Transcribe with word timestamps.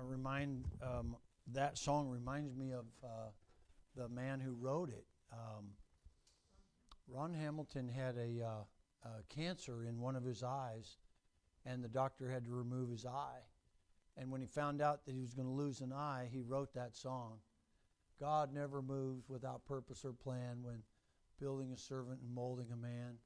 I 0.00 0.02
remind 0.02 0.64
um, 0.82 1.16
that 1.52 1.76
song 1.76 2.08
reminds 2.08 2.54
me 2.54 2.72
of 2.72 2.86
uh, 3.04 3.30
the 3.96 4.08
man 4.08 4.40
who 4.40 4.52
wrote 4.52 4.88
it. 4.88 5.04
Um, 5.30 5.66
Ron 7.06 7.34
Hamilton 7.34 7.88
had 7.88 8.16
a, 8.16 8.42
uh, 8.42 9.08
a 9.08 9.22
cancer 9.28 9.84
in 9.84 10.00
one 10.00 10.16
of 10.16 10.24
his 10.24 10.42
eyes, 10.42 10.96
and 11.66 11.84
the 11.84 11.88
doctor 11.88 12.30
had 12.30 12.46
to 12.46 12.50
remove 12.50 12.90
his 12.90 13.04
eye. 13.04 13.42
And 14.16 14.30
when 14.30 14.40
he 14.40 14.46
found 14.46 14.80
out 14.80 15.04
that 15.04 15.14
he 15.14 15.20
was 15.20 15.34
going 15.34 15.48
to 15.48 15.54
lose 15.54 15.82
an 15.82 15.92
eye, 15.92 16.28
he 16.32 16.40
wrote 16.40 16.72
that 16.74 16.96
song. 16.96 17.38
God 18.18 18.54
never 18.54 18.80
moves 18.80 19.28
without 19.28 19.66
purpose 19.66 20.04
or 20.04 20.12
plan 20.12 20.62
when 20.62 20.82
building 21.38 21.72
a 21.72 21.76
servant 21.76 22.20
and 22.22 22.34
molding 22.34 22.72
a 22.72 22.76
man. 22.76 23.18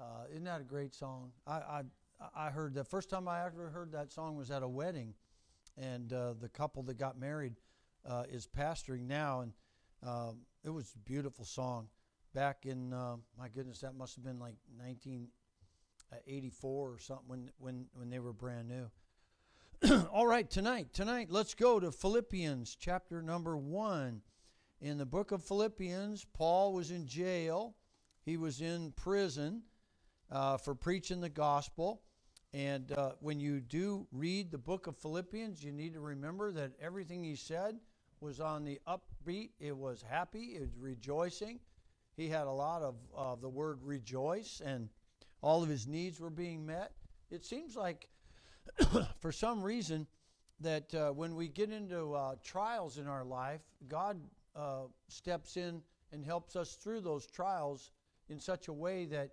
Uh, 0.00 0.24
isn't 0.30 0.44
that 0.44 0.60
a 0.60 0.64
great 0.64 0.94
song? 0.94 1.30
I, 1.46 1.52
I 1.52 1.82
I 2.34 2.50
heard 2.50 2.74
the 2.74 2.84
first 2.84 3.10
time 3.10 3.28
I 3.28 3.44
ever 3.44 3.70
heard 3.70 3.92
that 3.92 4.12
song 4.12 4.36
was 4.36 4.50
at 4.50 4.62
a 4.62 4.68
wedding, 4.68 5.14
and 5.76 6.12
uh, 6.12 6.34
the 6.40 6.48
couple 6.48 6.82
that 6.84 6.98
got 6.98 7.18
married 7.18 7.54
uh, 8.08 8.24
is 8.28 8.46
pastoring 8.46 9.06
now, 9.06 9.40
and 9.40 9.52
um, 10.06 10.40
it 10.64 10.70
was 10.70 10.92
a 10.94 10.98
beautiful 10.98 11.44
song. 11.44 11.88
Back 12.34 12.66
in 12.66 12.92
uh, 12.92 13.16
my 13.38 13.48
goodness, 13.48 13.80
that 13.80 13.94
must 13.94 14.16
have 14.16 14.24
been 14.24 14.38
like 14.38 14.56
1984 14.76 16.90
or 16.90 16.98
something 16.98 17.28
when 17.28 17.50
when 17.58 17.86
when 17.94 18.10
they 18.10 18.18
were 18.18 18.32
brand 18.32 18.68
new. 18.68 18.90
All 20.12 20.26
right, 20.26 20.48
tonight, 20.48 20.92
tonight, 20.92 21.28
let's 21.30 21.54
go 21.54 21.78
to 21.78 21.92
Philippians 21.92 22.76
chapter 22.78 23.20
number 23.20 23.56
one. 23.56 24.22
In 24.80 24.98
the 24.98 25.06
book 25.06 25.32
of 25.32 25.44
Philippians, 25.44 26.26
Paul 26.32 26.72
was 26.72 26.90
in 26.90 27.06
jail. 27.06 27.74
He 28.24 28.36
was 28.36 28.60
in 28.60 28.92
prison 28.92 29.62
uh, 30.30 30.56
for 30.56 30.74
preaching 30.74 31.20
the 31.20 31.28
gospel. 31.28 32.02
And 32.54 32.92
uh, 32.92 33.12
when 33.18 33.40
you 33.40 33.60
do 33.60 34.06
read 34.12 34.52
the 34.52 34.58
book 34.58 34.86
of 34.86 34.96
Philippians, 34.96 35.64
you 35.64 35.72
need 35.72 35.92
to 35.94 36.00
remember 36.00 36.52
that 36.52 36.70
everything 36.80 37.24
he 37.24 37.34
said 37.34 37.80
was 38.20 38.38
on 38.38 38.64
the 38.64 38.80
upbeat. 38.86 39.50
It 39.58 39.76
was 39.76 40.04
happy. 40.08 40.54
It 40.54 40.60
was 40.60 40.76
rejoicing. 40.78 41.58
He 42.16 42.28
had 42.28 42.46
a 42.46 42.52
lot 42.52 42.82
of 42.82 42.94
uh, 43.16 43.34
the 43.34 43.48
word 43.48 43.80
rejoice, 43.82 44.62
and 44.64 44.88
all 45.42 45.64
of 45.64 45.68
his 45.68 45.88
needs 45.88 46.20
were 46.20 46.30
being 46.30 46.64
met. 46.64 46.92
It 47.28 47.44
seems 47.44 47.74
like, 47.74 48.08
for 49.18 49.32
some 49.32 49.60
reason, 49.60 50.06
that 50.60 50.94
uh, 50.94 51.10
when 51.10 51.34
we 51.34 51.48
get 51.48 51.72
into 51.72 52.14
uh, 52.14 52.36
trials 52.44 52.98
in 52.98 53.08
our 53.08 53.24
life, 53.24 53.62
God 53.88 54.20
uh, 54.54 54.82
steps 55.08 55.56
in 55.56 55.82
and 56.12 56.24
helps 56.24 56.54
us 56.54 56.76
through 56.76 57.00
those 57.00 57.26
trials 57.26 57.90
in 58.28 58.38
such 58.38 58.68
a 58.68 58.72
way 58.72 59.06
that 59.06 59.30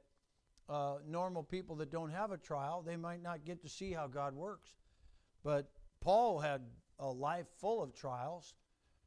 uh, 0.72 0.96
normal 1.06 1.44
people 1.44 1.76
that 1.76 1.92
don't 1.92 2.12
have 2.12 2.32
a 2.32 2.38
trial, 2.38 2.82
they 2.82 2.96
might 2.96 3.22
not 3.22 3.44
get 3.44 3.62
to 3.62 3.70
see 3.70 3.92
how 3.92 4.08
God 4.08 4.34
works. 4.34 4.70
But 5.44 5.70
Paul 6.00 6.40
had 6.40 6.62
a 6.98 7.10
life 7.10 7.48
full 7.60 7.84
of 7.84 7.94
trials, 7.94 8.56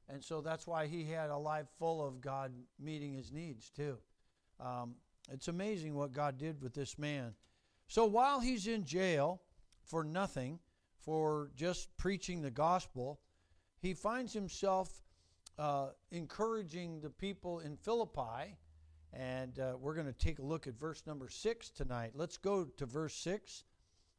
and 0.08 0.22
so 0.22 0.42
that's 0.42 0.66
why 0.66 0.86
he 0.86 1.04
had 1.04 1.30
a 1.30 1.36
life 1.36 1.66
full 1.78 2.06
of 2.06 2.20
God 2.20 2.52
meeting 2.78 3.14
his 3.14 3.32
needs 3.32 3.70
too. 3.70 3.96
Um, 4.60 4.96
it's 5.32 5.48
amazing 5.48 5.94
what 5.94 6.12
God 6.12 6.36
did 6.36 6.60
with 6.60 6.74
this 6.74 6.98
man. 6.98 7.32
So 7.88 8.04
while 8.04 8.40
he's 8.40 8.66
in 8.66 8.84
jail 8.84 9.40
for 9.84 10.04
nothing, 10.04 10.58
for 10.98 11.50
just 11.56 11.94
preaching 11.96 12.42
the 12.42 12.50
gospel, 12.50 13.20
he 13.80 13.94
finds 13.94 14.32
himself 14.32 15.02
uh, 15.58 15.88
encouraging 16.10 17.00
the 17.00 17.10
people 17.10 17.60
in 17.60 17.76
Philippi 17.76 18.56
and 19.14 19.58
uh, 19.58 19.74
we're 19.78 19.94
going 19.94 20.06
to 20.06 20.12
take 20.12 20.38
a 20.38 20.44
look 20.44 20.66
at 20.66 20.78
verse 20.78 21.02
number 21.06 21.28
six 21.28 21.70
tonight. 21.70 22.12
Let's 22.14 22.36
go 22.36 22.64
to 22.64 22.86
verse 22.86 23.14
six 23.14 23.64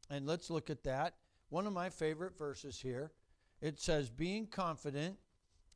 and 0.10 0.26
let's 0.26 0.50
look 0.50 0.70
at 0.70 0.84
that. 0.84 1.16
One 1.50 1.68
of 1.68 1.74
my 1.74 1.90
favorite 1.90 2.38
verses 2.38 2.80
here. 2.80 3.12
It 3.62 3.80
says, 3.80 4.10
Being 4.10 4.48
confident 4.48 5.18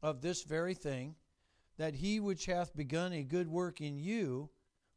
of 0.02 0.22
this 0.22 0.44
very 0.44 0.73
thing, 0.73 1.16
that 1.78 1.95
he 1.95 2.20
which 2.20 2.45
hath 2.45 2.76
begun 2.76 3.14
a 3.14 3.23
good 3.23 3.48
work 3.48 3.81
in 3.81 3.98
you 3.98 4.50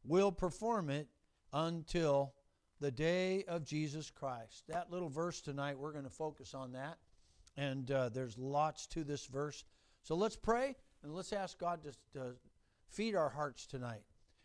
will 0.03 0.31
perform 0.31 0.89
it 0.89 1.07
until 1.53 2.33
the 2.79 2.91
day 2.91 3.45
of 3.47 3.63
Jesus 3.63 4.09
Christ. 4.09 4.65
That 4.67 4.91
little 4.91 5.09
verse 5.09 5.39
tonight, 5.41 5.77
we're 5.77 5.93
going 5.93 6.03
to 6.03 6.09
focus 6.09 6.53
on 6.53 6.73
that. 6.73 6.97
And 7.55 7.89
uh, 7.91 8.09
there's 8.09 8.37
lots 8.37 8.87
to 8.87 9.03
this 9.03 9.25
verse. 9.27 9.63
So 10.01 10.15
let's 10.15 10.35
pray 10.35 10.75
and 11.03 11.13
let's 11.13 11.31
ask 11.31 11.57
God 11.57 11.83
to, 11.83 11.91
to 12.19 12.35
feed 12.89 13.15
our 13.15 13.29
hearts 13.29 13.65
tonight. 13.65 14.03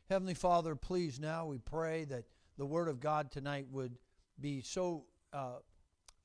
Heavenly 0.08 0.32
Father, 0.32 0.74
please 0.74 1.20
now 1.20 1.44
we 1.44 1.58
pray 1.58 2.04
that 2.06 2.24
the 2.56 2.64
Word 2.64 2.88
of 2.88 2.98
God 2.98 3.30
tonight 3.30 3.66
would 3.70 3.98
be 4.40 4.62
so 4.62 5.04
uh, 5.34 5.56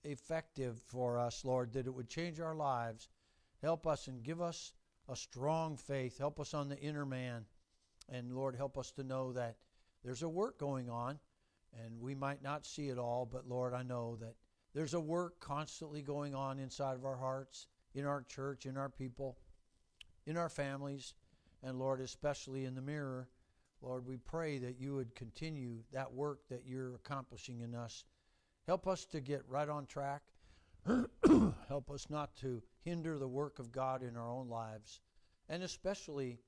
effective 0.05 0.81
for 0.87 1.19
us, 1.19 1.43
Lord, 1.43 1.73
that 1.73 1.85
it 1.85 1.93
would 1.93 2.07
change 2.07 2.39
our 2.39 2.55
lives. 2.55 3.09
Help 3.61 3.85
us 3.85 4.07
and 4.07 4.23
give 4.23 4.41
us 4.41 4.71
a 5.09 5.17
strong 5.17 5.75
faith. 5.75 6.17
Help 6.17 6.39
us 6.39 6.53
on 6.53 6.69
the 6.69 6.79
inner 6.79 7.05
man. 7.05 7.43
And 8.07 8.31
Lord, 8.31 8.55
help 8.55 8.77
us 8.77 8.89
to 8.91 9.03
know 9.03 9.33
that 9.33 9.57
there's 10.01 10.23
a 10.23 10.29
work 10.29 10.57
going 10.57 10.89
on, 10.89 11.19
and 11.83 11.99
we 11.99 12.15
might 12.15 12.41
not 12.41 12.65
see 12.65 12.87
it 12.87 12.97
all, 12.97 13.27
but 13.29 13.49
Lord, 13.49 13.73
I 13.73 13.83
know 13.83 14.15
that 14.21 14.35
there's 14.73 14.93
a 14.93 14.99
work 14.99 15.41
constantly 15.41 16.01
going 16.01 16.33
on 16.33 16.57
inside 16.57 16.95
of 16.95 17.03
our 17.03 17.17
hearts, 17.17 17.67
in 17.93 18.05
our 18.05 18.21
church, 18.21 18.65
in 18.65 18.77
our 18.77 18.89
people, 18.89 19.39
in 20.25 20.37
our 20.37 20.49
families, 20.49 21.15
and 21.61 21.77
Lord, 21.77 21.99
especially 21.99 22.63
in 22.63 22.75
the 22.75 22.81
mirror. 22.81 23.27
Lord, 23.83 24.07
we 24.07 24.15
pray 24.15 24.59
that 24.59 24.79
you 24.79 24.95
would 24.95 25.13
continue 25.13 25.79
that 25.91 26.13
work 26.13 26.47
that 26.49 26.63
you're 26.65 26.95
accomplishing 26.95 27.59
in 27.59 27.75
us. 27.75 28.05
Help 28.65 28.87
us 28.87 29.03
to 29.07 29.19
get 29.19 29.43
right 29.49 29.67
on 29.67 29.85
track. 29.85 30.21
Help 31.67 31.91
us 31.91 32.09
not 32.09 32.33
to 32.37 32.63
hinder 32.85 33.19
the 33.19 33.27
work 33.27 33.59
of 33.59 33.73
God 33.73 34.01
in 34.01 34.15
our 34.15 34.31
own 34.31 34.47
lives, 34.47 35.01
and 35.49 35.63
especially 35.63 36.39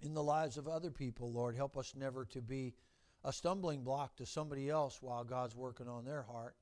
in 0.00 0.14
the 0.14 0.22
lives 0.22 0.56
of 0.56 0.66
other 0.66 0.90
people, 0.90 1.30
Lord. 1.32 1.54
Help 1.54 1.76
us 1.76 1.94
never 1.96 2.24
to 2.26 2.42
be 2.42 2.74
a 3.24 3.32
stumbling 3.32 3.84
block 3.84 4.16
to 4.16 4.26
somebody 4.26 4.68
else 4.68 5.00
while 5.00 5.22
God's 5.22 5.54
working 5.54 5.88
on 5.88 6.04
their 6.04 6.22
heart. 6.22 6.56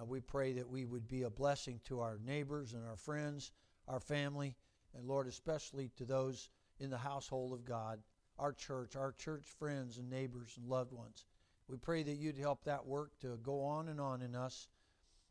Uh, 0.00 0.04
we 0.04 0.20
pray 0.20 0.52
that 0.54 0.68
we 0.68 0.84
would 0.84 1.06
be 1.06 1.22
a 1.22 1.30
blessing 1.30 1.80
to 1.84 2.00
our 2.00 2.18
neighbors 2.26 2.72
and 2.72 2.84
our 2.84 2.96
friends, 2.96 3.52
our 3.86 4.00
family, 4.00 4.56
and 4.96 5.06
Lord, 5.06 5.28
especially 5.28 5.90
to 5.96 6.04
those 6.04 6.48
in 6.80 6.90
the 6.90 6.98
household 6.98 7.52
of 7.52 7.64
God 7.64 8.00
our 8.42 8.52
church, 8.52 8.96
our 8.96 9.12
church 9.12 9.44
friends 9.58 9.98
and 9.98 10.10
neighbors 10.10 10.54
and 10.56 10.68
loved 10.68 10.92
ones. 10.92 11.26
We 11.68 11.76
pray 11.76 12.02
that 12.02 12.16
you'd 12.16 12.36
help 12.36 12.64
that 12.64 12.84
work 12.84 13.12
to 13.20 13.38
go 13.40 13.62
on 13.62 13.88
and 13.88 14.00
on 14.00 14.20
in 14.20 14.34
us. 14.34 14.66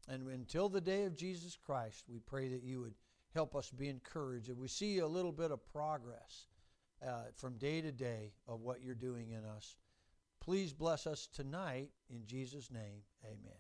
And 0.08 0.30
until 0.30 0.70
the 0.70 0.80
day 0.80 1.04
of 1.04 1.18
Jesus 1.18 1.58
Christ, 1.58 2.06
we 2.08 2.20
pray 2.20 2.48
that 2.48 2.64
you 2.64 2.80
would 2.80 2.96
help 3.36 3.54
us 3.54 3.70
be 3.70 3.90
encouraged. 3.90 4.48
And 4.48 4.58
we 4.58 4.70
see 4.70 5.00
a 5.00 5.08
little 5.08 5.34
bit 5.34 5.52
of 5.52 5.66
progress 5.74 6.48
uh, 7.06 7.24
from 7.36 7.58
day 7.58 7.82
to 7.82 7.92
day 7.92 8.32
of 8.48 8.62
what 8.62 8.82
you're 8.82 8.96
doing 8.96 9.32
in 9.32 9.44
us. 9.44 9.76
Please 10.40 10.72
bless 10.72 11.06
us 11.06 11.28
tonight 11.28 11.90
in 12.10 12.26
Jesus' 12.26 12.72
name. 12.72 13.02
Amen. 13.26 13.60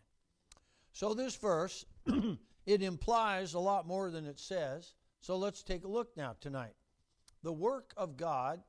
So, 0.94 1.14
this 1.14 1.36
verse, 1.36 1.86
it 2.66 2.82
implies 2.82 3.54
a 3.54 3.60
lot 3.60 3.86
more 3.86 4.12
than 4.12 4.26
it 4.26 4.40
says. 4.40 4.94
So, 5.20 5.36
let's 5.36 5.62
take 5.62 5.84
a 5.84 5.90
look 5.90 6.16
now 6.16 6.36
tonight. 6.40 6.74
The 7.44 7.54
work 7.54 7.94
of 7.98 8.18
God 8.18 8.62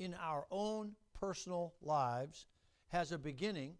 in 0.00 0.14
our 0.14 0.46
own 0.50 0.92
personal 1.18 1.74
lives 1.82 2.46
has 2.88 3.12
a 3.12 3.18
beginning, 3.18 3.74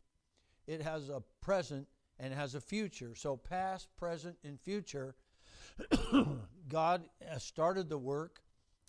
it 0.66 0.80
has 0.82 1.08
a 1.08 1.22
present, 1.40 1.88
and 2.18 2.32
has 2.32 2.54
a 2.54 2.60
future. 2.60 3.14
So, 3.14 3.36
past, 3.36 3.88
present, 3.96 4.36
and 4.44 4.60
future, 4.60 5.16
God 6.68 7.08
has 7.26 7.42
started 7.42 7.88
the 7.88 7.98
work, 7.98 8.42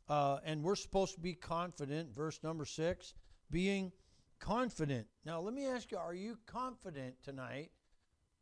uh, 0.09 0.40
and 0.44 0.62
we're 0.62 0.75
supposed 0.75 1.16
to 1.16 1.22
be 1.22 1.34
confident. 1.34 2.14
Verse 2.14 2.40
number 2.44 2.66
six, 2.66 3.14
being 3.50 3.91
confident. 4.40 5.08
Now, 5.25 5.40
let 5.40 5.53
me 5.53 5.66
ask 5.66 5.91
you 5.91 5.97
are 5.97 6.14
you 6.14 6.38
confident 6.46 7.16
tonight 7.24 7.72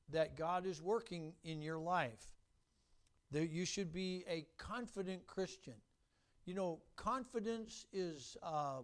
that 0.09 0.35
God 0.35 0.65
is 0.65 0.81
working 0.81 1.33
in 1.43 1.61
your 1.61 1.77
life? 1.77 2.33
That 3.31 3.51
you 3.51 3.65
should 3.65 3.93
be 3.93 4.25
a 4.27 4.47
confident 4.57 5.27
Christian. 5.27 5.75
You 6.49 6.55
know, 6.55 6.79
confidence 6.95 7.85
is 7.93 8.35
uh, 8.41 8.81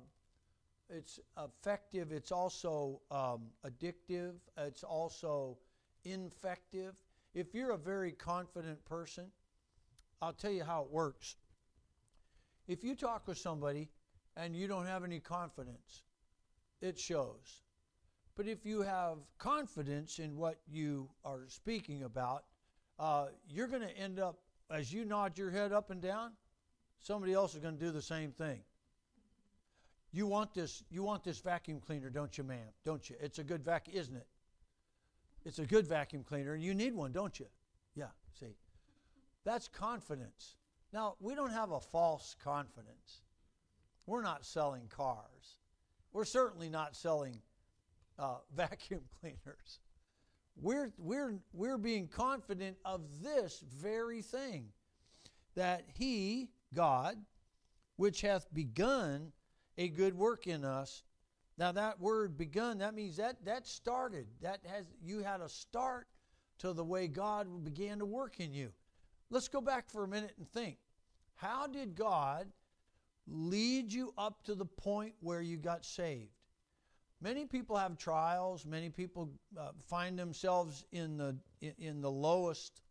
it's 0.88 1.20
effective. 1.44 2.12
It's 2.12 2.32
also 2.32 3.02
um, 3.10 3.48
addictive. 3.66 4.34
It's 4.56 4.84
also 4.84 5.58
infective. 6.04 6.94
If 7.34 7.56
you're 7.56 7.72
a 7.72 7.78
very 7.80 8.12
confident 8.12 8.86
person, 8.86 9.32
I'll 10.22 10.32
tell 10.32 10.52
you 10.52 10.64
how 10.64 10.84
it 10.84 10.92
works. 10.92 11.38
If 12.68 12.84
you 12.84 12.94
talk 12.94 13.28
with 13.28 13.40
somebody 13.40 13.90
and 14.38 14.56
you 14.56 14.68
don't 14.68 14.86
have 14.86 15.04
any 15.04 15.20
confidence, 15.20 16.04
it 16.84 17.00
shows. 17.00 17.64
But 18.36 18.46
if 18.48 18.64
you 18.64 18.84
have 18.84 19.18
confidence 19.40 20.20
in 20.20 20.38
what 20.38 20.60
you 20.68 21.10
are 21.24 21.48
speaking 21.48 22.04
about, 22.04 22.44
uh, 23.00 23.30
you're 23.50 23.68
going 23.68 23.82
to 23.82 23.98
end 23.98 24.20
up, 24.20 24.38
as 24.70 24.94
you 24.94 25.04
nod 25.04 25.36
your 25.36 25.50
head 25.50 25.72
up 25.72 25.90
and 25.90 26.00
down, 26.00 26.34
somebody 27.06 27.34
else 27.34 27.54
is 27.54 27.60
going 27.62 27.78
to 27.78 27.84
do 27.84 27.92
the 27.92 28.02
same 28.02 28.32
thing. 28.32 28.60
You 30.12 30.28
want 30.28 30.54
this 30.54 30.84
you 30.90 31.04
want 31.04 31.24
this 31.24 31.40
vacuum 31.40 31.80
cleaner, 31.80 32.10
don't 32.10 32.38
you, 32.38 32.44
ma'am? 32.44 32.68
Don't 32.84 33.10
you? 33.10 33.16
It's 33.20 33.38
a 33.38 33.44
good 33.44 33.64
vac, 33.64 33.88
isn't 33.92 34.16
it? 34.16 34.28
It's 35.46 35.60
a 35.60 35.66
good 35.66 35.86
vacuum 35.86 36.24
cleaner 36.24 36.54
and 36.54 36.64
you 36.64 36.74
need 36.74 36.96
one, 36.96 37.12
don't 37.12 37.40
you? 37.40 37.46
Yeah, 37.96 38.08
see. 38.40 38.56
That's 39.44 39.68
confidence. 39.68 40.56
Now, 40.92 41.16
we 41.20 41.36
don't 41.36 41.52
have 41.52 41.72
a 41.72 41.80
false 41.80 42.36
confidence. 42.44 43.22
We're 44.08 44.22
not 44.22 44.46
selling 44.46 44.88
cars. 44.88 45.58
We're 46.14 46.26
certainly 46.26 46.70
not 46.70 46.96
selling 46.96 47.42
uh, 48.18 48.38
vacuum 48.56 49.02
cleaners. 49.20 49.80
We're, 50.62 50.94
we're, 50.98 51.36
we're 51.54 51.78
being 51.78 52.08
confident 52.08 52.78
of 52.86 53.02
this 53.22 53.62
very 53.78 54.22
thing 54.22 54.70
that 55.56 55.84
He, 55.98 56.50
God, 56.76 57.18
which 57.96 58.22
hath 58.22 58.54
begun 58.54 59.32
a 59.78 59.90
good 59.90 60.16
work 60.16 60.46
in 60.48 60.64
us. 60.64 61.04
Now 61.58 61.72
that 61.72 62.00
word 62.00 62.38
begun, 62.38 62.80
that 62.80 62.94
means 62.94 63.18
that 63.18 63.44
that 63.46 63.66
started. 63.66 64.28
That 64.42 64.60
has 64.66 64.86
you 65.02 65.20
had 65.20 65.42
a 65.42 65.50
start 65.50 66.08
to 66.60 66.74
the 66.74 66.84
way 66.84 67.08
God 67.08 67.64
began 67.64 68.00
to 68.00 68.06
work 68.06 68.40
in 68.40 68.54
you. 68.54 68.72
Let's 69.30 69.48
go 69.48 69.62
back 69.62 69.90
for 69.90 70.04
a 70.04 70.08
minute 70.08 70.34
and 70.38 70.48
think. 70.48 70.78
How 71.36 71.68
did 71.68 71.96
God 71.96 72.48
lead 73.28 73.92
you 73.92 74.14
up 74.18 74.44
to 74.44 74.56
the 74.56 74.66
point 74.66 75.14
where 75.22 75.42
you 75.42 75.58
got 75.58 75.86
saved? 75.86 76.32
Many 77.22 77.46
people 77.46 77.76
have 77.76 77.98
trials. 77.98 78.66
Many 78.66 78.90
people 78.90 79.32
uh, 79.58 79.70
find 79.88 80.20
themselves 80.20 80.86
in 80.92 81.18
the 81.18 81.38
in 81.80 82.02
the 82.02 82.12
lowest 82.12 82.82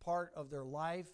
part 0.00 0.32
of 0.36 0.50
their 0.50 0.64
life, 0.64 1.08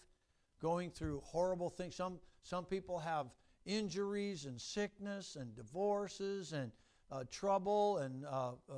going 0.61 0.91
through 0.91 1.21
horrible 1.25 1.69
things. 1.69 1.95
Some 1.95 2.19
some 2.43 2.65
people 2.65 2.99
have 2.99 3.27
injuries 3.65 4.45
and 4.45 4.59
sickness 4.59 5.35
and 5.35 5.55
divorces 5.55 6.53
and 6.53 6.71
uh, 7.11 7.23
trouble 7.29 7.97
and 7.99 8.25
uh, 8.25 8.51
uh 8.69 8.73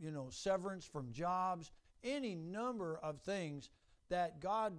you 0.00 0.10
know 0.10 0.28
severance 0.30 0.84
from 0.84 1.12
jobs, 1.12 1.72
any 2.04 2.34
number 2.34 2.98
of 3.02 3.20
things 3.20 3.70
that 4.08 4.40
God, 4.40 4.72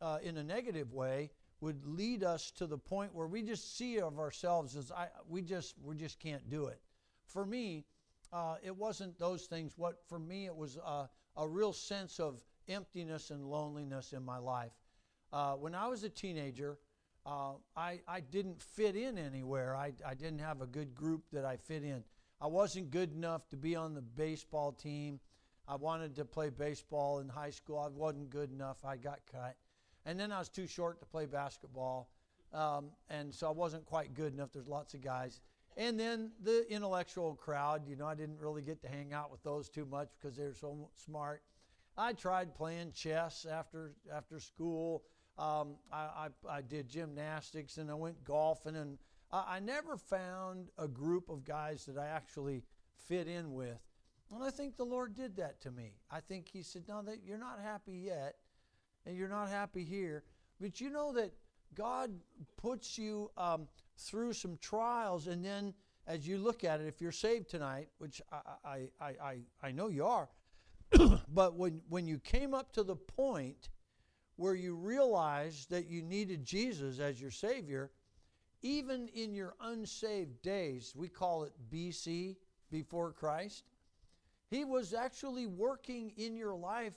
uh, 0.00 0.18
in 0.22 0.36
a 0.36 0.42
negative 0.42 0.92
way, 0.92 1.30
would 1.60 1.84
lead 1.86 2.22
us 2.22 2.50
to 2.52 2.66
the 2.66 2.78
point 2.78 3.14
where 3.14 3.26
we 3.26 3.42
just 3.42 3.76
see 3.76 4.00
of 4.00 4.18
ourselves 4.18 4.76
as 4.76 4.90
I 4.92 5.08
we 5.28 5.42
just 5.42 5.74
we 5.82 5.96
just 5.96 6.18
can't 6.20 6.48
do 6.50 6.66
it. 6.66 6.80
For 7.24 7.46
me 7.46 7.84
uh, 8.32 8.56
it 8.62 8.76
wasn't 8.76 9.18
those 9.18 9.46
things. 9.46 9.72
What 9.76 9.96
for 10.08 10.18
me, 10.18 10.46
it 10.46 10.54
was 10.54 10.78
uh, 10.84 11.06
a 11.36 11.48
real 11.48 11.72
sense 11.72 12.18
of 12.18 12.42
emptiness 12.68 13.30
and 13.30 13.44
loneliness 13.44 14.12
in 14.12 14.24
my 14.24 14.38
life. 14.38 14.72
Uh, 15.32 15.52
when 15.54 15.74
I 15.74 15.88
was 15.88 16.04
a 16.04 16.08
teenager, 16.08 16.78
uh, 17.24 17.52
I, 17.76 18.00
I 18.06 18.20
didn't 18.20 18.62
fit 18.62 18.96
in 18.96 19.18
anywhere. 19.18 19.74
I, 19.74 19.92
I 20.06 20.14
didn't 20.14 20.38
have 20.38 20.60
a 20.60 20.66
good 20.66 20.94
group 20.94 21.24
that 21.32 21.44
I 21.44 21.56
fit 21.56 21.82
in. 21.82 22.04
I 22.40 22.46
wasn't 22.46 22.90
good 22.90 23.12
enough 23.12 23.48
to 23.48 23.56
be 23.56 23.74
on 23.74 23.94
the 23.94 24.02
baseball 24.02 24.72
team. 24.72 25.18
I 25.66 25.74
wanted 25.74 26.14
to 26.16 26.24
play 26.24 26.50
baseball 26.50 27.18
in 27.18 27.28
high 27.28 27.50
school. 27.50 27.78
I 27.78 27.88
wasn't 27.88 28.30
good 28.30 28.52
enough. 28.52 28.84
I 28.84 28.96
got 28.96 29.20
cut. 29.30 29.56
And 30.04 30.20
then 30.20 30.30
I 30.30 30.38
was 30.38 30.48
too 30.48 30.66
short 30.66 31.00
to 31.00 31.06
play 31.06 31.26
basketball. 31.26 32.10
Um, 32.52 32.90
and 33.10 33.34
so 33.34 33.48
I 33.48 33.50
wasn't 33.50 33.84
quite 33.86 34.14
good 34.14 34.32
enough. 34.32 34.50
There's 34.52 34.68
lots 34.68 34.94
of 34.94 35.00
guys. 35.00 35.40
And 35.76 35.98
then 35.98 36.30
the 36.42 36.64
intellectual 36.72 37.34
crowd, 37.34 37.86
you 37.86 37.96
know, 37.96 38.06
I 38.06 38.14
didn't 38.14 38.38
really 38.38 38.62
get 38.62 38.80
to 38.82 38.88
hang 38.88 39.12
out 39.12 39.30
with 39.32 39.42
those 39.42 39.68
too 39.68 39.84
much 39.84 40.08
because 40.16 40.36
they're 40.36 40.54
so 40.54 40.88
smart. 40.94 41.42
I 41.98 42.12
tried 42.12 42.54
playing 42.54 42.92
chess 42.92 43.46
after 43.50 43.92
after 44.14 44.38
school. 44.38 45.04
Um, 45.38 45.76
I, 45.92 46.28
I, 46.48 46.56
I, 46.56 46.60
did 46.62 46.88
gymnastics 46.88 47.76
and 47.76 47.90
I 47.90 47.94
went 47.94 48.24
golfing, 48.24 48.76
and 48.76 48.96
I, 49.30 49.56
I 49.56 49.60
never 49.60 49.98
found 49.98 50.68
a 50.78 50.88
group 50.88 51.28
of 51.28 51.44
guys 51.44 51.84
that 51.86 51.98
I 51.98 52.06
actually 52.06 52.62
fit 53.06 53.28
in 53.28 53.52
with. 53.52 53.78
And 54.34 54.42
I 54.42 54.50
think 54.50 54.76
the 54.76 54.84
Lord 54.84 55.14
did 55.14 55.36
that 55.36 55.60
to 55.60 55.70
me. 55.70 55.92
I 56.10 56.20
think 56.20 56.48
He 56.48 56.62
said, 56.62 56.84
"No, 56.88 57.02
that 57.02 57.18
you're 57.24 57.38
not 57.38 57.60
happy 57.62 57.94
yet, 57.94 58.36
and 59.04 59.16
you're 59.16 59.28
not 59.28 59.50
happy 59.50 59.84
here, 59.84 60.24
but 60.58 60.80
you 60.80 60.88
know 60.90 61.12
that 61.12 61.32
God 61.74 62.10
puts 62.56 62.96
you." 62.96 63.30
Um, 63.36 63.68
through 63.98 64.32
some 64.32 64.58
trials, 64.60 65.26
and 65.26 65.44
then 65.44 65.74
as 66.06 66.26
you 66.26 66.38
look 66.38 66.64
at 66.64 66.80
it, 66.80 66.86
if 66.86 67.00
you're 67.00 67.12
saved 67.12 67.48
tonight, 67.48 67.88
which 67.98 68.20
I, 68.30 68.88
I, 69.00 69.06
I, 69.22 69.36
I 69.62 69.72
know 69.72 69.88
you 69.88 70.04
are, 70.04 70.28
but 71.28 71.54
when, 71.54 71.80
when 71.88 72.06
you 72.06 72.18
came 72.18 72.54
up 72.54 72.72
to 72.72 72.82
the 72.82 72.96
point 72.96 73.68
where 74.36 74.54
you 74.54 74.74
realized 74.74 75.70
that 75.70 75.88
you 75.88 76.02
needed 76.02 76.44
Jesus 76.44 76.98
as 76.98 77.20
your 77.20 77.30
Savior, 77.30 77.90
even 78.62 79.08
in 79.08 79.34
your 79.34 79.54
unsaved 79.60 80.42
days, 80.42 80.92
we 80.96 81.08
call 81.08 81.44
it 81.44 81.52
BC, 81.70 82.36
before 82.70 83.12
Christ, 83.12 83.64
He 84.50 84.64
was 84.64 84.92
actually 84.92 85.46
working 85.46 86.12
in 86.16 86.36
your 86.36 86.54
life, 86.54 86.94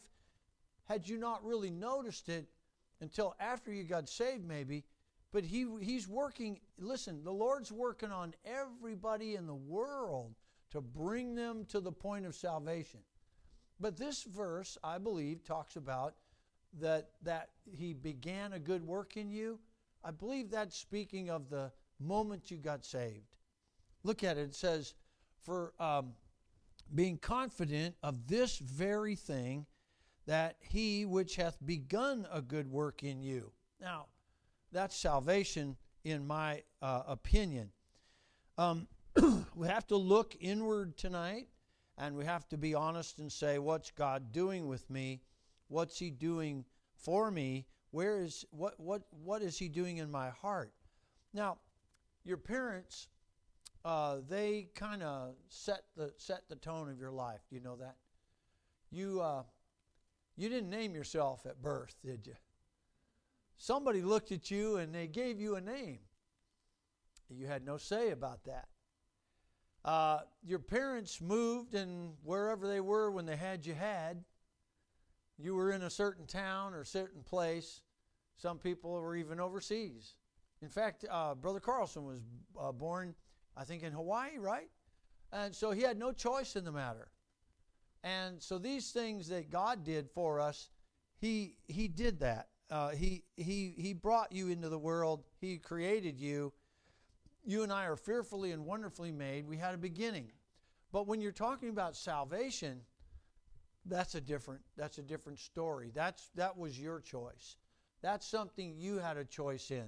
had 0.86 1.08
you 1.08 1.18
not 1.18 1.46
really 1.46 1.70
noticed 1.70 2.28
it 2.30 2.48
until 3.02 3.36
after 3.40 3.72
you 3.72 3.84
got 3.84 4.10
saved, 4.10 4.48
maybe 4.48 4.84
but 5.32 5.44
he, 5.44 5.68
he's 5.82 6.08
working, 6.08 6.60
listen, 6.80 7.24
the 7.24 7.32
Lord's 7.32 7.72
working 7.72 8.12
on 8.12 8.34
everybody 8.44 9.36
in 9.36 9.46
the 9.46 9.54
world 9.54 10.34
to 10.72 10.82
bring 10.82 11.36
them 11.36 11.66
to 11.66 11.80
the 11.80 11.92
point 11.92 12.26
of 12.26 12.36
salvation. 12.36 13.02
But 13.80 13.98
this 13.98 14.24
verse, 14.24 14.78
I 14.84 14.98
believe, 14.98 15.44
talks 15.44 15.76
about 15.76 16.16
that, 16.80 17.10
that 17.24 17.50
he 17.66 17.94
began 17.94 18.54
a 18.54 18.60
good 18.60 18.86
work 18.86 19.18
in 19.18 19.30
you. 19.30 19.60
I 20.04 20.12
believe 20.12 20.50
that's 20.50 20.78
speaking 20.78 21.30
of 21.30 21.50
the 21.50 21.72
moment 22.00 22.52
you 22.52 22.58
got 22.58 22.86
saved. 22.86 23.36
Look 24.04 24.24
at 24.24 24.38
it. 24.38 24.42
It 24.42 24.56
says, 24.56 24.94
For 25.42 25.74
um, 25.80 26.14
being 26.94 27.18
confident 27.18 27.96
of 28.02 28.28
this 28.28 28.58
very 28.60 29.16
thing, 29.16 29.66
that 30.26 30.58
he 30.60 31.06
which 31.06 31.36
hath 31.36 31.58
begun 31.66 32.28
a 32.32 32.42
good 32.42 32.70
work 32.70 33.04
in 33.04 33.22
you. 33.22 33.52
Now, 33.82 34.06
that's 34.72 34.96
salvation, 34.96 35.76
in 36.04 36.26
my 36.28 36.64
uh, 36.82 37.04
opinion. 37.08 37.72
Um, 38.58 38.88
we 39.56 39.68
have 39.68 39.88
to 39.88 39.98
look 39.98 40.36
inward 40.40 40.98
tonight, 40.98 41.48
and 41.98 42.16
we 42.16 42.26
have 42.26 42.48
to 42.50 42.58
be 42.58 42.76
honest 42.76 43.20
and 43.20 43.32
say, 43.32 43.58
What's 43.58 43.92
God 43.92 44.32
doing 44.32 44.68
with 44.68 44.90
me? 44.90 45.22
What's 45.70 45.98
He 45.98 46.10
doing 46.12 46.66
for 46.96 47.32
me? 47.32 47.66
Where 47.92 48.22
is 48.22 48.46
what 48.52 48.80
what 48.80 49.04
what 49.24 49.42
is 49.42 49.58
He 49.58 49.70
doing 49.70 49.98
in 49.98 50.12
my 50.12 50.30
heart? 50.30 50.74
Now, 51.34 51.58
your 52.26 52.38
parents, 52.38 53.08
uh, 53.86 54.18
they 54.28 54.68
kind 54.76 55.02
of 55.02 55.36
set 55.48 55.84
the 55.96 56.14
set 56.18 56.42
the 56.50 56.56
tone 56.58 56.90
of 56.90 57.00
your 57.00 57.12
life. 57.12 57.40
Do 57.50 57.56
you 57.56 57.62
know 57.62 57.78
that? 57.78 57.96
You 58.92 59.22
uh, 59.22 59.44
you 60.36 60.50
didn't 60.50 60.70
name 60.70 60.94
yourself 60.94 61.46
at 61.46 61.62
birth, 61.62 61.96
did 62.04 62.28
you? 62.28 62.36
Somebody 63.58 64.02
looked 64.02 64.32
at 64.32 64.50
you 64.50 64.78
and 64.78 64.94
they 64.94 65.08
gave 65.08 65.40
you 65.40 65.56
a 65.56 65.62
name. 65.62 66.00
You 67.30 67.48
had 67.48 67.66
no 67.66 67.78
say 67.78 68.12
about 68.12 68.46
that. 68.46 68.68
Uh, 69.86 70.22
your 70.44 70.60
parents 70.60 71.22
moved, 71.22 71.74
and 71.74 72.14
wherever 72.24 72.68
they 72.68 72.80
were 72.80 73.12
when 73.12 73.26
they 73.26 73.36
had 73.36 73.66
you 73.66 73.74
had, 73.74 74.24
you 75.40 75.56
were 75.56 75.72
in 75.72 75.84
a 75.84 75.90
certain 75.90 76.26
town 76.26 76.74
or 76.74 76.84
certain 76.84 77.24
place. 77.24 77.82
Some 78.38 78.58
people 78.58 78.92
were 78.92 79.16
even 79.16 79.40
overseas. 79.40 80.16
In 80.62 80.70
fact, 80.70 81.06
uh, 81.10 81.36
Brother 81.36 81.60
Carlson 81.60 82.04
was 82.04 82.22
uh, 82.60 82.72
born, 82.72 83.16
I 83.56 83.64
think, 83.64 83.84
in 83.84 83.94
Hawaii, 83.94 84.38
right? 84.38 84.70
And 85.32 85.56
so 85.56 85.72
he 85.72 85.82
had 85.82 85.98
no 85.98 86.12
choice 86.12 86.56
in 86.56 86.66
the 86.66 86.72
matter. 86.72 87.10
And 88.04 88.42
so 88.42 88.58
these 88.58 88.92
things 88.92 89.28
that 89.30 89.50
God 89.50 89.84
did 89.84 90.10
for 90.10 90.40
us, 90.40 90.70
he, 91.18 91.56
he 91.68 91.88
did 91.88 92.20
that. 92.20 92.48
Uh, 92.70 92.90
he, 92.90 93.24
he, 93.36 93.74
he 93.78 93.94
brought 93.94 94.32
you 94.32 94.50
into 94.50 94.70
the 94.70 94.78
world, 94.78 95.24
He 95.40 95.58
created 95.58 96.20
you. 96.20 96.54
You 97.46 97.64
and 97.64 97.72
I 97.72 97.86
are 97.86 97.96
fearfully 97.96 98.52
and 98.52 98.66
wonderfully 98.66 99.12
made. 99.12 99.48
We 99.48 99.58
had 99.58 99.74
a 99.74 99.78
beginning. 99.78 100.32
But 100.92 101.08
when 101.08 101.22
you're 101.22 101.32
talking 101.32 101.70
about 101.70 101.96
salvation, 101.96 102.82
that's 103.90 104.16
a 104.16 104.22
different 104.22 104.62
that's 104.78 104.98
a 104.98 105.04
different 105.04 105.40
story. 105.40 105.92
That's 105.94 106.30
that 106.36 106.58
was 106.58 106.80
your 106.80 107.00
choice. 107.00 107.58
That's 108.02 108.26
something 108.26 108.76
you 108.78 108.98
had 108.98 109.18
a 109.18 109.26
choice 109.26 109.72
in. 109.72 109.88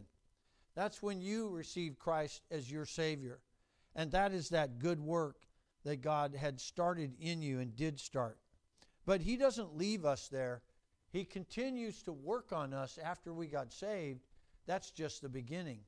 That's 0.75 1.01
when 1.01 1.21
you 1.21 1.49
received 1.49 1.99
Christ 1.99 2.41
as 2.51 2.71
your 2.71 2.85
savior. 2.85 3.39
And 3.95 4.11
that 4.11 4.31
is 4.31 4.49
that 4.49 4.79
good 4.79 4.99
work 4.99 5.37
that 5.83 6.01
God 6.01 6.35
had 6.35 6.59
started 6.59 7.13
in 7.19 7.41
you 7.41 7.59
and 7.59 7.75
did 7.75 7.99
start. 7.99 8.37
But 9.05 9.21
he 9.21 9.35
doesn't 9.35 9.77
leave 9.77 10.05
us 10.05 10.27
there. 10.27 10.61
He 11.11 11.25
continues 11.25 12.01
to 12.03 12.13
work 12.13 12.53
on 12.53 12.73
us 12.73 12.97
after 13.03 13.33
we 13.33 13.47
got 13.47 13.73
saved. 13.73 14.21
That's 14.65 14.91
just 14.91 15.21
the 15.21 15.29
beginning. 15.29 15.79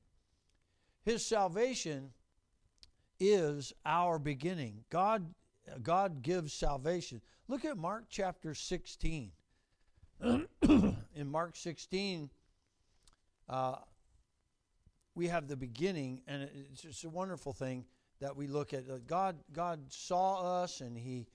His 1.03 1.25
salvation 1.25 2.11
is 3.19 3.71
our 3.85 4.19
beginning. 4.19 4.83
God, 4.89 5.33
God 5.81 6.21
gives 6.21 6.53
salvation. 6.53 7.21
Look 7.47 7.65
at 7.65 7.77
Mark 7.77 8.05
chapter 8.09 8.53
16. 8.53 9.31
In 10.61 10.97
Mark 11.25 11.55
16, 11.55 12.29
uh, 13.49 13.75
we 15.15 15.27
have 15.27 15.47
the 15.47 15.57
beginning, 15.57 16.21
and 16.27 16.49
it's 16.71 16.81
just 16.81 17.03
a 17.03 17.09
wonderful 17.09 17.53
thing 17.53 17.85
that 18.19 18.35
we 18.35 18.47
look 18.47 18.73
at. 18.73 19.07
God, 19.07 19.37
God 19.51 19.91
saw 19.91 20.61
us, 20.63 20.81
and 20.81 20.97
He, 20.97 21.27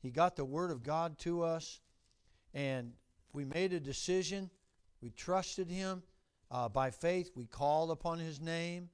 He 0.00 0.10
got 0.10 0.36
the 0.36 0.44
Word 0.44 0.70
of 0.70 0.82
God 0.82 1.18
to 1.20 1.42
us, 1.42 1.80
and 2.54 2.92
we 3.32 3.44
made 3.44 3.72
a 3.72 3.80
decision 3.80 4.50
We 5.00 5.10
trusted 5.10 5.70
him 5.70 6.02
uh, 6.50 6.68
by 6.68 6.90
faith. 6.90 7.30
We 7.36 7.46
called 7.46 7.90
upon 7.90 8.18
his 8.18 8.40
name. 8.40 8.90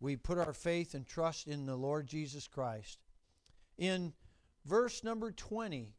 We 0.00 0.16
put 0.16 0.38
our 0.38 0.52
faith 0.52 0.94
and 0.94 1.06
trust 1.06 1.48
in 1.48 1.66
the 1.66 1.76
Lord 1.76 2.06
Jesus 2.06 2.46
Christ. 2.46 3.03
In 3.78 4.12
verse 4.64 5.02
number 5.02 5.32
20, 5.32 5.92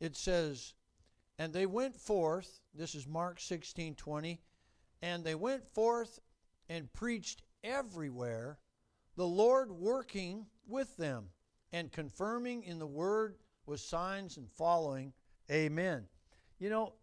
it 0.00 0.16
says, 0.16 0.74
And 1.38 1.52
they 1.52 1.66
went 1.66 1.96
forth, 1.96 2.60
this 2.74 2.94
is 2.94 3.06
Mark 3.06 3.40
16 3.40 3.94
20, 3.94 4.40
and 5.02 5.24
they 5.24 5.34
went 5.34 5.66
forth 5.66 6.18
and 6.68 6.92
preached 6.92 7.42
everywhere, 7.62 8.58
the 9.16 9.26
Lord 9.26 9.70
working 9.70 10.46
with 10.66 10.96
them 10.96 11.28
and 11.72 11.92
confirming 11.92 12.62
in 12.62 12.78
the 12.78 12.86
word 12.86 13.36
with 13.66 13.80
signs 13.80 14.36
and 14.36 14.50
following. 14.50 15.12
Amen. 15.50 16.04
You 16.58 16.70
know, 16.70 16.94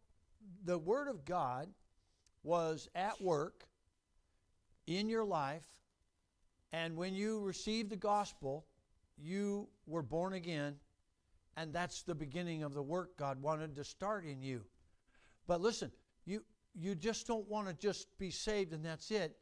the 0.65 0.77
word 0.77 1.07
of 1.07 1.25
God 1.25 1.67
was 2.43 2.89
at 2.95 3.21
work 3.21 3.65
in 4.87 5.07
your 5.09 5.25
life, 5.25 5.65
and 6.73 6.95
when 6.95 7.13
you 7.13 7.39
received 7.39 7.89
the 7.89 7.95
gospel, 7.95 8.65
you 9.21 9.67
were 9.85 10.01
born 10.01 10.33
again, 10.33 10.75
and 11.57 11.73
that's 11.73 12.03
the 12.03 12.15
beginning 12.15 12.63
of 12.63 12.73
the 12.73 12.81
work 12.81 13.17
God 13.17 13.41
wanted 13.41 13.75
to 13.75 13.83
start 13.83 14.25
in 14.25 14.41
you. 14.41 14.63
But 15.47 15.61
listen, 15.61 15.91
you 16.25 16.43
you 16.73 16.95
just 16.95 17.27
don't 17.27 17.47
want 17.49 17.67
to 17.67 17.73
just 17.73 18.17
be 18.17 18.31
saved 18.31 18.73
and 18.73 18.83
that's 18.83 19.11
it. 19.11 19.37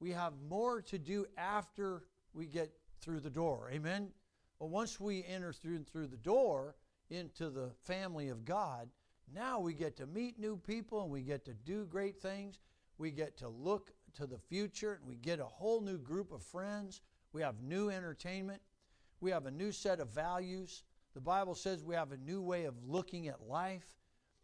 We 0.00 0.10
have 0.10 0.34
more 0.48 0.82
to 0.82 0.98
do 0.98 1.24
after 1.38 2.04
we 2.34 2.46
get 2.46 2.70
through 3.00 3.20
the 3.20 3.30
door. 3.30 3.70
Amen. 3.72 4.10
Well, 4.58 4.68
once 4.68 5.00
we 5.00 5.24
enter 5.24 5.52
through 5.52 5.84
through 5.84 6.08
the 6.08 6.16
door 6.18 6.76
into 7.10 7.48
the 7.48 7.70
family 7.82 8.28
of 8.28 8.44
God, 8.44 8.88
now 9.34 9.58
we 9.58 9.72
get 9.72 9.96
to 9.96 10.06
meet 10.06 10.38
new 10.38 10.56
people 10.56 11.02
and 11.02 11.10
we 11.10 11.22
get 11.22 11.44
to 11.46 11.54
do 11.54 11.86
great 11.86 12.20
things. 12.20 12.58
We 12.98 13.10
get 13.10 13.36
to 13.38 13.48
look 13.48 13.92
to 14.14 14.26
the 14.26 14.38
future 14.38 14.94
and 14.94 15.08
we 15.08 15.16
get 15.16 15.40
a 15.40 15.44
whole 15.44 15.80
new 15.80 15.98
group 15.98 16.32
of 16.32 16.42
friends. 16.42 17.00
We 17.32 17.42
have 17.42 17.62
new 17.62 17.90
entertainment. 17.90 18.60
We 19.24 19.30
have 19.30 19.46
a 19.46 19.50
new 19.50 19.72
set 19.72 20.00
of 20.00 20.10
values. 20.10 20.82
The 21.14 21.20
Bible 21.22 21.54
says 21.54 21.82
we 21.82 21.94
have 21.94 22.12
a 22.12 22.18
new 22.18 22.42
way 22.42 22.66
of 22.66 22.74
looking 22.86 23.28
at 23.28 23.40
life. 23.48 23.96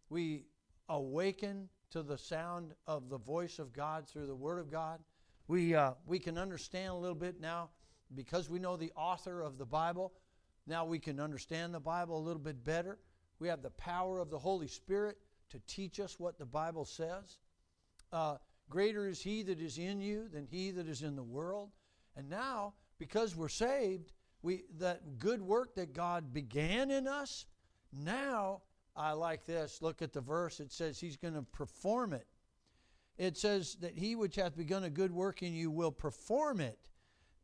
We 0.08 0.46
awaken 0.88 1.68
to 1.90 2.02
the 2.02 2.16
sound 2.16 2.72
of 2.87 3.10
the 3.10 3.18
voice 3.18 3.58
of 3.58 3.75
God 3.75 4.08
through 4.08 4.26
the 4.26 4.34
Word 4.34 4.58
of 4.58 4.70
God. 4.70 5.00
We, 5.49 5.75
uh, 5.75 5.92
we 6.06 6.18
can 6.18 6.38
understand 6.38 6.92
a 6.92 6.94
little 6.94 7.14
bit 7.14 7.42
now 7.42 7.68
because 8.14 8.49
we 8.49 8.58
know 8.58 8.78
the 8.78 8.90
author 8.96 9.42
of 9.42 9.58
the 9.58 9.66
Bible. 9.66 10.14
Now 10.66 10.87
we 10.87 10.99
can 10.99 11.20
understand 11.20 11.75
the 11.75 11.80
Bible 11.80 12.16
a 12.16 12.25
little 12.25 12.40
bit 12.40 12.64
better. 12.64 13.00
We 13.38 13.49
have 13.49 13.60
the 13.60 13.70
power 13.72 14.18
of 14.18 14.30
the 14.30 14.38
Holy 14.38 14.68
Spirit 14.68 15.18
to 15.50 15.60
teach 15.66 16.00
us 16.00 16.18
what 16.18 16.38
the 16.38 16.46
Bible 16.46 16.87
says. 16.87 17.37
Uh, 18.14 18.38
greater 18.70 19.06
is 19.06 19.20
He 19.20 19.42
that 19.42 19.60
is 19.60 19.76
in 19.76 20.00
you 20.00 20.28
than 20.32 20.46
He 20.46 20.70
that 20.70 20.88
is 20.88 21.02
in 21.02 21.16
the 21.16 21.22
world. 21.22 21.68
And 22.16 22.30
now, 22.30 22.72
because 22.99 23.37
we're 23.37 23.49
saved, 23.50 24.12
we 24.42 24.64
that 24.78 25.18
good 25.18 25.42
work 25.42 25.75
that 25.75 25.92
God 25.92 26.32
began 26.32 26.90
in 26.90 27.06
us, 27.06 27.47
now 27.92 28.62
I 28.97 29.12
like 29.12 29.44
this. 29.44 29.82
Look 29.82 30.02
at 30.02 30.12
the 30.12 30.20
verse. 30.20 30.61
It 30.61 30.73
says 30.73 30.99
He's 30.99 31.16
going 31.16 31.35
to 31.35 31.42
perform 31.42 32.12
it. 32.12 32.26
It 33.18 33.37
says 33.37 33.76
that 33.80 33.97
He 33.97 34.16
which 34.16 34.37
hath 34.37 34.56
begun 34.56 34.85
a 34.85 34.90
good 34.90 35.12
work 35.12 35.42
in 35.42 35.52
you 35.52 35.70
will 35.70 35.92
perform 35.92 36.61
it. 36.61 36.78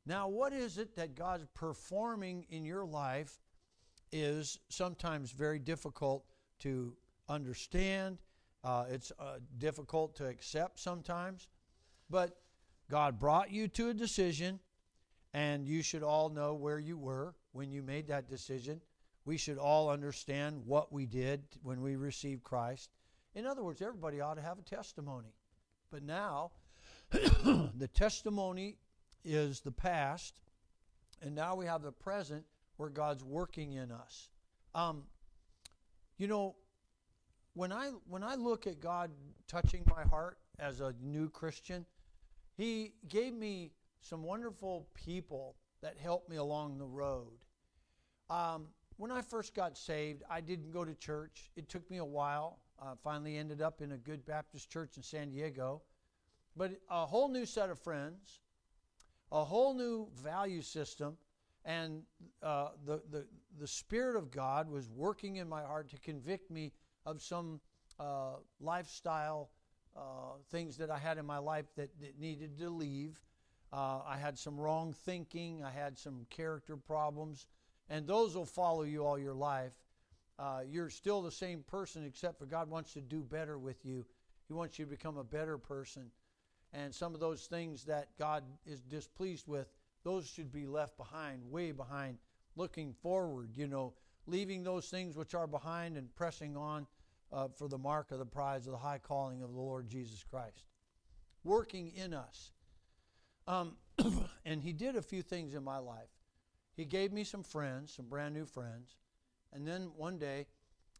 Now, 0.07 0.29
what 0.29 0.53
is 0.53 0.79
it 0.79 0.95
that 0.97 1.17
God's 1.17 1.47
performing 1.55 2.47
in 2.49 2.65
your 2.65 2.85
life 2.85 3.41
is 4.13 4.59
sometimes 4.69 5.33
very 5.33 5.59
difficult 5.59 6.25
to 6.61 6.97
understand. 7.29 8.19
Uh, 8.65 8.85
it's 8.89 9.13
uh, 9.19 9.39
difficult 9.59 10.15
to 10.17 10.27
accept 10.27 10.79
sometimes. 10.79 11.49
But 12.09 12.39
God 12.91 13.19
brought 13.19 13.51
you 13.51 13.69
to 13.69 13.89
a 13.89 13.95
decision, 13.95 14.61
and 15.37 15.69
you 15.69 15.83
should 15.83 16.03
all 16.03 16.31
know 16.31 16.55
where 16.55 16.79
you 16.79 16.97
were 16.97 17.35
when 17.53 17.71
you 17.71 17.83
made 17.83 18.09
that 18.09 18.27
decision. 18.27 18.81
We 19.27 19.37
should 19.37 19.59
all 19.59 19.91
understand 19.91 20.63
what 20.65 20.91
we 20.91 21.05
did 21.05 21.43
when 21.63 21.83
we 21.83 21.97
received 21.97 22.43
Christ. 22.43 22.89
In 23.35 23.45
other 23.45 23.63
words, 23.63 23.83
everybody 23.83 24.23
ought 24.23 24.37
to 24.37 24.41
have 24.41 24.59
a 24.59 24.63
testimony. 24.63 25.35
But 25.91 26.03
now, 26.03 26.53
the 27.11 27.91
testimony 27.93 28.79
is 29.27 29.61
the 29.61 29.73
past, 29.73 30.41
and 31.21 31.35
now 31.35 31.55
we 31.55 31.67
have 31.67 31.83
the 31.83 31.93
present 31.93 32.43
where 32.79 32.89
God's 32.89 33.23
working 33.23 33.75
in 33.75 33.93
us. 33.93 34.31
Um, 34.75 35.03
you 36.17 36.29
know, 36.29 36.57
when 37.53 37.73
I 37.73 37.91
when 38.09 38.23
I 38.23 38.37
look 38.37 38.67
at 38.67 38.81
God 38.81 39.11
touching 39.49 39.83
my 39.95 40.05
heart 40.05 40.39
as 40.59 40.81
a 40.81 40.95
new 41.03 41.29
Christian, 41.29 41.85
He 42.57 42.95
gave 43.07 43.35
me 43.35 43.73
some 44.01 44.23
wonderful 44.23 44.89
people 44.95 45.57
that 45.83 45.97
helped 45.99 46.29
me 46.29 46.37
along 46.37 46.79
the 46.79 46.87
road. 46.87 47.39
Um, 48.31 48.69
when 48.97 49.11
I 49.11 49.21
first 49.21 49.55
got 49.55 49.77
saved, 49.77 50.23
I 50.31 50.41
didn't 50.41 50.71
go 50.71 50.85
to 50.85 50.95
church. 50.95 51.51
It 51.57 51.69
took 51.69 51.89
me 51.91 51.99
a 51.99 52.05
while. 52.05 52.61
Uh, 52.81 52.95
finally, 53.03 53.37
ended 53.37 53.63
up 53.63 53.81
in 53.81 53.93
a 53.93 53.97
good 53.97 54.25
Baptist 54.27 54.71
church 54.71 54.97
in 54.97 55.03
San 55.03 55.31
Diego, 55.31 55.83
but 56.57 56.73
a 56.91 57.07
whole 57.07 57.29
new 57.29 57.47
set 57.47 57.71
of 57.71 57.79
friends, 57.79 58.41
a 59.33 59.45
whole 59.45 59.75
new 59.75 60.09
value 60.15 60.63
system, 60.63 61.17
and 61.65 62.03
uh, 62.43 62.69
the, 62.85 63.03
the, 63.11 63.27
the 63.59 63.67
Spirit 63.67 64.17
of 64.17 64.31
God 64.31 64.69
was 64.69 64.89
working 64.91 65.37
in 65.37 65.49
my 65.49 65.63
heart 65.63 65.89
to 65.91 65.99
convict 65.99 66.51
me 66.51 66.73
of 67.07 67.23
some 67.23 67.61
uh, 67.99 68.35
lifestyle 68.61 69.51
uh, 69.97 70.37
things 70.51 70.77
that 70.77 70.91
I 70.91 70.99
had 70.99 71.19
in 71.19 71.25
my 71.25 71.39
life 71.39 71.67
that, 71.77 71.91
that 72.01 72.19
needed 72.19 72.59
to 72.59 72.69
leave. 72.69 73.21
Uh, 73.73 74.01
I 74.07 74.17
had 74.17 74.39
some 74.39 74.59
wrong 74.59 74.93
thinking, 74.93 75.63
I 75.65 75.71
had 75.71 75.99
some 75.99 76.27
character 76.31 76.77
problems, 76.77 77.47
and 77.89 78.07
those 78.07 78.37
will 78.37 78.47
follow 78.47 78.83
you 78.83 79.05
all 79.05 79.19
your 79.19 79.35
life. 79.35 79.73
Uh, 80.39 80.61
you're 80.69 80.91
still 80.91 81.23
the 81.23 81.31
same 81.31 81.63
person, 81.63 82.05
except 82.05 82.39
for 82.39 82.47
God 82.47 82.69
wants 82.69 82.93
to 82.93 83.01
do 83.01 83.23
better 83.23 83.59
with 83.59 83.85
you. 83.85 84.05
He 84.47 84.55
wants 84.55 84.79
you 84.79 84.85
to 84.85 84.91
become 84.91 85.17
a 85.17 85.25
better 85.25 85.59
person. 85.59 86.11
And 86.73 86.95
some 86.95 87.15
of 87.15 87.21
those 87.21 87.47
things 87.47 87.85
that 87.85 88.09
God 88.19 88.45
is 88.67 88.83
displeased 88.83 89.49
with, 89.49 89.69
those 90.05 90.27
should 90.27 90.53
be 90.53 90.67
left 90.67 90.97
behind, 90.97 91.43
way 91.51 91.73
behind, 91.73 92.19
looking 92.55 92.93
forward, 92.93 93.57
you 93.57 93.67
know, 93.67 93.95
leaving 94.27 94.63
those 94.63 94.89
things 94.89 95.17
which 95.17 95.35
are 95.35 95.47
behind 95.47 95.97
and 95.97 96.15
pressing 96.15 96.57
on 96.57 96.87
uh, 97.33 97.49
for 97.49 97.69
the 97.69 97.79
mark 97.79 98.11
of 98.13 98.19
the 98.19 98.27
prize 98.27 98.67
of 98.67 98.73
the 98.73 98.79
high 98.79 98.99
calling 98.99 99.43
of 99.43 99.53
the 99.53 99.59
Lord 99.59 99.89
Jesus 99.89 100.25
Christ. 100.29 100.65
Working 101.45 101.93
in 101.97 102.13
us. 102.13 102.53
Um, 103.47 103.77
and 104.45 104.63
He 104.63 104.73
did 104.73 104.97
a 104.97 105.03
few 105.03 105.23
things 105.23 105.55
in 105.55 105.63
my 105.63 105.79
life. 105.79 106.11
He 106.77 106.85
gave 106.85 107.13
me 107.13 107.25
some 107.25 107.43
friends, 107.43 107.95
some 107.95 108.07
brand 108.07 108.35
new 108.35 108.45
friends. 108.45 108.97
And 109.53 109.67
then 109.67 109.91
one 109.97 110.19
day, 110.19 110.47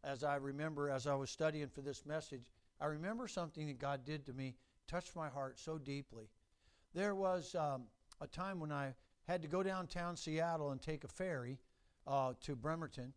as 0.03 0.25
I 0.25 0.37
remember, 0.37 0.89
as 0.89 1.07
I 1.07 1.15
was 1.15 1.31
studying 1.31 1.69
for 1.69 1.83
this 1.83 2.07
message, 2.07 2.51
I 2.81 2.87
remember 2.87 3.29
something 3.29 3.67
that 3.67 3.79
God 3.79 4.05
did 4.05 4.25
to 4.27 4.33
me, 4.33 4.55
touched 4.87 5.17
my 5.17 5.29
heart 5.29 5.59
so 5.59 5.79
deeply. 5.79 6.29
There 6.95 7.15
was 7.15 7.55
um, 7.55 7.85
a 8.21 8.27
time 8.27 8.61
when 8.61 8.73
I 8.73 8.95
had 9.27 9.43
to 9.43 9.49
go 9.49 9.63
downtown 9.63 10.17
Seattle 10.17 10.71
and 10.71 10.81
take 10.81 11.05
a 11.05 11.09
ferry 11.09 11.59
uh, 12.07 12.35
to 12.43 12.55
Bremerton, 12.55 13.13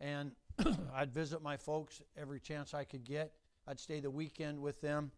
and 0.00 0.32
I'd 0.94 1.12
visit 1.12 1.42
my 1.42 1.56
folks 1.56 2.02
every 2.16 2.38
chance 2.38 2.74
I 2.74 2.84
could 2.84 3.04
get. 3.04 3.32
I'd 3.66 3.80
stay 3.80 4.00
the 4.00 4.10
weekend 4.10 4.60
with 4.60 4.80
them, 4.80 5.10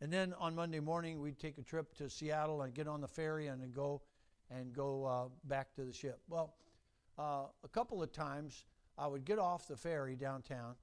and 0.00 0.12
then 0.12 0.34
on 0.38 0.54
Monday 0.54 0.80
morning 0.80 1.20
we'd 1.20 1.38
take 1.38 1.58
a 1.58 1.62
trip 1.62 1.94
to 1.96 2.10
Seattle 2.10 2.62
and 2.62 2.74
get 2.74 2.88
on 2.88 3.00
the 3.00 3.08
ferry 3.08 3.46
and 3.46 3.74
go 3.74 4.02
and 4.50 4.72
go 4.72 5.04
uh, 5.04 5.24
back 5.44 5.74
to 5.74 5.84
the 5.84 5.92
ship. 5.92 6.20
Well, 6.28 6.54
uh, 7.18 7.44
a 7.62 7.68
couple 7.68 8.02
of 8.02 8.12
times 8.12 8.64
I 8.98 9.06
would 9.06 9.24
get 9.24 9.38
off 9.38 9.66
the 9.68 9.76
ferry 9.76 10.16
downtown, 10.16 10.74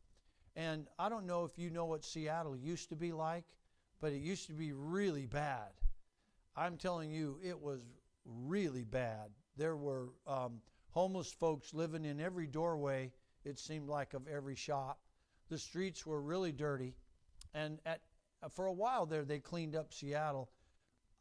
and 0.56 0.88
I 0.98 1.10
don't 1.10 1.26
know 1.26 1.46
if 1.46 1.58
you 1.58 1.70
know 1.70 1.86
what 1.86 2.04
Seattle 2.04 2.58
used 2.58 2.90
to 2.90 2.96
be 2.96 3.12
like, 3.12 3.46
but 4.00 4.12
it 4.12 4.22
used 4.22 4.48
to 4.48 4.54
be 4.54 4.74
really 4.74 5.26
bad. 5.26 5.70
I'm 6.56 6.78
telling 6.78 7.12
you, 7.12 7.40
it 7.44 7.60
was 7.60 7.82
really 8.26 8.84
bad. 8.84 9.30
There 9.58 9.78
were 9.78 10.10
um, 10.28 10.62
homeless 10.90 11.32
folks 11.32 11.74
living 11.74 12.06
in 12.06 12.20
every 12.20 12.48
doorway, 12.48 13.12
it 13.46 13.60
seemed 13.60 13.88
like, 13.88 14.14
of 14.14 14.28
every 14.28 14.56
shop. 14.56 15.00
The 15.50 15.58
streets 15.58 16.06
were 16.06 16.22
really 16.22 16.52
dirty. 16.52 16.96
And 17.54 17.80
at, 17.86 18.02
for 18.50 18.66
a 18.66 18.74
while 18.74 19.06
there, 19.06 19.24
they 19.24 19.40
cleaned 19.40 19.76
up 19.76 19.94
Seattle. 19.94 20.50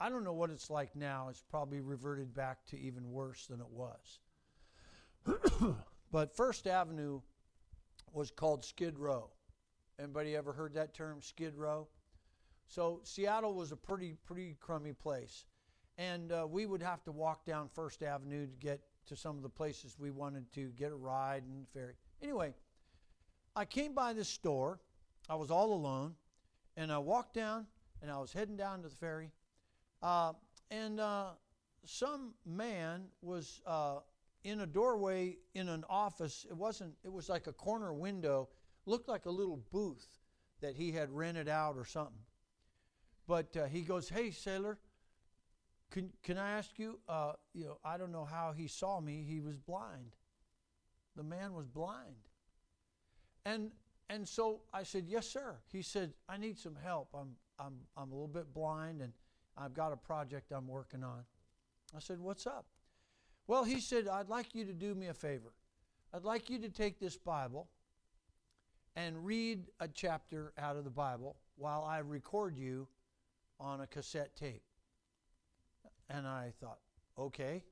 I 0.01 0.09
don't 0.09 0.25
know 0.25 0.33
what 0.33 0.51
it's 0.51 0.71
like 0.71 0.97
now. 0.97 1.29
It's 1.29 1.43
probably 1.43 1.81
reverted 1.81 2.35
back 2.35 2.65
to 2.67 2.79
even 2.79 3.11
worse 3.11 3.47
than 3.47 3.61
it 3.61 3.69
was. 3.69 4.19
but 6.13 6.35
First 6.35 6.67
Avenue 6.67 7.21
was 8.13 8.31
called 8.31 8.65
Skid 8.65 8.99
Row. 8.99 9.29
Anybody 9.99 10.35
ever 10.35 10.53
heard 10.53 10.75
that 10.75 10.95
term, 10.95 11.21
Skid 11.21 11.55
Row? 11.55 11.87
So 12.67 13.01
Seattle 13.03 13.55
was 13.55 13.73
a 13.73 13.77
pretty 13.77 14.17
pretty 14.25 14.57
crummy 14.61 14.93
place, 14.93 15.45
and 15.99 16.33
uh, 16.33 16.47
we 16.49 16.67
would 16.67 16.83
have 16.83 17.03
to 17.05 17.13
walk 17.13 17.45
down 17.45 17.69
First 17.69 18.03
Avenue 18.03 18.47
to 18.47 18.57
get 18.57 18.81
to 19.07 19.17
some 19.17 19.37
of 19.37 19.43
the 19.43 19.49
places 19.49 19.97
we 19.99 20.11
wanted 20.11 20.51
to 20.53 20.69
get 20.71 20.93
a 20.93 20.97
ride 20.97 21.43
and 21.43 21.67
ferry. 21.75 21.95
Anyway, 22.23 22.55
I 23.57 23.65
came 23.65 23.93
by 23.93 24.13
this 24.13 24.29
store. 24.29 24.81
I 25.29 25.35
was 25.35 25.51
all 25.51 25.75
alone, 25.75 26.15
and 26.81 26.91
I 26.91 26.97
walked 26.97 27.35
down, 27.35 27.67
and 28.01 28.11
I 28.11 28.19
was 28.19 28.33
heading 28.33 28.57
down 28.57 28.81
to 28.83 28.89
the 28.89 28.95
ferry, 28.95 29.31
uh, 30.03 30.33
and 30.71 30.99
uh, 30.99 31.33
some 31.85 32.33
man 32.47 33.05
was 33.21 33.61
uh, 33.67 33.99
in 34.45 34.61
a 34.61 34.67
doorway 34.67 35.37
in 35.55 35.69
an 35.69 35.85
office. 35.91 36.47
It 36.49 36.57
wasn't. 36.57 36.95
It 37.05 37.13
was 37.13 37.29
like 37.29 37.47
a 37.47 37.53
corner 37.53 37.93
window. 37.93 38.49
Looked 38.87 39.09
like 39.09 39.27
a 39.27 39.31
little 39.31 39.61
booth 39.71 40.07
that 40.63 40.75
he 40.75 40.91
had 40.91 41.11
rented 41.11 41.49
out 41.49 41.77
or 41.77 41.85
something. 41.85 42.25
But 43.27 43.55
uh, 43.59 43.67
he 43.67 43.83
goes, 43.83 44.09
"Hey, 44.09 44.31
sailor, 44.31 44.79
can 45.91 46.11
can 46.23 46.39
I 46.39 46.53
ask 46.53 46.79
you? 46.79 46.99
Uh, 47.07 47.33
you 47.53 47.67
know, 47.67 47.79
I 47.85 47.99
don't 47.99 48.11
know 48.11 48.25
how 48.25 48.55
he 48.57 48.69
saw 48.69 49.01
me. 49.01 49.23
He 49.29 49.41
was 49.41 49.59
blind. 49.59 50.17
The 51.15 51.25
man 51.25 51.53
was 51.53 51.67
blind, 51.69 52.29
and 53.45 53.71
and 54.11 54.29
so 54.29 54.61
I 54.75 54.83
said, 54.83 55.05
"Yes, 55.09 55.27
sir." 55.29 55.57
He 55.73 55.83
said, 55.83 56.13
"I 56.29 56.37
need 56.37 56.59
some 56.59 56.75
help. 56.75 57.09
I'm 57.15 57.37
I'm 57.59 57.79
I'm 57.97 58.11
a 58.11 58.15
little 58.15 58.29
bit 58.29 58.53
blind, 58.53 59.01
and 59.01 59.13
I've 59.57 59.73
got 59.73 59.93
a 59.93 59.97
project 59.97 60.53
I'm 60.53 60.67
working 60.67 61.05
on." 61.05 61.25
I 61.97 62.01
said, 62.01 62.19
"What's 62.19 62.47
up?" 62.47 62.67
Well, 63.47 63.63
he 63.65 63.81
said, 63.81 64.09
"I'd 64.09 64.29
like 64.29 64.55
you 64.55 64.65
to 64.65 64.73
do 64.73 64.95
me 64.95 65.07
a 65.07 65.15
favor. 65.15 65.53
I'd 66.13 66.25
like 66.25 66.51
you 66.51 66.59
to 66.59 66.69
take 66.69 66.99
this 66.99 67.17
Bible 67.17 67.69
and 68.97 69.25
read 69.25 69.71
a 69.79 69.87
chapter 69.87 70.53
out 70.59 70.77
of 70.77 70.83
the 70.83 70.91
Bible 70.91 71.37
while 71.57 71.85
I 71.85 71.99
record 71.99 72.59
you 72.59 72.89
on 73.61 73.81
a 73.81 73.87
cassette 73.87 74.35
tape." 74.35 74.65
And 76.09 76.27
I 76.27 76.53
thought, 76.61 76.81
"Okay. 77.17 77.63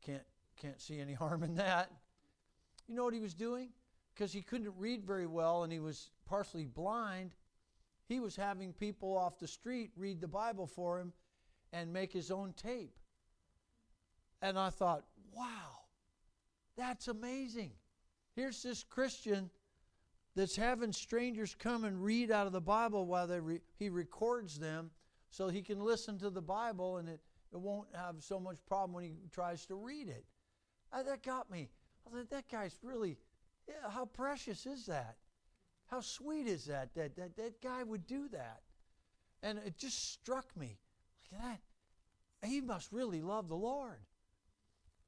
Can't 0.00 0.24
can't 0.56 0.80
see 0.80 1.00
any 1.00 1.12
harm 1.22 1.42
in 1.42 1.56
that." 1.56 1.92
You 2.88 2.94
know 2.94 3.04
what 3.04 3.12
he 3.12 3.20
was 3.20 3.34
doing? 3.34 3.70
Because 4.16 4.32
he 4.32 4.40
couldn't 4.40 4.72
read 4.78 5.04
very 5.04 5.26
well 5.26 5.62
and 5.62 5.70
he 5.72 5.78
was 5.78 6.10
partially 6.26 6.64
blind, 6.64 7.34
he 8.08 8.18
was 8.18 8.34
having 8.34 8.72
people 8.72 9.16
off 9.16 9.38
the 9.38 9.46
street 9.46 9.90
read 9.94 10.20
the 10.22 10.28
Bible 10.28 10.66
for 10.66 10.98
him 10.98 11.12
and 11.72 11.92
make 11.92 12.12
his 12.12 12.30
own 12.30 12.54
tape. 12.54 12.96
And 14.40 14.58
I 14.58 14.70
thought, 14.70 15.04
wow, 15.34 15.80
that's 16.78 17.08
amazing. 17.08 17.72
Here's 18.34 18.62
this 18.62 18.84
Christian 18.84 19.50
that's 20.34 20.56
having 20.56 20.92
strangers 20.92 21.54
come 21.54 21.84
and 21.84 22.02
read 22.02 22.30
out 22.30 22.46
of 22.46 22.52
the 22.52 22.60
Bible 22.60 23.04
while 23.04 23.26
they 23.26 23.40
re- 23.40 23.62
he 23.78 23.90
records 23.90 24.58
them 24.58 24.90
so 25.30 25.48
he 25.48 25.60
can 25.60 25.80
listen 25.80 26.18
to 26.18 26.30
the 26.30 26.42
Bible 26.42 26.98
and 26.98 27.08
it, 27.08 27.20
it 27.52 27.60
won't 27.60 27.88
have 27.94 28.16
so 28.20 28.40
much 28.40 28.58
problem 28.66 28.94
when 28.94 29.04
he 29.04 29.14
tries 29.30 29.66
to 29.66 29.74
read 29.74 30.08
it. 30.08 30.24
That 30.92 31.22
got 31.22 31.50
me. 31.50 31.68
I 32.06 32.10
thought, 32.10 32.30
that 32.30 32.48
guy's 32.48 32.78
really, 32.82 33.18
how 33.90 34.06
precious 34.06 34.66
is 34.66 34.86
that? 34.86 35.16
How 35.86 36.00
sweet 36.00 36.46
is 36.46 36.64
that, 36.66 36.94
that 36.94 37.16
that 37.16 37.36
that 37.36 37.62
guy 37.62 37.82
would 37.82 38.06
do 38.06 38.28
that? 38.28 38.62
And 39.42 39.58
it 39.58 39.78
just 39.78 40.12
struck 40.12 40.56
me. 40.56 40.78
Look 41.30 41.40
at 41.40 41.60
that. 42.42 42.48
He 42.48 42.60
must 42.60 42.92
really 42.92 43.22
love 43.22 43.48
the 43.48 43.56
Lord. 43.56 44.00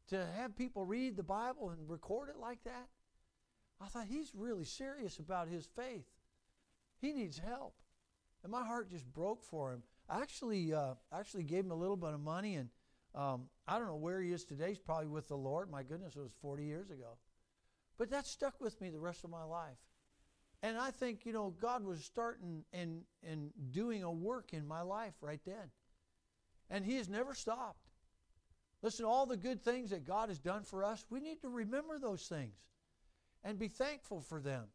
To 0.09 0.27
have 0.37 0.57
people 0.57 0.85
read 0.85 1.17
the 1.17 1.23
Bible 1.23 1.71
and 1.71 1.89
record 1.89 2.31
it 2.31 2.39
like 2.39 2.63
that. 2.65 2.89
I 3.81 3.87
thought 3.87 4.07
he's 4.07 4.33
really 4.35 4.65
serious 4.65 5.19
about 5.19 5.49
his 5.49 5.67
faith. 5.67 6.07
He 7.01 7.13
needs 7.13 7.39
help. 7.39 7.75
And 8.43 8.51
my 8.51 8.65
heart 8.65 8.91
just 8.91 9.13
broke 9.13 9.43
for 9.43 9.73
him. 9.73 9.83
I 10.09 10.23
actually, 10.23 10.73
uh, 10.73 10.95
actually 11.13 11.45
gave 11.45 11.65
him 11.65 11.71
a 11.71 11.77
little 11.77 11.97
bit 11.97 12.15
of 12.15 12.21
money, 12.21 12.57
and 12.57 12.71
um, 13.15 13.49
I 13.67 13.79
don't 13.79 13.87
know 13.87 13.97
where 13.97 14.23
he 14.23 14.33
is 14.33 14.45
today. 14.45 14.69
He's 14.69 14.79
probably 14.79 15.09
with 15.09 15.29
the 15.29 15.37
Lord. 15.37 15.71
My 15.71 15.83
goodness, 15.83 16.17
it 16.17 16.21
was 16.21 16.33
40 16.41 16.65
years 16.65 16.91
ago. 16.91 17.19
But 17.99 18.11
that 18.11 18.27
stuck 18.27 18.61
with 18.61 18.81
me 18.81 18.91
the 18.91 19.01
rest 19.01 19.25
of 19.25 19.31
my 19.31 19.45
life. 19.45 19.79
And 20.63 20.77
I 20.77 20.91
think, 20.91 21.25
you 21.25 21.33
know, 21.33 21.55
God 21.61 21.85
was 21.85 22.05
starting 22.05 22.65
and, 22.73 23.03
and 23.23 23.51
doing 23.71 24.03
a 24.03 24.11
work 24.11 24.53
in 24.53 24.67
my 24.67 24.83
life 24.83 25.15
right 25.21 25.41
then. 25.45 25.71
And 26.71 26.85
He 26.85 26.97
has 26.97 27.09
never 27.09 27.35
stopped. 27.35 27.91
Listen, 28.83 29.05
all 29.05 29.27
the 29.27 29.37
good 29.37 29.61
things 29.61 29.91
that 29.91 30.05
God 30.05 30.29
has 30.29 30.39
done 30.39 30.63
for 30.63 30.85
us, 30.85 31.05
we 31.11 31.21
need 31.21 31.41
to 31.43 31.49
remember 31.49 31.99
those 31.99 32.27
things 32.27 32.55
and 33.45 33.59
be 33.59 33.69
thankful 33.69 34.21
for 34.21 34.41
them 34.41 34.67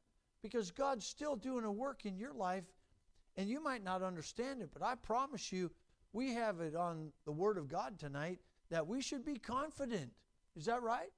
because 0.42 0.72
God's 0.72 1.06
still 1.06 1.36
doing 1.36 1.64
a 1.64 1.72
work 1.72 2.06
in 2.06 2.18
your 2.18 2.34
life 2.34 2.66
and 3.38 3.50
you 3.50 3.64
might 3.64 3.84
not 3.84 4.04
understand 4.04 4.62
it, 4.62 4.70
but 4.74 4.84
I 4.84 4.96
promise 4.96 5.52
you, 5.52 5.72
we 6.12 6.34
have 6.34 6.60
it 6.60 6.76
on 6.76 7.12
the 7.26 7.32
Word 7.32 7.58
of 7.58 7.68
God 7.68 7.98
tonight 7.98 8.40
that 8.70 8.86
we 8.86 9.02
should 9.02 9.26
be 9.26 9.38
confident. 9.38 10.12
Is 10.56 10.66
that 10.66 10.84
right? 10.84 11.12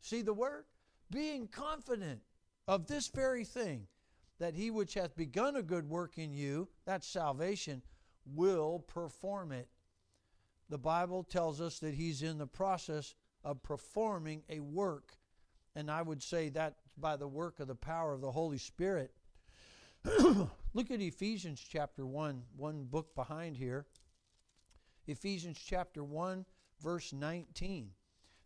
See 0.00 0.22
the 0.22 0.32
word? 0.32 0.64
Being 1.10 1.48
confident 1.48 2.20
of 2.68 2.86
this 2.86 3.08
very 3.08 3.44
thing 3.44 3.86
that 4.38 4.54
he 4.54 4.70
which 4.70 4.94
hath 4.94 5.16
begun 5.16 5.56
a 5.56 5.62
good 5.62 5.88
work 5.88 6.18
in 6.18 6.32
you, 6.32 6.68
that's 6.86 7.06
salvation, 7.06 7.82
will 8.24 8.78
perform 8.80 9.52
it. 9.52 9.68
The 10.68 10.78
Bible 10.78 11.24
tells 11.24 11.60
us 11.60 11.78
that 11.80 11.94
he's 11.94 12.22
in 12.22 12.38
the 12.38 12.46
process 12.46 13.14
of 13.44 13.62
performing 13.62 14.42
a 14.48 14.60
work. 14.60 15.16
And 15.74 15.90
I 15.90 16.02
would 16.02 16.22
say 16.22 16.48
that 16.50 16.76
by 16.96 17.16
the 17.16 17.28
work 17.28 17.60
of 17.60 17.68
the 17.68 17.74
power 17.74 18.12
of 18.12 18.20
the 18.20 18.30
Holy 18.30 18.58
Spirit. 18.58 19.12
Look 20.04 20.90
at 20.90 21.00
Ephesians 21.00 21.60
chapter 21.60 22.06
1, 22.06 22.42
one 22.56 22.84
book 22.84 23.14
behind 23.14 23.56
here. 23.56 23.86
Ephesians 25.06 25.58
chapter 25.64 26.04
1, 26.04 26.44
verse 26.80 27.12
19. 27.12 27.90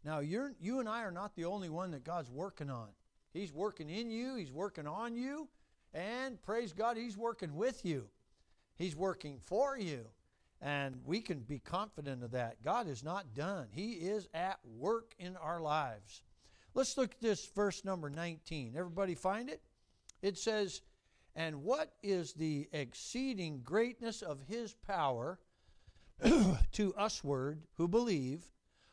Now, 0.05 0.21
you're, 0.21 0.53
you 0.61 0.81
and 0.81 0.89
I 0.89 1.03
are 1.03 1.11
not 1.11 1.35
the 1.35 1.47
only 1.47 1.71
one 1.71 1.91
that 1.93 2.05
God's 2.05 2.31
working 2.31 2.71
on. 2.71 2.89
He's 3.33 3.53
working 3.53 3.89
in 3.89 4.11
you, 4.11 4.37
He's 4.37 4.53
working 4.53 4.87
on 4.87 5.17
you, 5.17 5.49
and 5.93 6.41
praise 6.43 6.73
God, 6.73 6.97
He's 6.97 7.17
working 7.17 7.57
with 7.57 7.85
you. 7.85 8.07
He's 8.77 8.95
working 8.95 9.39
for 9.41 9.79
you. 9.79 10.05
And 10.61 10.97
we 11.05 11.21
can 11.21 11.41
be 11.41 11.59
confident 11.59 12.23
of 12.23 12.33
that. 12.33 12.63
God 12.63 12.89
is 12.89 13.03
not 13.03 13.35
done, 13.35 13.69
He 13.73 13.93
is 13.93 14.29
at 14.35 14.59
work 14.65 15.15
in 15.19 15.37
our 15.37 15.61
lives. 15.61 16.23
Let's 16.75 16.97
look 16.99 17.13
at 17.13 17.21
this 17.21 17.47
verse 17.47 17.85
number 17.85 18.11
19. 18.11 18.75
Everybody 18.77 19.15
find 19.15 19.49
it? 19.49 19.63
It 20.23 20.37
says, 20.37 20.83
And 21.37 21.63
what 21.63 21.93
is 22.03 22.33
the 22.33 22.69
exceeding 22.73 23.61
greatness 23.63 24.23
of 24.23 24.41
His 24.49 24.75
power 24.75 25.39
to 26.25 26.95
usward 26.99 27.63
who 27.77 27.87
believe, 27.89 28.43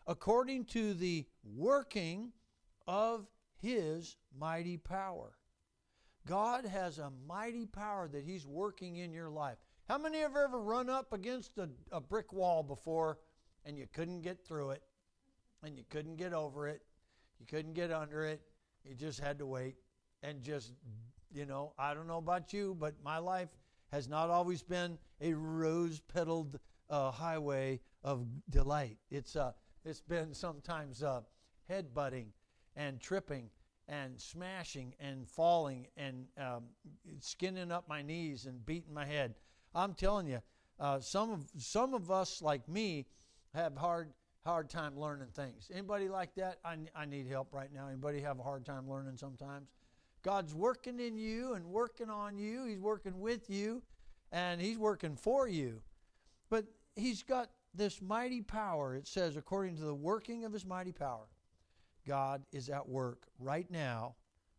according 0.07 0.65
to 0.65 0.93
the 0.93 1.25
working 1.43 2.31
of 2.87 3.27
His 3.61 4.17
mighty 4.37 4.77
power? 4.77 5.33
God 6.27 6.65
has 6.65 6.99
a 6.99 7.11
mighty 7.27 7.65
power 7.65 8.07
that 8.07 8.23
He's 8.23 8.45
working 8.45 8.97
in 8.97 9.11
your 9.11 9.29
life. 9.29 9.57
How 9.87 9.97
many 9.97 10.19
have 10.19 10.35
ever 10.35 10.59
run 10.59 10.89
up 10.89 11.13
against 11.13 11.57
a, 11.57 11.69
a 11.91 11.99
brick 11.99 12.31
wall 12.31 12.63
before 12.63 13.19
and 13.65 13.77
you 13.77 13.87
couldn't 13.91 14.21
get 14.21 14.45
through 14.45 14.71
it 14.71 14.83
and 15.63 15.77
you 15.77 15.83
couldn't 15.89 16.15
get 16.15 16.33
over 16.33 16.67
it? 16.67 16.81
You 17.39 17.45
couldn't 17.45 17.73
get 17.73 17.91
under 17.91 18.23
it. 18.25 18.41
You 18.85 18.95
just 18.95 19.19
had 19.19 19.39
to 19.39 19.45
wait 19.45 19.75
and 20.23 20.41
just, 20.41 20.73
you 21.33 21.45
know, 21.45 21.73
I 21.77 21.93
don't 21.93 22.07
know 22.07 22.17
about 22.17 22.53
you, 22.53 22.77
but 22.79 22.93
my 23.03 23.17
life 23.17 23.49
has 23.91 24.07
not 24.07 24.29
always 24.29 24.61
been 24.61 24.97
a 25.19 25.33
rose 25.33 25.99
petaled 25.99 26.59
uh, 26.89 27.11
highway 27.11 27.79
of 28.03 28.25
delight. 28.49 28.97
It's, 29.09 29.35
uh, 29.35 29.51
it's 29.85 30.01
been 30.01 30.33
sometimes 30.33 31.03
uh, 31.03 31.21
head 31.67 31.93
butting 31.93 32.27
and 32.75 32.99
tripping 32.99 33.49
and 33.87 34.19
smashing 34.19 34.93
and 34.99 35.27
falling 35.27 35.87
and 35.97 36.25
um, 36.37 36.63
skinning 37.19 37.71
up 37.71 37.87
my 37.89 38.01
knees 38.01 38.45
and 38.45 38.65
beating 38.65 38.93
my 38.93 39.05
head. 39.05 39.35
I'm 39.73 39.93
telling 39.93 40.27
you, 40.27 40.39
uh, 40.79 40.99
some 40.99 41.31
of 41.31 41.45
some 41.57 41.93
of 41.93 42.09
us 42.11 42.41
like 42.41 42.67
me 42.67 43.05
have 43.53 43.75
hard 43.77 44.09
hard 44.45 44.69
time 44.69 44.97
learning 44.97 45.27
things. 45.33 45.69
Anybody 45.71 46.09
like 46.09 46.33
that? 46.35 46.57
I, 46.65 46.77
I 46.95 47.05
need 47.05 47.27
help 47.27 47.53
right 47.53 47.71
now. 47.73 47.87
Anybody 47.87 48.21
have 48.21 48.39
a 48.39 48.43
hard 48.43 48.65
time 48.65 48.89
learning 48.89 49.17
sometimes? 49.17 49.69
God's 50.23 50.53
working 50.53 50.99
in 50.99 51.17
you 51.17 51.53
and 51.53 51.65
working 51.65 52.09
on 52.09 52.37
you. 52.37 52.65
He's 52.65 52.79
working 52.79 53.19
with 53.19 53.49
you, 53.49 53.81
and 54.31 54.61
He's 54.61 54.77
working 54.77 55.15
for 55.15 55.47
you. 55.47 55.81
But 56.49 56.65
He's 56.95 57.23
got 57.23 57.49
this 57.73 58.01
mighty 58.01 58.41
power. 58.41 58.95
It 58.95 59.07
says, 59.07 59.37
according 59.37 59.77
to 59.77 59.83
the 59.83 59.95
working 59.95 60.45
of 60.45 60.53
His 60.53 60.65
mighty 60.65 60.91
power. 60.91 61.27
God 62.07 62.43
is 62.51 62.69
at 62.69 62.87
work 62.87 63.27
right 63.39 63.69
now 63.69 64.15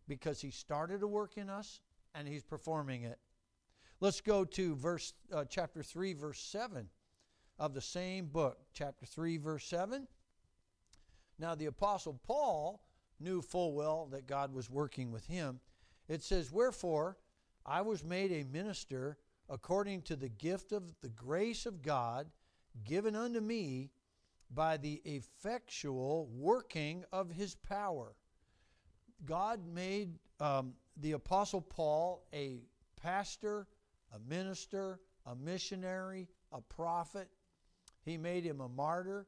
because 0.09 0.41
He 0.41 0.51
started 0.51 1.03
a 1.03 1.09
work 1.09 1.37
in 1.37 1.51
us 1.51 1.81
and 2.15 2.27
He's 2.27 2.43
performing 2.43 3.03
it. 3.03 3.19
Let's 4.01 4.21
go 4.21 4.45
to 4.45 4.75
verse 4.75 5.15
uh, 5.33 5.45
chapter 5.49 5.83
3 5.83 6.15
verse 6.15 6.41
7 6.41 6.89
of 7.59 7.75
the 7.75 7.81
same 7.81 8.27
book, 8.27 8.59
chapter 8.73 9.07
3 9.07 9.37
verse 9.39 9.65
7. 9.65 10.09
Now 11.39 11.55
the 11.55 11.67
apostle 11.67 12.21
Paul 12.27 12.83
knew 13.21 13.43
full 13.43 13.75
well 13.75 14.09
that 14.11 14.27
God 14.27 14.53
was 14.53 14.71
working 14.71 15.13
with 15.13 15.27
him. 15.27 15.61
It 16.09 16.23
says, 16.23 16.51
"Wherefore 16.51 17.17
I 17.65 17.83
was 17.83 18.05
made 18.05 18.33
a 18.33 18.45
minister 18.45 19.19
according 19.49 20.03
to 20.03 20.17
the 20.17 20.29
gift 20.29 20.73
of 20.73 21.01
the 21.01 21.09
grace 21.09 21.67
of 21.67 21.83
God 21.83 22.31
given 22.85 23.15
unto 23.15 23.41
me 23.41 23.91
by 24.55 24.77
the 24.77 25.01
effectual 25.05 26.29
working 26.35 27.05
of 27.13 27.31
his 27.31 27.55
power. 27.55 28.15
God 29.25 29.61
made 29.67 30.19
um, 30.41 30.75
the 30.97 31.13
Apostle 31.13 31.61
Paul 31.61 32.27
a 32.35 32.61
pastor, 33.01 33.67
a 34.15 34.19
minister, 34.19 35.01
a 35.27 35.35
missionary, 35.35 36.29
a 36.53 36.61
prophet. 36.61 37.29
He 38.05 38.19
made 38.19 38.45
him 38.45 38.61
a 38.61 38.69
martyr. 38.69 39.27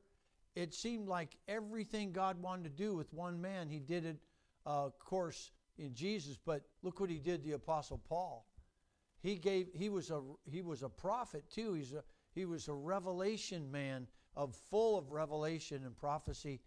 It 0.56 0.74
seemed 0.74 1.08
like 1.08 1.36
everything 1.48 2.12
God 2.12 2.40
wanted 2.40 2.64
to 2.64 2.70
do 2.70 2.94
with 2.94 3.12
one 3.12 3.40
man, 3.40 3.68
he 3.68 3.80
did 3.80 4.04
it, 4.04 4.18
uh, 4.66 4.86
of 4.86 4.98
course, 4.98 5.50
in 5.78 5.94
Jesus. 5.94 6.36
But 6.44 6.62
look 6.82 7.00
what 7.00 7.10
he 7.10 7.18
did, 7.18 7.42
the 7.42 7.52
Apostle 7.52 7.98
Paul. 7.98 8.46
He 9.20 9.36
gave. 9.36 9.68
He 9.74 9.88
was 9.88 10.10
a 10.10 10.20
he 10.44 10.60
was 10.60 10.82
a 10.82 10.88
prophet 10.88 11.44
too. 11.50 11.72
He's 11.72 11.94
a 11.94 12.04
he 12.34 12.44
was 12.44 12.68
a 12.68 12.74
revelation 12.74 13.70
man 13.70 14.06
of 14.36 14.54
full 14.54 14.98
of 14.98 15.12
revelation 15.12 15.84
and 15.84 15.96
prophecy, 15.96 16.60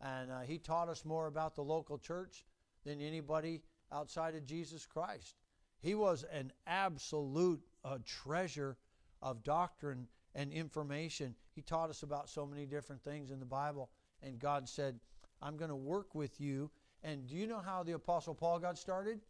and 0.00 0.30
uh, 0.30 0.40
he 0.40 0.58
taught 0.58 0.88
us 0.88 1.04
more 1.04 1.26
about 1.26 1.54
the 1.54 1.62
local 1.62 1.98
church 1.98 2.44
than 2.84 3.00
anybody 3.00 3.62
outside 3.90 4.34
of 4.34 4.44
Jesus 4.44 4.84
Christ. 4.84 5.36
He 5.80 5.94
was 5.94 6.24
an 6.32 6.52
absolute 6.66 7.62
uh, 7.84 7.98
treasure 8.04 8.76
of 9.22 9.42
doctrine 9.42 10.06
and 10.34 10.52
information. 10.52 11.34
He 11.54 11.62
taught 11.62 11.90
us 11.90 12.02
about 12.02 12.28
so 12.28 12.46
many 12.46 12.66
different 12.66 13.02
things 13.02 13.30
in 13.30 13.38
the 13.38 13.46
Bible, 13.46 13.90
and 14.22 14.38
God 14.38 14.68
said, 14.68 15.00
"I'm 15.40 15.56
going 15.56 15.70
to 15.70 15.76
work 15.76 16.14
with 16.14 16.40
you." 16.40 16.70
And 17.02 17.26
do 17.26 17.36
you 17.36 17.46
know 17.46 17.60
how 17.60 17.82
the 17.82 17.92
Apostle 17.92 18.34
Paul 18.34 18.58
got 18.58 18.78
started? 18.78 19.20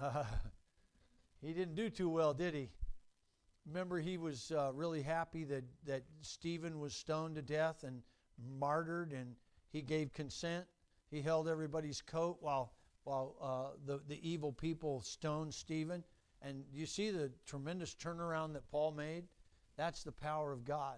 Uh, 0.00 0.24
he 1.40 1.52
didn't 1.52 1.74
do 1.74 1.90
too 1.90 2.08
well, 2.08 2.32
did 2.32 2.54
he? 2.54 2.70
Remember, 3.66 4.00
he 4.00 4.18
was 4.18 4.50
uh, 4.50 4.72
really 4.74 5.02
happy 5.02 5.44
that, 5.44 5.64
that 5.86 6.02
Stephen 6.20 6.80
was 6.80 6.94
stoned 6.94 7.36
to 7.36 7.42
death 7.42 7.84
and 7.84 8.02
martyred, 8.58 9.12
and 9.12 9.36
he 9.70 9.82
gave 9.82 10.12
consent. 10.12 10.64
He 11.10 11.22
held 11.22 11.48
everybody's 11.48 12.00
coat 12.00 12.38
while, 12.40 12.72
while 13.04 13.36
uh, 13.40 13.76
the, 13.86 14.00
the 14.08 14.28
evil 14.28 14.52
people 14.52 15.00
stoned 15.02 15.54
Stephen. 15.54 16.02
And 16.40 16.64
you 16.72 16.86
see 16.86 17.10
the 17.10 17.30
tremendous 17.46 17.94
turnaround 17.94 18.52
that 18.54 18.68
Paul 18.68 18.92
made? 18.92 19.24
That's 19.76 20.02
the 20.02 20.12
power 20.12 20.52
of 20.52 20.64
God. 20.64 20.96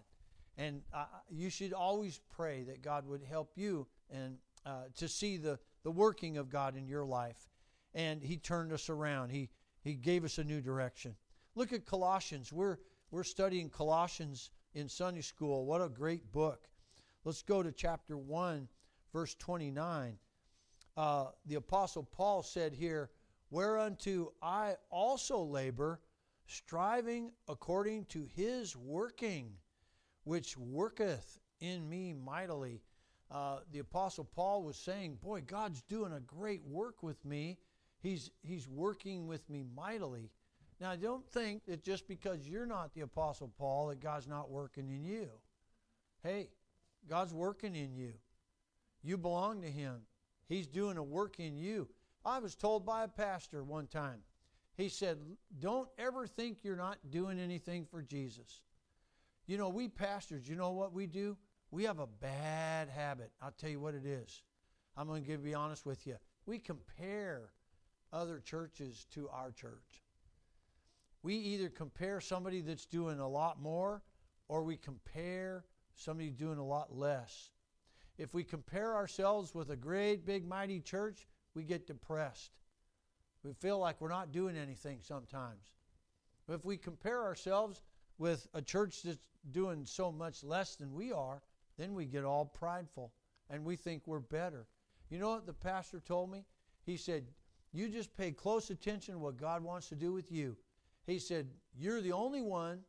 And 0.57 0.83
uh, 0.92 1.07
you 1.29 1.50
should 1.50 1.72
always 1.72 2.20
pray 2.31 2.62
that 2.64 2.81
God 2.81 3.07
would 3.07 3.22
help 3.22 3.53
you 3.57 3.87
and 4.11 4.38
uh, 4.64 4.85
to 4.96 5.09
see 5.09 5.37
the, 5.37 5.59
the 5.83 5.90
working 5.90 6.38
of 6.38 6.48
God 6.48 6.77
in 6.77 6.87
your 6.87 7.05
life. 7.05 7.48
And 7.94 8.22
He 8.22 8.37
turned 8.37 8.72
us 8.72 8.88
around, 8.88 9.31
He, 9.31 9.50
he 9.83 9.94
gave 9.94 10.24
us 10.24 10.38
a 10.38 10.44
new 10.44 10.61
direction. 10.61 11.14
Look 11.57 11.73
at 11.73 11.87
Colossians. 11.87 12.53
We're, 12.53 12.79
we're 13.11 13.23
studying 13.23 13.71
Colossians 13.71 14.51
in 14.75 14.88
Sunday 14.88 15.21
school. 15.21 15.67
What 15.67 15.81
a 15.81 15.88
great 15.88 16.33
book. 16.33 16.69
Let's 17.25 17.43
go 17.43 17.62
to 17.62 17.71
chapter 17.71 18.17
1, 18.19 18.69
verse 19.12 19.35
29. 19.37 20.19
Uh, 20.97 21.27
the 21.47 21.55
Apostle 21.55 22.03
Paul 22.03 22.43
said 22.43 22.73
here, 22.73 23.11
Whereunto 23.51 24.33
I 24.43 24.75
also 24.90 25.40
labor, 25.40 26.01
striving 26.47 27.31
according 27.49 28.07
to 28.07 28.27
his 28.35 28.77
working, 28.77 29.53
which 30.25 30.57
worketh 30.59 31.38
in 31.61 31.88
me 31.88 32.12
mightily. 32.12 32.83
Uh, 33.31 33.59
the 33.71 33.79
Apostle 33.79 34.25
Paul 34.25 34.64
was 34.64 34.77
saying, 34.77 35.19
Boy, 35.23 35.43
God's 35.47 35.83
doing 35.83 36.12
a 36.12 36.21
great 36.21 36.64
work 36.64 37.03
with 37.03 37.25
me. 37.25 37.59
He's, 38.01 38.31
he's 38.43 38.69
working 38.69 39.29
with 39.29 39.49
me 39.49 39.64
mightily. 39.75 40.31
Now, 40.85 40.94
don't 40.97 41.27
think 41.27 41.64
that 41.64 41.83
just 41.83 42.07
because 42.07 42.47
you're 42.47 42.66
not 42.66 42.92
the 42.92 43.01
Apostle 43.01 43.51
Paul 43.57 43.87
that 43.87 44.01
God's 44.01 44.29
not 44.29 44.51
working 44.51 44.90
in 44.90 45.03
you. 45.03 45.29
Hey, 46.23 46.51
God's 47.09 47.33
working 47.33 47.75
in 47.75 47.94
you. 47.94 48.12
You 49.03 49.16
belong 49.16 49.62
to 49.62 49.70
Him. 49.70 50.03
He's 50.47 50.66
doing 50.66 50.99
a 50.99 51.03
work 51.03 51.40
in 51.40 51.57
you. 51.57 51.88
I 52.23 52.38
was 52.38 52.55
told 52.55 52.85
by 52.85 53.05
a 53.05 53.09
pastor 53.09 53.64
one 53.64 53.87
time, 53.87 54.18
he 54.77 54.90
said, 54.90 55.20
Don't 55.59 55.88
ever 55.97 56.27
think 56.27 56.59
you're 56.62 56.77
not 56.77 56.99
doing 57.09 57.38
anything 57.38 57.87
for 57.90 58.03
Jesus. 58.03 58.61
You 59.47 59.57
know, 59.57 59.70
we 59.70 59.88
pastors, 59.88 60.47
you 60.47 60.55
know 60.55 60.73
what 60.73 60.92
we 60.92 61.07
do? 61.07 61.38
We 61.70 61.85
have 61.85 61.99
a 61.99 62.07
bad 62.07 62.90
habit. 62.90 63.33
I'll 63.40 63.53
tell 63.53 63.70
you 63.70 63.81
what 63.81 63.94
it 63.94 64.05
is. 64.05 64.42
I'm 64.99 65.07
going 65.07 65.25
to 65.25 65.38
be 65.38 65.55
honest 65.55 65.87
with 65.87 66.07
you. 66.07 66.16
We 66.44 66.59
compare 66.59 67.53
other 68.12 68.38
churches 68.38 69.07
to 69.14 69.31
our 69.31 69.51
church 69.51 70.04
we 71.25 71.37
either 71.37 71.71
compare 71.71 72.21
somebody 72.21 72.61
that's 72.61 72.85
doing 72.85 73.19
a 73.19 73.27
lot 73.27 73.61
more 73.61 74.03
or 74.47 74.63
we 74.63 74.77
compare 74.77 75.65
somebody 75.97 76.31
doing 76.31 76.59
a 76.59 76.65
lot 76.65 76.95
less. 76.95 77.49
If 78.19 78.35
we 78.35 78.45
compare 78.45 78.95
ourselves 78.95 79.55
with 79.55 79.71
a 79.71 79.77
great, 79.77 80.27
big, 80.27 80.47
mighty 80.47 80.81
church, 80.81 81.27
we 81.55 81.65
get 81.65 81.87
depressed. 81.87 82.53
We 83.43 83.55
feel 83.55 83.79
like 83.79 84.01
we're 84.01 84.11
not 84.11 84.33
doing 84.33 84.55
anything 84.55 84.99
sometimes. 85.01 85.73
But 86.47 86.55
if 86.55 86.65
we 86.67 86.77
compare 86.77 87.23
ourselves 87.23 87.83
with 88.19 88.47
a 88.53 88.61
church 88.61 89.03
that's 89.03 89.19
doing 89.51 89.87
so 89.87 90.13
much 90.13 90.45
less 90.45 90.77
than 90.77 90.93
we 90.93 91.11
are, 91.11 91.43
then 91.79 91.95
we 91.95 92.05
get 92.05 92.25
all 92.25 92.45
prideful 92.45 93.13
and 93.49 93.65
we 93.65 93.77
think 93.77 94.03
we're 94.05 94.21
better. 94.21 94.67
You 95.09 95.19
know 95.19 95.31
what 95.31 95.47
the 95.47 95.55
pastor 95.55 96.01
told 96.01 96.31
me? 96.31 96.45
He 96.85 96.99
said, 96.99 97.25
You 97.73 97.89
just 97.89 98.15
pay 98.15 98.31
close 98.31 98.69
attention 98.69 99.15
to 99.15 99.19
what 99.21 99.39
God 99.39 99.63
wants 99.63 99.89
to 99.89 99.95
do 99.95 100.13
with 100.13 100.31
you. 100.31 100.55
He 101.07 101.19
said, 101.19 101.49
You're 101.77 102.01
the 102.01 102.12
only 102.12 102.43
one 102.43 102.81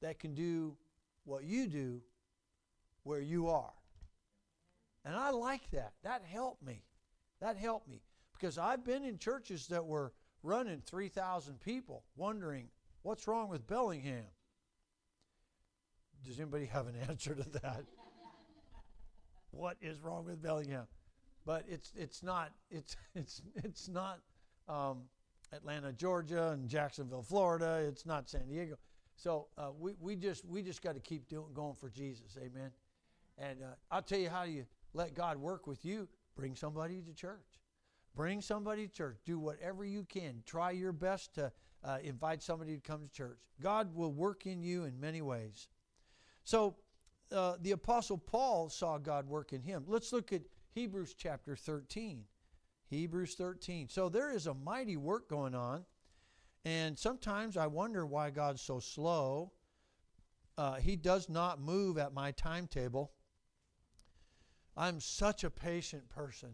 that 0.00 0.18
can 0.18 0.34
do 0.34 0.76
what 1.24 1.44
you 1.44 1.66
do 1.66 2.00
where 3.04 3.20
you 3.20 3.48
are. 3.48 3.72
And 5.04 5.16
I 5.16 5.30
like 5.30 5.70
that. 5.70 5.92
That 6.04 6.22
helped 6.24 6.62
me. 6.62 6.82
That 7.40 7.56
helped 7.56 7.88
me. 7.88 8.02
Because 8.32 8.58
I've 8.58 8.84
been 8.84 9.04
in 9.04 9.18
churches 9.18 9.66
that 9.68 9.84
were 9.84 10.12
running 10.42 10.82
3,000 10.86 11.60
people 11.60 12.04
wondering, 12.16 12.68
what's 13.02 13.26
wrong 13.26 13.48
with 13.48 13.66
Bellingham? 13.66 14.24
Does 16.24 16.38
anybody 16.38 16.66
have 16.66 16.86
an 16.86 16.94
answer 17.08 17.34
to 17.34 17.48
that? 17.60 17.84
what 19.50 19.76
is 19.82 20.00
wrong 20.00 20.24
with 20.24 20.42
Bellingham? 20.42 20.86
But 21.44 21.64
it's, 21.68 21.92
it's 21.96 22.22
not, 22.22 22.52
it's, 22.70 22.96
it's, 23.14 23.42
it's 23.56 23.88
not 23.88 24.20
um, 24.68 25.02
Atlanta, 25.52 25.92
Georgia, 25.92 26.50
and 26.50 26.68
Jacksonville, 26.68 27.22
Florida. 27.22 27.84
It's 27.86 28.06
not 28.06 28.28
San 28.28 28.48
Diego. 28.48 28.76
So 29.16 29.48
uh, 29.58 29.70
we, 29.78 29.92
we 30.00 30.16
just 30.16 30.44
we 30.44 30.62
just 30.62 30.82
got 30.82 30.94
to 30.94 31.00
keep 31.00 31.28
doing 31.28 31.52
going 31.54 31.74
for 31.74 31.90
Jesus, 31.90 32.36
Amen. 32.38 32.70
And 33.38 33.62
uh, 33.62 33.74
I'll 33.90 34.02
tell 34.02 34.18
you 34.18 34.28
how 34.28 34.42
you 34.44 34.66
let 34.94 35.14
God 35.14 35.36
work 35.36 35.66
with 35.66 35.84
you. 35.84 36.08
Bring 36.36 36.54
somebody 36.54 37.00
to 37.02 37.12
church. 37.12 37.60
Bring 38.14 38.40
somebody 38.40 38.86
to 38.86 38.92
church. 38.92 39.18
Do 39.24 39.38
whatever 39.38 39.84
you 39.84 40.04
can. 40.04 40.42
Try 40.44 40.72
your 40.72 40.92
best 40.92 41.34
to 41.34 41.52
uh, 41.84 41.98
invite 42.02 42.42
somebody 42.42 42.74
to 42.74 42.80
come 42.80 43.02
to 43.02 43.10
church. 43.10 43.38
God 43.60 43.94
will 43.94 44.12
work 44.12 44.46
in 44.46 44.62
you 44.62 44.84
in 44.84 44.98
many 45.00 45.22
ways. 45.22 45.68
So 46.44 46.76
uh, 47.30 47.56
the 47.60 47.72
Apostle 47.72 48.18
Paul 48.18 48.68
saw 48.68 48.98
God 48.98 49.26
work 49.26 49.52
in 49.52 49.62
him. 49.62 49.84
Let's 49.86 50.12
look 50.12 50.32
at 50.32 50.42
Hebrews 50.74 51.14
chapter 51.16 51.56
13. 51.56 52.24
Hebrews 52.92 53.34
13. 53.34 53.88
So 53.88 54.08
there 54.08 54.30
is 54.30 54.46
a 54.46 54.54
mighty 54.54 54.96
work 54.96 55.28
going 55.28 55.54
on. 55.54 55.84
And 56.64 56.96
sometimes 56.96 57.56
I 57.56 57.66
wonder 57.66 58.06
why 58.06 58.30
God's 58.30 58.60
so 58.60 58.78
slow. 58.78 59.52
Uh, 60.58 60.74
he 60.74 60.94
does 60.96 61.28
not 61.28 61.60
move 61.60 61.98
at 61.98 62.12
my 62.12 62.32
timetable. 62.32 63.12
I'm 64.76 65.00
such 65.00 65.42
a 65.42 65.50
patient 65.50 66.08
person. 66.08 66.50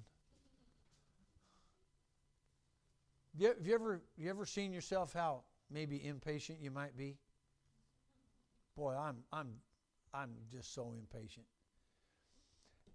Have 3.40 3.66
you 3.66 3.74
ever, 3.74 4.00
you 4.16 4.30
ever 4.30 4.46
seen 4.46 4.72
yourself 4.72 5.12
how 5.12 5.42
maybe 5.70 6.04
impatient 6.04 6.60
you 6.60 6.70
might 6.70 6.96
be? 6.96 7.18
Boy, 8.76 8.94
I'm, 8.94 9.18
I'm, 9.32 9.54
I'm 10.14 10.30
just 10.50 10.72
so 10.72 10.92
impatient. 10.96 11.46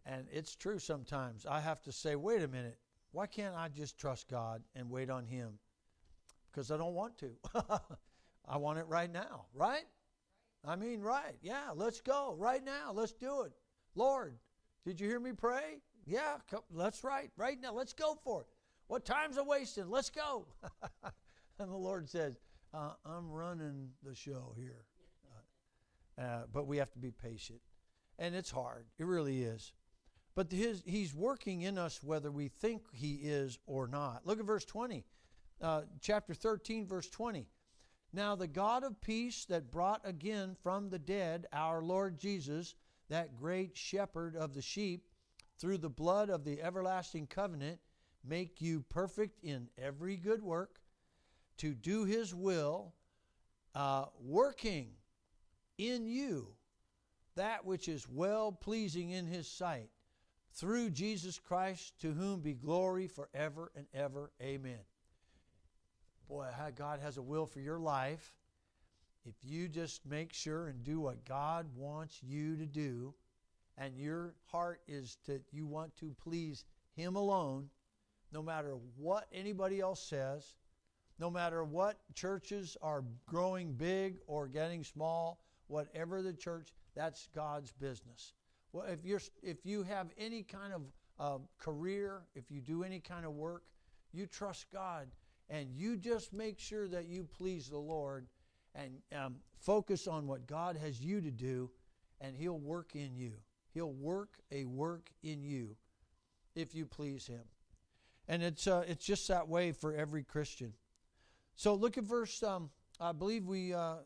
And 0.06 0.28
it's 0.32 0.56
true 0.56 0.80
sometimes. 0.80 1.46
I 1.46 1.60
have 1.60 1.82
to 1.84 1.92
say, 1.92 2.16
wait 2.16 2.42
a 2.42 2.48
minute. 2.48 2.78
Why 3.14 3.28
can't 3.28 3.56
I 3.56 3.70
just 3.70 3.98
trust 3.98 4.28
God 4.28 4.64
and 4.76 4.90
wait 4.90 5.10
on 5.10 5.26
Him? 5.26 5.60
Because 6.52 6.72
I 6.72 6.78
don't 6.78 6.96
want 6.96 7.18
to. 7.20 7.30
I 8.48 8.58
want 8.58 8.80
it 8.80 8.86
right 8.88 9.12
now, 9.12 9.46
right? 9.54 9.86
I 10.66 10.76
mean, 10.76 11.02
right. 11.02 11.36
Yeah, 11.42 11.70
let's 11.76 12.02
go 12.02 12.36
right 12.38 12.64
now. 12.64 12.92
Let's 12.92 13.14
do 13.14 13.44
it. 13.44 13.54
Lord, 13.96 14.36
did 14.84 15.00
you 15.00 15.08
hear 15.08 15.20
me 15.20 15.32
pray? 15.32 15.82
Yeah, 16.06 16.38
that's 16.76 17.04
right. 17.04 17.32
Right 17.38 17.60
now, 17.62 17.74
let's 17.74 17.94
go 17.94 18.18
for 18.24 18.42
it. 18.42 18.48
What 18.88 19.06
time's 19.06 19.38
a 19.38 19.44
wasting? 19.44 19.90
Let's 19.90 20.10
go. 20.10 20.48
and 21.60 21.72
the 21.72 21.78
Lord 21.78 22.10
says, 22.10 22.40
uh, 22.74 22.94
I'm 23.06 23.32
running 23.32 23.90
the 24.04 24.16
show 24.16 24.54
here. 24.58 24.86
Uh, 26.20 26.44
but 26.52 26.68
we 26.68 26.78
have 26.78 26.92
to 26.94 27.00
be 27.00 27.12
patient. 27.12 27.60
And 28.20 28.36
it's 28.36 28.52
hard. 28.52 28.86
It 28.98 29.06
really 29.06 29.44
is. 29.44 29.72
But 30.36 30.52
his, 30.52 30.82
he's 30.86 31.14
working 31.14 31.62
in 31.62 31.78
us 31.78 32.02
whether 32.04 32.32
we 32.32 32.48
think 32.48 32.84
he 32.92 33.16
is 33.24 33.60
or 33.68 33.88
not. 33.88 34.26
Look 34.26 34.40
at 34.40 34.46
verse 34.46 34.66
20, 34.66 35.06
uh, 35.62 35.82
chapter 36.02 36.34
13, 36.34 36.88
verse 36.88 37.10
20. 37.10 37.48
Now 38.12 38.36
the 38.36 38.48
God 38.48 38.84
of 38.84 39.00
peace 39.02 39.46
that 39.46 39.72
brought 39.72 40.02
again 40.04 40.56
from 40.62 40.90
the 40.90 41.00
dead 41.00 41.48
our 41.54 41.82
Lord 41.82 42.18
Jesus, 42.18 42.76
that 43.10 43.36
great 43.36 43.78
shepherd 43.78 44.36
of 44.36 44.54
the 44.54 44.62
sheep, 44.62 45.08
through 45.60 45.78
the 45.78 45.90
blood 45.90 46.30
of 46.30 46.44
the 46.44 46.62
everlasting 46.62 47.28
covenant, 47.28 47.80
make 48.26 48.60
you 48.62 48.84
perfect 48.90 49.40
in 49.44 49.68
every 49.78 50.18
good 50.18 50.42
work, 50.42 50.80
to 51.58 51.74
do 51.76 52.06
his 52.06 52.34
will, 52.34 52.94
uh, 53.76 54.06
working 54.20 54.90
in 55.78 56.08
you 56.08 56.48
that 57.36 57.66
which 57.66 57.88
is 57.88 58.08
well 58.08 58.52
pleasing 58.52 59.12
in 59.12 59.26
his 59.26 59.48
sight 59.48 59.90
through 60.54 60.92
Jesus 60.92 61.40
Christ, 61.40 62.00
to 62.02 62.12
whom 62.12 62.42
be 62.42 62.54
glory 62.54 63.08
forever 63.08 63.72
and 63.76 63.86
ever. 63.94 64.32
Amen. 64.42 64.80
Boy, 66.30 66.48
God 66.76 67.00
has 67.00 67.18
a 67.18 67.22
will 67.22 67.46
for 67.46 67.60
your 67.60 67.80
life. 67.80 68.34
If 69.26 69.36
you 69.42 69.68
just 69.68 70.06
make 70.06 70.34
sure 70.34 70.68
and 70.68 70.84
do 70.84 71.00
what 71.00 71.26
God 71.26 71.68
wants 71.76 72.22
you 72.22 72.56
to 72.58 72.66
do, 72.66 73.14
and 73.78 73.98
your 73.98 74.36
heart 74.46 74.82
is 74.88 75.18
that 75.26 75.42
you 75.52 75.66
want 75.66 75.96
to 75.98 76.16
please 76.24 76.66
Him 76.96 77.16
alone, 77.16 77.70
no 78.32 78.44
matter 78.44 78.76
what 78.98 79.28
anybody 79.34 79.80
else 79.80 80.02
says, 80.02 80.56
no 81.20 81.30
matter 81.30 81.64
what 81.64 82.00
churches 82.16 82.76
are 82.82 83.04
growing 83.26 83.74
big 83.74 84.18
or 84.28 84.48
getting 84.48 84.84
small, 84.84 85.40
whatever 85.68 86.22
the 86.22 86.34
church, 86.34 86.74
that's 86.96 87.28
God's 87.34 87.72
business. 87.72 88.34
Well, 88.74 88.86
if 88.90 89.06
you're 89.06 89.22
if 89.44 89.66
you 89.66 89.84
have 89.84 90.08
any 90.18 90.42
kind 90.44 90.74
of 90.74 90.82
uh, 91.20 91.38
career, 91.60 92.24
if 92.36 92.52
you 92.52 92.60
do 92.60 92.84
any 92.84 93.00
kind 93.00 93.26
of 93.26 93.34
work, 93.34 93.64
you 94.12 94.26
trust 94.26 94.66
God 94.74 95.08
and 95.50 95.70
you 95.76 95.96
just 95.96 96.34
make 96.34 96.60
sure 96.60 96.88
that 96.88 97.06
you 97.06 97.24
please 97.24 97.70
the 97.70 97.78
Lord 97.78 98.28
and 98.74 98.94
um, 99.16 99.36
focus 99.60 100.08
on 100.08 100.26
what 100.26 100.48
God 100.48 100.76
has 100.78 101.00
you 101.00 101.22
to 101.22 101.30
do, 101.30 101.70
and 102.20 102.36
He'll 102.36 102.60
work 102.60 102.96
in 102.96 103.16
you. 103.16 103.34
He'll 103.74 103.94
work 103.94 104.40
a 104.52 104.66
work 104.66 105.12
in 105.22 105.44
you 105.44 105.76
if 106.56 106.74
you 106.74 106.88
please 106.88 107.28
Him. 107.28 107.44
And 108.28 108.42
it's 108.42 108.66
uh, 108.66 108.84
it's 108.88 109.06
just 109.06 109.28
that 109.28 109.48
way 109.48 109.72
for 109.72 109.94
every 109.94 110.24
Christian. 110.24 110.74
So 111.56 111.76
look 111.76 112.00
at 112.00 112.06
verse. 112.06 112.42
Um, 112.42 112.72
I 113.00 113.12
believe 113.12 113.46
we 113.46 113.74
uh, 113.74 113.98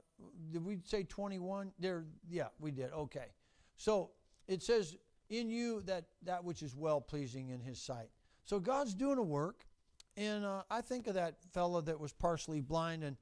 did 0.52 0.66
we 0.66 0.80
say 0.84 1.04
twenty 1.04 1.40
one 1.40 1.72
there. 1.80 2.04
Yeah, 2.30 2.48
we 2.60 2.72
did. 2.72 2.92
Okay. 2.92 3.28
So 3.78 4.10
it 4.48 4.64
says 4.64 4.96
in 5.30 5.50
you 5.50 5.82
that 5.82 6.06
that 6.24 6.44
which 6.44 6.64
is 6.64 6.76
well 6.76 7.02
pleasing 7.02 7.50
in 7.50 7.60
His 7.60 7.82
sight. 7.82 8.10
So 8.46 8.60
God's 8.60 8.94
doing 8.94 9.18
a 9.18 9.24
work, 9.24 9.66
and 10.16 10.46
uh, 10.46 10.64
I 10.70 10.82
think 10.82 11.08
of 11.08 11.16
that 11.16 11.44
fellow 11.54 11.82
that 11.82 12.00
was 12.00 12.14
partially 12.14 12.62
blind, 12.62 13.04
and 13.04 13.18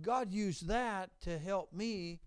God 0.00 0.32
used 0.32 0.68
that 0.68 1.10
to 1.22 1.38
help 1.38 1.72
me 1.72 2.20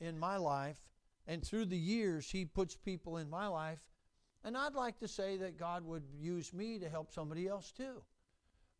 in 0.00 0.18
my 0.18 0.36
life. 0.36 0.78
And 1.26 1.42
through 1.44 1.66
the 1.66 1.78
years, 1.78 2.30
He 2.30 2.44
puts 2.44 2.76
people 2.76 3.16
in 3.18 3.30
my 3.30 3.46
life. 3.46 3.80
And 4.42 4.56
I'd 4.56 4.74
like 4.74 4.98
to 5.00 5.08
say 5.08 5.36
that 5.36 5.58
God 5.58 5.84
would 5.84 6.02
use 6.18 6.52
me 6.52 6.78
to 6.78 6.88
help 6.88 7.12
somebody 7.12 7.46
else 7.46 7.72
too. 7.72 8.02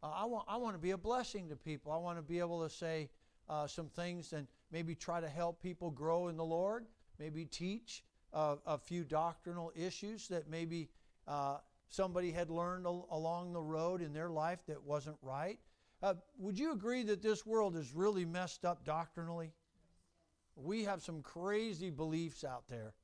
Uh, 0.02 0.08
I, 0.08 0.24
want, 0.24 0.46
I 0.48 0.56
want 0.56 0.74
to 0.74 0.80
be 0.80 0.92
a 0.92 0.98
blessing 0.98 1.48
to 1.50 1.56
people. 1.56 1.92
I 1.92 1.98
want 1.98 2.18
to 2.18 2.22
be 2.22 2.38
able 2.38 2.62
to 2.62 2.70
say 2.70 3.10
uh, 3.48 3.66
some 3.66 3.88
things 3.88 4.32
and 4.32 4.46
maybe 4.72 4.94
try 4.94 5.20
to 5.20 5.28
help 5.28 5.62
people 5.62 5.90
grow 5.90 6.28
in 6.28 6.36
the 6.36 6.44
Lord, 6.44 6.86
maybe 7.18 7.44
teach 7.44 8.02
uh, 8.32 8.56
a 8.66 8.78
few 8.78 9.04
doctrinal 9.04 9.72
issues 9.74 10.28
that 10.28 10.48
maybe 10.48 10.88
uh, 11.26 11.58
somebody 11.88 12.30
had 12.30 12.50
learned 12.50 12.86
al- 12.86 13.08
along 13.10 13.52
the 13.52 13.60
road 13.60 14.02
in 14.02 14.12
their 14.12 14.30
life 14.30 14.60
that 14.66 14.82
wasn't 14.82 15.16
right. 15.22 15.58
Uh, 16.02 16.14
would 16.38 16.58
you 16.58 16.72
agree 16.72 17.02
that 17.02 17.22
this 17.22 17.44
world 17.44 17.76
is 17.76 17.92
really 17.92 18.24
messed 18.24 18.64
up 18.64 18.84
doctrinally? 18.84 19.52
We 20.56 20.84
have 20.84 21.02
some 21.02 21.22
crazy 21.22 21.90
beliefs 21.90 22.44
out 22.44 22.64
there. 22.68 22.94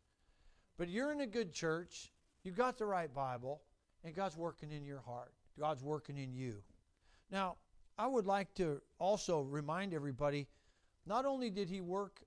But 0.78 0.88
you're 0.88 1.12
in 1.12 1.20
a 1.20 1.26
good 1.26 1.52
church, 1.52 2.12
you've 2.42 2.56
got 2.56 2.78
the 2.78 2.86
right 2.86 3.12
Bible, 3.12 3.62
and 4.04 4.14
God's 4.14 4.36
working 4.36 4.72
in 4.72 4.84
your 4.84 5.00
heart. 5.00 5.32
God's 5.58 5.82
working 5.82 6.18
in 6.18 6.34
you. 6.34 6.62
Now, 7.30 7.56
I 7.98 8.06
would 8.06 8.26
like 8.26 8.54
to 8.54 8.82
also 8.98 9.40
remind 9.40 9.94
everybody 9.94 10.46
not 11.06 11.24
only 11.24 11.50
did 11.50 11.70
He 11.70 11.80
work 11.80 12.20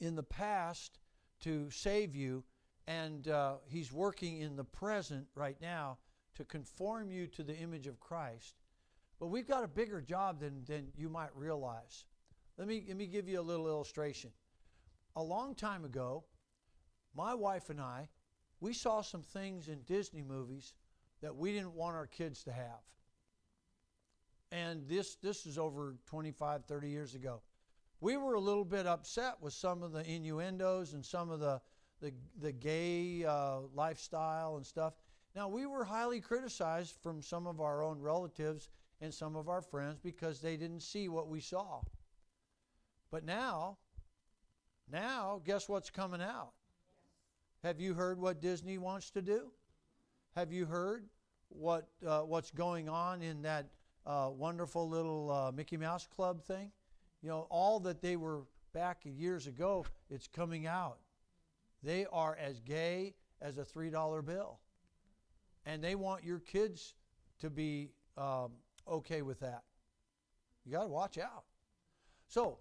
in 0.00 0.14
the 0.14 0.22
past 0.22 0.98
to 1.40 1.70
save 1.70 2.14
you, 2.14 2.44
and 2.86 3.28
uh, 3.28 3.56
He's 3.66 3.92
working 3.92 4.40
in 4.40 4.56
the 4.56 4.64
present 4.64 5.26
right 5.34 5.56
now 5.60 5.98
to 6.36 6.44
conform 6.44 7.10
you 7.10 7.26
to 7.26 7.42
the 7.42 7.56
image 7.56 7.86
of 7.86 8.00
Christ, 8.00 8.54
but 9.18 9.26
we've 9.26 9.48
got 9.48 9.64
a 9.64 9.68
bigger 9.68 10.00
job 10.00 10.40
than, 10.40 10.64
than 10.66 10.88
you 10.96 11.08
might 11.08 11.34
realize. 11.34 12.04
Let 12.56 12.68
me, 12.68 12.84
let 12.86 12.96
me 12.96 13.06
give 13.06 13.28
you 13.28 13.40
a 13.40 13.42
little 13.42 13.66
illustration. 13.66 14.30
A 15.16 15.22
long 15.22 15.54
time 15.54 15.84
ago, 15.84 16.24
my 17.14 17.34
wife 17.34 17.70
and 17.70 17.80
I, 17.80 18.08
we 18.60 18.72
saw 18.72 19.00
some 19.00 19.22
things 19.22 19.68
in 19.68 19.82
Disney 19.82 20.22
movies 20.22 20.74
that 21.20 21.34
we 21.34 21.52
didn't 21.52 21.74
want 21.74 21.96
our 21.96 22.06
kids 22.06 22.44
to 22.44 22.52
have. 22.52 22.82
And 24.50 24.86
this, 24.88 25.16
this 25.16 25.46
is 25.46 25.58
over 25.58 25.96
25, 26.06 26.64
30 26.64 26.88
years 26.88 27.14
ago. 27.14 27.42
We 28.00 28.16
were 28.16 28.34
a 28.34 28.40
little 28.40 28.64
bit 28.64 28.86
upset 28.86 29.34
with 29.40 29.52
some 29.52 29.82
of 29.82 29.92
the 29.92 30.08
innuendos 30.08 30.94
and 30.94 31.04
some 31.04 31.30
of 31.30 31.40
the, 31.40 31.60
the, 32.00 32.12
the 32.40 32.52
gay 32.52 33.24
uh, 33.24 33.60
lifestyle 33.74 34.56
and 34.56 34.64
stuff. 34.64 34.94
Now, 35.34 35.48
we 35.48 35.66
were 35.66 35.84
highly 35.84 36.20
criticized 36.20 36.96
from 37.02 37.22
some 37.22 37.46
of 37.46 37.60
our 37.60 37.82
own 37.82 38.00
relatives 38.00 38.68
and 39.00 39.12
some 39.12 39.36
of 39.36 39.48
our 39.48 39.62
friends 39.62 39.98
because 40.02 40.40
they 40.40 40.56
didn't 40.56 40.82
see 40.82 41.08
what 41.08 41.28
we 41.28 41.40
saw. 41.40 41.80
But 43.10 43.24
now, 43.24 43.78
now, 44.90 45.40
guess 45.44 45.68
what's 45.68 45.90
coming 45.90 46.22
out? 46.22 46.52
Have 47.64 47.80
you 47.80 47.94
heard 47.94 48.20
what 48.20 48.40
Disney 48.40 48.78
wants 48.78 49.10
to 49.10 49.22
do? 49.22 49.50
Have 50.36 50.52
you 50.52 50.66
heard 50.66 51.08
what 51.48 51.88
uh, 52.06 52.20
what's 52.20 52.50
going 52.50 52.88
on 52.88 53.22
in 53.22 53.42
that 53.42 53.66
uh, 54.06 54.30
wonderful 54.32 54.88
little 54.88 55.30
uh, 55.30 55.52
Mickey 55.52 55.76
Mouse 55.76 56.06
Club 56.06 56.44
thing? 56.44 56.70
You 57.22 57.28
know, 57.28 57.46
all 57.50 57.80
that 57.80 58.00
they 58.00 58.16
were 58.16 58.42
back 58.72 59.00
years 59.04 59.46
ago, 59.46 59.84
it's 60.10 60.28
coming 60.28 60.66
out. 60.66 60.98
They 61.82 62.06
are 62.12 62.36
as 62.40 62.60
gay 62.60 63.14
as 63.40 63.58
a 63.58 63.64
three 63.64 63.90
dollar 63.90 64.22
bill, 64.22 64.60
and 65.66 65.82
they 65.82 65.94
want 65.94 66.24
your 66.24 66.38
kids 66.38 66.94
to 67.40 67.50
be 67.50 67.90
um, 68.16 68.52
okay 68.86 69.22
with 69.22 69.40
that. 69.40 69.62
You 70.64 70.72
got 70.72 70.82
to 70.82 70.88
watch 70.88 71.18
out. 71.18 71.44
So, 72.26 72.58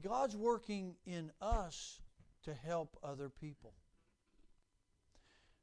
God's 0.00 0.36
working 0.36 0.94
in 1.06 1.30
us 1.40 2.00
to 2.44 2.54
help 2.54 2.96
other 3.02 3.28
people. 3.28 3.74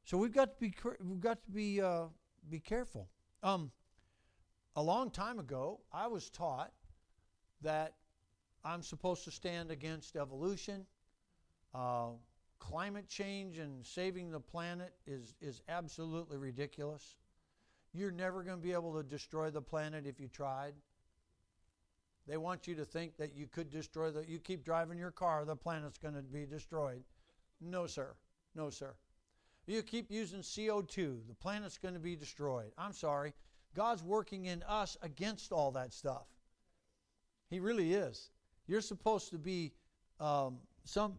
So 0.03 0.17
we've 0.17 0.33
got 0.33 0.53
to 0.53 0.59
be 0.59 0.73
we've 1.01 1.19
got 1.19 1.43
to 1.43 1.51
be 1.51 1.81
uh, 1.81 2.05
be 2.49 2.59
careful. 2.59 3.09
Um, 3.43 3.71
a 4.75 4.81
long 4.81 5.11
time 5.11 5.39
ago, 5.39 5.81
I 5.91 6.07
was 6.07 6.29
taught 6.29 6.71
that 7.61 7.93
I'm 8.63 8.81
supposed 8.81 9.23
to 9.25 9.31
stand 9.31 9.71
against 9.71 10.15
evolution. 10.15 10.85
Uh, 11.73 12.09
climate 12.59 13.07
change 13.07 13.57
and 13.57 13.85
saving 13.85 14.31
the 14.31 14.39
planet 14.39 14.93
is 15.07 15.35
is 15.41 15.61
absolutely 15.69 16.37
ridiculous. 16.37 17.15
You're 17.93 18.11
never 18.11 18.43
going 18.43 18.57
to 18.57 18.63
be 18.63 18.73
able 18.73 18.93
to 18.93 19.03
destroy 19.03 19.49
the 19.49 19.61
planet 19.61 20.05
if 20.05 20.19
you 20.19 20.27
tried. 20.27 20.73
They 22.27 22.37
want 22.37 22.67
you 22.67 22.75
to 22.75 22.85
think 22.85 23.17
that 23.17 23.35
you 23.35 23.47
could 23.47 23.71
destroy 23.71 24.11
the 24.11 24.23
you 24.27 24.39
keep 24.39 24.63
driving 24.63 24.97
your 24.97 25.11
car, 25.11 25.45
the 25.45 25.55
planet's 25.55 25.97
going 25.97 26.15
to 26.15 26.21
be 26.21 26.45
destroyed. 26.45 27.03
No, 27.61 27.87
sir. 27.87 28.15
No, 28.55 28.69
sir. 28.69 28.93
You 29.65 29.83
keep 29.83 30.11
using 30.11 30.41
CO2, 30.41 31.27
the 31.27 31.35
planet's 31.35 31.77
going 31.77 31.93
to 31.93 31.99
be 31.99 32.15
destroyed. 32.15 32.71
I'm 32.77 32.93
sorry. 32.93 33.33
God's 33.75 34.03
working 34.03 34.45
in 34.45 34.63
us 34.63 34.97
against 35.03 35.51
all 35.51 35.71
that 35.71 35.93
stuff. 35.93 36.25
He 37.49 37.59
really 37.59 37.93
is. 37.93 38.29
You're 38.67 38.81
supposed 38.81 39.31
to 39.31 39.37
be 39.37 39.73
um, 40.19 40.59
some. 40.83 41.15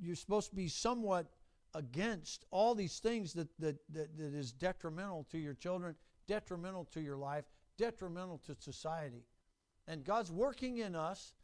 You're 0.00 0.16
supposed 0.16 0.50
to 0.50 0.56
be 0.56 0.68
somewhat 0.68 1.26
against 1.74 2.44
all 2.50 2.74
these 2.74 2.98
things 2.98 3.32
that, 3.34 3.48
that, 3.58 3.76
that, 3.92 4.16
that 4.16 4.34
is 4.34 4.52
detrimental 4.52 5.26
to 5.30 5.38
your 5.38 5.54
children, 5.54 5.94
detrimental 6.26 6.84
to 6.86 7.00
your 7.00 7.16
life, 7.16 7.44
detrimental 7.76 8.38
to 8.46 8.54
society. 8.58 9.24
And 9.86 10.04
God's 10.04 10.30
working 10.30 10.78
in 10.78 10.94
us 10.94 11.34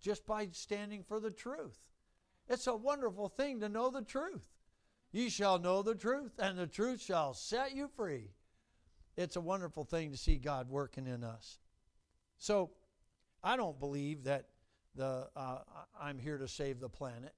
just 0.00 0.26
by 0.26 0.48
standing 0.52 1.02
for 1.02 1.20
the 1.20 1.30
truth. 1.30 1.78
It's 2.48 2.66
a 2.66 2.74
wonderful 2.74 3.28
thing 3.28 3.60
to 3.60 3.68
know 3.68 3.90
the 3.90 4.02
truth. 4.02 4.48
Ye 5.12 5.28
shall 5.28 5.58
know 5.58 5.82
the 5.82 5.94
truth, 5.94 6.32
and 6.38 6.58
the 6.58 6.66
truth 6.66 7.00
shall 7.00 7.34
set 7.34 7.74
you 7.74 7.88
free. 7.88 8.30
It's 9.16 9.36
a 9.36 9.40
wonderful 9.40 9.84
thing 9.84 10.10
to 10.10 10.16
see 10.16 10.36
God 10.36 10.68
working 10.68 11.06
in 11.06 11.22
us. 11.22 11.58
So, 12.38 12.72
I 13.44 13.56
don't 13.58 13.78
believe 13.78 14.24
that 14.24 14.46
the 14.96 15.28
uh, 15.36 15.58
I'm 16.00 16.18
here 16.18 16.38
to 16.38 16.48
save 16.48 16.80
the 16.80 16.88
planet. 16.88 17.34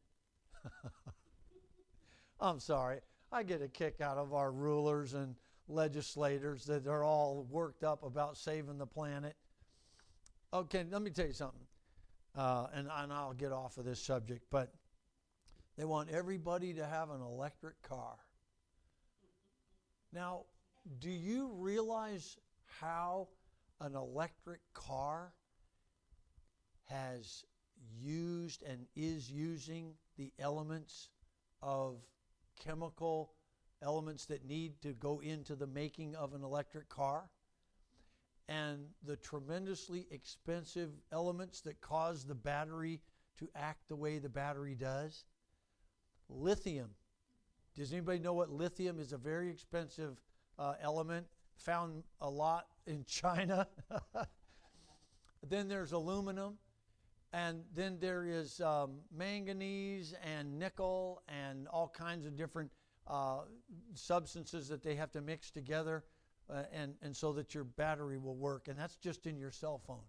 I'm 2.40 2.60
sorry. 2.60 3.00
I 3.32 3.42
get 3.42 3.60
a 3.60 3.68
kick 3.68 4.00
out 4.00 4.16
of 4.16 4.32
our 4.32 4.52
rulers 4.52 5.14
and 5.14 5.34
legislators 5.68 6.64
that 6.66 6.86
are 6.86 7.02
all 7.02 7.44
worked 7.50 7.82
up 7.82 8.04
about 8.04 8.36
saving 8.36 8.78
the 8.78 8.86
planet. 8.86 9.34
Okay, 10.54 10.84
let 10.88 11.02
me 11.02 11.10
tell 11.10 11.26
you 11.26 11.32
something, 11.32 11.66
uh, 12.36 12.68
and, 12.72 12.88
and 12.94 13.12
I'll 13.12 13.32
get 13.32 13.50
off 13.50 13.76
of 13.78 13.84
this 13.84 14.00
subject, 14.00 14.44
but 14.48 14.72
they 15.76 15.84
want 15.84 16.08
everybody 16.10 16.72
to 16.74 16.86
have 16.86 17.10
an 17.10 17.20
electric 17.20 17.82
car. 17.82 18.14
Now, 20.12 20.44
do 21.00 21.10
you 21.10 21.50
realize 21.54 22.38
how 22.64 23.28
an 23.80 23.96
electric 23.96 24.60
car 24.72 25.32
has 26.86 27.44
used 28.00 28.62
and 28.62 28.86
is 28.94 29.30
using 29.30 29.92
the 30.16 30.32
elements 30.38 31.10
of 31.62 31.98
chemical 32.62 33.32
elements 33.82 34.24
that 34.26 34.46
need 34.46 34.80
to 34.82 34.92
go 34.94 35.20
into 35.20 35.54
the 35.54 35.66
making 35.66 36.14
of 36.16 36.34
an 36.34 36.42
electric 36.42 36.88
car 36.88 37.28
and 38.48 38.86
the 39.04 39.16
tremendously 39.16 40.06
expensive 40.10 40.90
elements 41.12 41.60
that 41.60 41.80
cause 41.80 42.24
the 42.24 42.34
battery 42.34 43.00
to 43.38 43.48
act 43.54 43.88
the 43.88 43.96
way 43.96 44.18
the 44.18 44.28
battery 44.28 44.74
does. 44.74 45.24
Lithium. 46.28 46.90
Does 47.74 47.92
anybody 47.92 48.18
know 48.18 48.32
what 48.32 48.50
lithium 48.50 48.98
is? 48.98 49.12
A 49.12 49.18
very 49.18 49.50
expensive 49.50 50.16
uh, 50.58 50.74
element, 50.80 51.26
found 51.56 52.04
a 52.20 52.30
lot 52.30 52.66
in 52.86 53.04
China. 53.04 53.66
then 55.48 55.68
there's 55.68 55.92
aluminum, 55.92 56.56
and 57.32 57.62
then 57.74 57.98
there 58.00 58.24
is 58.24 58.60
um, 58.60 58.98
manganese 59.14 60.14
and 60.22 60.58
nickel 60.58 61.22
and 61.28 61.68
all 61.68 61.88
kinds 61.88 62.26
of 62.26 62.36
different 62.36 62.70
uh, 63.06 63.40
substances 63.94 64.68
that 64.68 64.82
they 64.82 64.94
have 64.94 65.12
to 65.12 65.20
mix 65.20 65.50
together 65.50 66.04
uh, 66.50 66.62
and, 66.72 66.94
and 67.02 67.14
so 67.14 67.32
that 67.32 67.54
your 67.54 67.64
battery 67.64 68.18
will 68.18 68.36
work. 68.36 68.68
And 68.68 68.78
that's 68.78 68.96
just 68.96 69.26
in 69.26 69.38
your 69.38 69.50
cell 69.50 69.80
phone. 69.86 70.04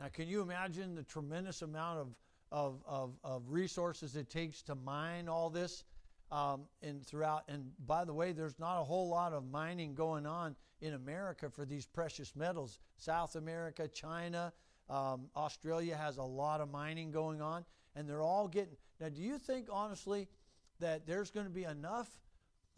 Now, 0.00 0.08
can 0.08 0.28
you 0.28 0.42
imagine 0.42 0.94
the 0.94 1.02
tremendous 1.02 1.62
amount 1.62 1.98
of, 2.00 2.14
of, 2.52 2.82
of, 2.86 3.18
of 3.24 3.42
resources 3.48 4.16
it 4.16 4.30
takes 4.30 4.62
to 4.62 4.74
mine 4.74 5.28
all 5.28 5.50
this? 5.50 5.84
Um, 6.32 6.62
and 6.82 7.06
throughout, 7.06 7.44
and 7.48 7.70
by 7.86 8.04
the 8.04 8.12
way, 8.12 8.32
there's 8.32 8.58
not 8.58 8.80
a 8.80 8.84
whole 8.84 9.08
lot 9.08 9.32
of 9.32 9.48
mining 9.48 9.94
going 9.94 10.26
on 10.26 10.56
in 10.80 10.94
America 10.94 11.48
for 11.48 11.64
these 11.64 11.86
precious 11.86 12.34
metals. 12.34 12.80
South 12.98 13.36
America, 13.36 13.86
China, 13.86 14.52
um, 14.88 15.28
Australia 15.36 15.96
has 15.96 16.18
a 16.18 16.22
lot 16.22 16.60
of 16.60 16.70
mining 16.70 17.10
going 17.10 17.40
on, 17.40 17.64
and 17.94 18.08
they're 18.08 18.22
all 18.22 18.48
getting. 18.48 18.76
Now, 19.00 19.08
do 19.08 19.20
you 19.20 19.38
think 19.38 19.68
honestly 19.70 20.28
that 20.80 21.06
there's 21.06 21.30
going 21.30 21.46
to 21.46 21.52
be 21.52 21.64
enough 21.64 22.08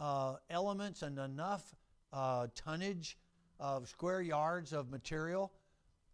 uh, 0.01 0.37
elements 0.51 1.03
and 1.03 1.19
enough 1.19 1.75
uh, 2.13 2.47
tonnage 2.55 3.19
of 3.61 3.89
square 3.89 4.23
yards 4.23 4.73
of 4.73 4.91
material 4.91 5.53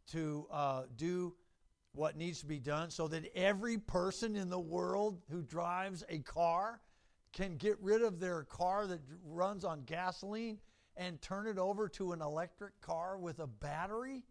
to 0.09 0.47
uh, 0.51 0.83
do 0.97 1.35
what 1.93 2.17
needs 2.17 2.41
to 2.41 2.47
be 2.47 2.59
done 2.59 2.91
so 2.91 3.07
that 3.09 3.31
every 3.37 3.79
person 3.79 4.35
in 4.37 4.49
the 4.49 4.59
world 4.59 5.21
who 5.31 5.43
drives 5.43 6.03
a 6.09 6.19
car 6.21 6.81
can 7.33 7.57
get 7.57 7.77
rid 7.81 8.03
of 8.03 8.21
their 8.21 8.45
car 8.45 8.87
that 8.87 9.01
runs 9.25 9.65
on 9.65 9.83
gasoline 9.83 10.59
and 10.97 11.21
turn 11.21 11.47
it 11.47 11.59
over 11.59 11.89
to 11.89 12.13
an 12.13 12.21
electric 12.21 12.81
car 12.81 13.19
with 13.19 13.39
a 13.39 13.47
battery? 13.47 14.25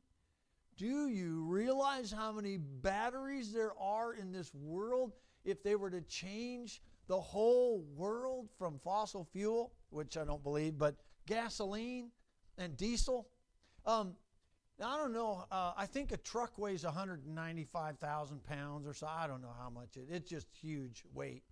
Do 0.77 1.07
you 1.07 1.43
realize 1.43 2.11
how 2.11 2.31
many 2.31 2.57
batteries 2.57 3.53
there 3.53 3.73
are 3.79 4.13
in 4.13 4.31
this 4.31 4.53
world 4.53 5.13
if 5.45 5.63
they 5.63 5.75
were 5.75 5.89
to 5.89 6.01
change 6.01 6.81
the 7.07 7.19
whole 7.19 7.85
world 7.95 8.49
from 8.57 8.79
fossil 8.79 9.27
fuel, 9.31 9.73
which 9.89 10.17
I 10.17 10.23
don't 10.23 10.43
believe, 10.43 10.77
but 10.77 10.95
gasoline 11.27 12.11
and 12.57 12.77
diesel. 12.77 13.27
Um, 13.85 14.15
I 14.83 14.97
don't 14.97 15.13
know. 15.13 15.45
Uh, 15.51 15.73
I 15.77 15.85
think 15.85 16.11
a 16.11 16.17
truck 16.17 16.57
weighs 16.57 16.83
195,000 16.83 18.43
pounds 18.43 18.87
or 18.87 18.93
so. 18.93 19.07
I 19.07 19.27
don't 19.27 19.41
know 19.41 19.53
how 19.59 19.69
much 19.69 19.97
it. 19.97 20.07
It's 20.09 20.29
just 20.29 20.47
huge 20.51 21.03
weight, 21.13 21.43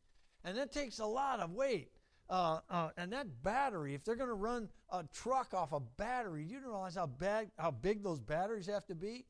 and 0.44 0.58
that 0.58 0.72
takes 0.72 1.00
a 1.00 1.06
lot 1.06 1.40
of 1.40 1.52
weight. 1.52 1.92
Uh, 2.32 2.62
uh, 2.70 2.89
and 2.96 3.12
that 3.12 3.28
battery, 3.44 3.94
if 3.94 4.06
they're 4.06 4.15
going 4.15 4.30
to 4.30 4.34
run 4.34 4.70
a 4.94 5.04
truck 5.13 5.54
off 5.54 5.74
a 5.74 5.82
battery, 5.82 6.46
you 6.46 6.62
don't 6.62 6.70
realize 6.70 6.96
how 6.96 7.06
bad, 7.06 7.52
how 7.60 7.70
big 7.70 8.02
those 8.02 8.22
batteries 8.22 8.67
have 8.67 8.86
to 8.88 8.96
be. 8.96 9.26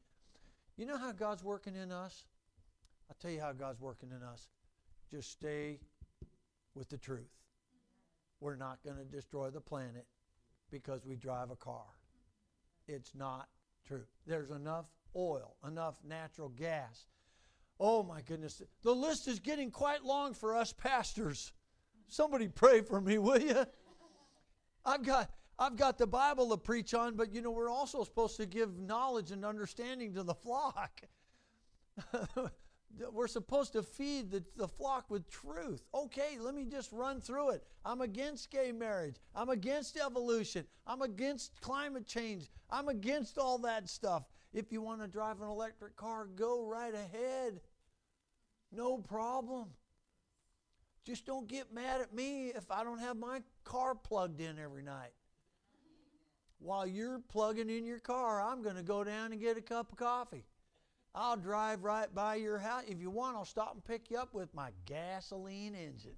You 0.78 0.86
know 0.86 1.00
how 1.00 1.12
God's 1.12 1.44
working 1.44 1.76
in 1.76 1.92
us. 1.92 2.26
I'll 3.10 3.18
tell 3.20 3.32
you 3.32 3.42
how 3.42 3.54
God's 3.54 3.82
working 3.82 4.10
in 4.16 4.22
us. 4.22 4.50
Just 5.10 5.32
stay 5.32 5.80
with 6.76 6.90
the 6.90 6.98
truth. 6.98 7.32
We're 8.40 8.56
not 8.56 8.84
going 8.84 8.98
to 8.98 9.04
destroy 9.04 9.50
the 9.50 9.62
planet 9.62 10.06
because 10.70 11.04
we 11.04 11.16
drive 11.16 11.50
a 11.50 11.56
car. 11.56 11.86
It's 12.88 13.16
not 13.16 13.50
true. 13.88 14.04
There's 14.28 14.52
enough 14.52 14.86
oil, 15.16 15.56
enough 15.68 15.96
natural 16.08 16.50
gas. 16.50 17.08
Oh 17.80 18.04
my 18.04 18.22
goodness. 18.22 18.62
The 18.84 18.94
list 18.94 19.28
is 19.28 19.40
getting 19.40 19.72
quite 19.72 20.06
long 20.06 20.36
for 20.36 20.56
us 20.56 20.72
pastors. 20.72 21.52
Somebody 22.08 22.48
pray 22.48 22.82
for 22.82 23.00
me, 23.02 23.18
will 23.18 23.40
you? 23.40 23.66
I've 24.86 25.04
got 25.04 25.32
I've 25.60 25.76
got 25.76 25.98
the 25.98 26.08
Bible 26.08 26.50
to 26.50 26.58
preach 26.58 26.94
on, 26.94 27.16
but 27.16 27.34
you 27.34 27.42
know, 27.42 27.52
we're 27.52 27.70
also 27.70 28.04
supposed 28.04 28.38
to 28.38 28.46
give 28.46 28.80
knowledge 28.80 29.32
and 29.32 29.46
understanding 29.46 30.14
to 30.16 30.24
the 30.24 30.34
flock. 30.34 31.02
We're 33.14 33.28
supposed 33.28 33.74
to 33.74 33.84
feed 33.84 34.32
the, 34.32 34.44
the 34.58 34.68
flock 34.68 35.10
with 35.10 35.30
truth. 35.30 35.84
Okay, 35.94 36.38
let 36.40 36.56
me 36.56 36.66
just 36.66 36.92
run 36.92 37.22
through 37.22 37.52
it. 37.52 37.64
I'm 37.86 38.02
against 38.02 38.52
gay 38.52 38.72
marriage. 38.72 39.16
I'm 39.36 39.50
against 39.50 39.98
evolution. 39.98 40.66
I'm 40.86 41.02
against 41.02 41.60
climate 41.62 42.06
change. 42.06 42.50
I'm 42.70 42.90
against 42.90 43.38
all 43.38 43.58
that 43.60 43.90
stuff. 43.90 44.24
If 44.54 44.72
you 44.72 44.82
want 44.82 45.02
to 45.02 45.08
drive 45.08 45.42
an 45.42 45.48
electric 45.48 45.96
car, 45.96 46.28
go 46.36 46.66
right 46.66 46.94
ahead. 46.94 47.62
No 48.72 48.98
problem. 48.98 49.70
Just 51.06 51.26
don't 51.26 51.48
get 51.48 51.74
mad 51.74 52.02
at 52.02 52.14
me 52.14 52.50
if 52.50 52.70
I 52.70 52.84
don't 52.84 53.00
have 53.00 53.18
my 53.18 53.42
car 53.64 53.96
plugged 53.96 54.40
in 54.40 54.60
every 54.60 54.84
night. 54.84 55.14
While 56.60 56.86
you're 56.86 57.20
plugging 57.20 57.70
in 57.70 57.86
your 57.88 58.00
car, 58.00 58.40
I'm 58.42 58.62
going 58.62 58.76
to 58.76 58.84
go 58.84 59.04
down 59.04 59.32
and 59.32 59.42
get 59.42 59.58
a 59.58 59.62
cup 59.62 59.92
of 59.92 59.98
coffee. 59.98 60.46
I'll 61.16 61.38
drive 61.38 61.84
right 61.84 62.14
by 62.14 62.36
your 62.36 62.60
house. 62.60 62.84
If 62.88 63.02
you 63.02 63.10
want, 63.10 63.36
I'll 63.36 63.46
stop 63.46 63.74
and 63.74 63.84
pick 63.84 64.12
you 64.12 64.18
up 64.18 64.34
with 64.34 64.54
my 64.54 64.70
gasoline 64.86 65.76
engine. 65.76 66.16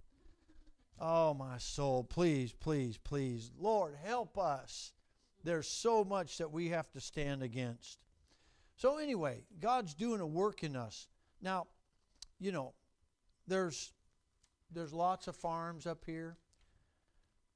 Oh, 0.99 1.33
my 1.33 1.57
soul, 1.57 2.03
please, 2.03 2.53
please, 2.53 2.97
please. 2.97 3.51
Lord, 3.57 3.95
help 4.03 4.37
us. 4.37 4.91
There's 5.43 5.67
so 5.67 6.03
much 6.03 6.37
that 6.37 6.51
we 6.51 6.69
have 6.69 6.91
to 6.91 6.99
stand 6.99 7.41
against. 7.41 7.99
So, 8.75 8.97
anyway, 8.97 9.43
God's 9.59 9.93
doing 9.93 10.21
a 10.21 10.27
work 10.27 10.63
in 10.63 10.75
us. 10.75 11.07
Now, 11.41 11.67
you 12.39 12.51
know, 12.51 12.73
there's 13.47 13.91
there's 14.73 14.93
lots 14.93 15.27
of 15.27 15.35
farms 15.35 15.85
up 15.85 16.03
here, 16.05 16.37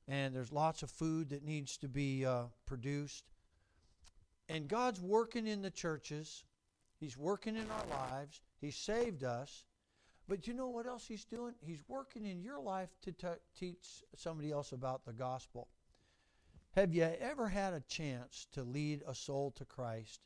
and 0.07 0.35
there's 0.35 0.51
lots 0.51 0.83
of 0.83 0.91
food 0.91 1.29
that 1.29 1.43
needs 1.43 1.77
to 1.77 1.87
be 1.87 2.25
uh, 2.25 2.43
produced. 2.65 3.25
And 4.49 4.67
God's 4.67 5.01
working 5.01 5.47
in 5.47 5.61
the 5.61 5.71
churches 5.71 6.45
He's 6.99 7.17
working 7.17 7.55
in 7.55 7.69
our 7.69 7.85
lives. 7.89 8.41
He 8.59 8.71
saved 8.71 9.23
us. 9.23 9.65
But 10.27 10.47
you 10.47 10.53
know 10.53 10.67
what 10.67 10.87
else 10.87 11.05
He's 11.07 11.25
doing? 11.25 11.53
He's 11.61 11.83
working 11.87 12.25
in 12.25 12.41
your 12.41 12.59
life 12.59 12.89
to 13.03 13.11
t- 13.11 13.27
teach 13.57 14.03
somebody 14.15 14.51
else 14.51 14.71
about 14.71 15.05
the 15.05 15.13
gospel. 15.13 15.67
Have 16.71 16.93
you 16.93 17.03
ever 17.03 17.47
had 17.47 17.73
a 17.73 17.79
chance 17.81 18.47
to 18.51 18.63
lead 18.63 19.03
a 19.07 19.15
soul 19.15 19.51
to 19.51 19.65
Christ? 19.65 20.21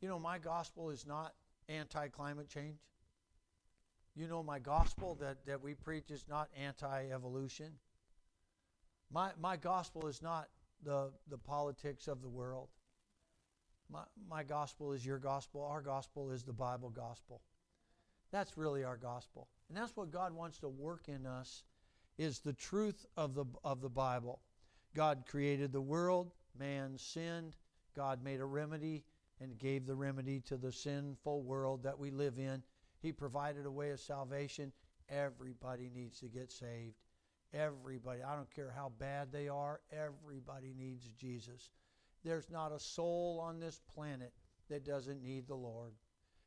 You 0.00 0.08
know, 0.08 0.18
my 0.18 0.38
gospel 0.38 0.90
is 0.90 1.06
not 1.06 1.34
anti 1.68 2.08
climate 2.08 2.48
change. 2.48 2.78
You 4.14 4.28
know, 4.28 4.42
my 4.42 4.58
gospel 4.58 5.16
that, 5.20 5.44
that 5.46 5.62
we 5.62 5.74
preach 5.74 6.10
is 6.10 6.24
not 6.28 6.48
anti 6.60 7.06
evolution. 7.12 7.72
My, 9.10 9.30
my 9.40 9.56
gospel 9.56 10.06
is 10.06 10.22
not 10.22 10.48
the, 10.84 11.10
the 11.28 11.38
politics 11.38 12.08
of 12.08 12.22
the 12.22 12.28
world. 12.28 12.68
My, 13.90 14.02
my 14.28 14.42
gospel 14.42 14.92
is 14.92 15.04
your 15.04 15.18
gospel. 15.18 15.62
Our 15.62 15.82
gospel 15.82 16.30
is 16.30 16.42
the 16.42 16.52
Bible 16.52 16.90
gospel. 16.90 17.42
That's 18.32 18.56
really 18.56 18.84
our 18.84 18.96
gospel. 18.96 19.48
And 19.68 19.76
that's 19.76 19.96
what 19.96 20.10
God 20.10 20.32
wants 20.32 20.58
to 20.58 20.68
work 20.68 21.08
in 21.08 21.26
us 21.26 21.64
is 22.18 22.40
the 22.40 22.52
truth 22.54 23.06
of 23.16 23.34
the, 23.34 23.44
of 23.64 23.80
the 23.80 23.88
Bible. 23.88 24.40
God 24.94 25.24
created 25.28 25.72
the 25.72 25.80
world, 25.80 26.32
man 26.58 26.96
sinned, 26.98 27.56
God 27.94 28.22
made 28.22 28.40
a 28.40 28.44
remedy 28.44 29.04
and 29.40 29.58
gave 29.58 29.86
the 29.86 29.94
remedy 29.94 30.40
to 30.40 30.56
the 30.56 30.72
sinful 30.72 31.42
world 31.42 31.82
that 31.82 31.98
we 31.98 32.10
live 32.10 32.38
in. 32.38 32.62
He 33.02 33.12
provided 33.12 33.66
a 33.66 33.70
way 33.70 33.90
of 33.90 34.00
salvation. 34.00 34.72
Everybody 35.08 35.90
needs 35.94 36.20
to 36.20 36.26
get 36.26 36.52
saved. 36.52 36.94
Everybody. 37.52 38.22
I 38.22 38.34
don't 38.34 38.54
care 38.54 38.72
how 38.74 38.92
bad 38.98 39.30
they 39.30 39.48
are, 39.48 39.80
everybody 39.92 40.72
needs 40.78 41.06
Jesus. 41.18 41.70
There's 42.24 42.48
not 42.48 42.72
a 42.72 42.78
soul 42.78 43.40
on 43.42 43.58
this 43.58 43.80
planet 43.94 44.32
that 44.70 44.86
doesn't 44.86 45.22
need 45.22 45.46
the 45.46 45.54
Lord. 45.54 45.92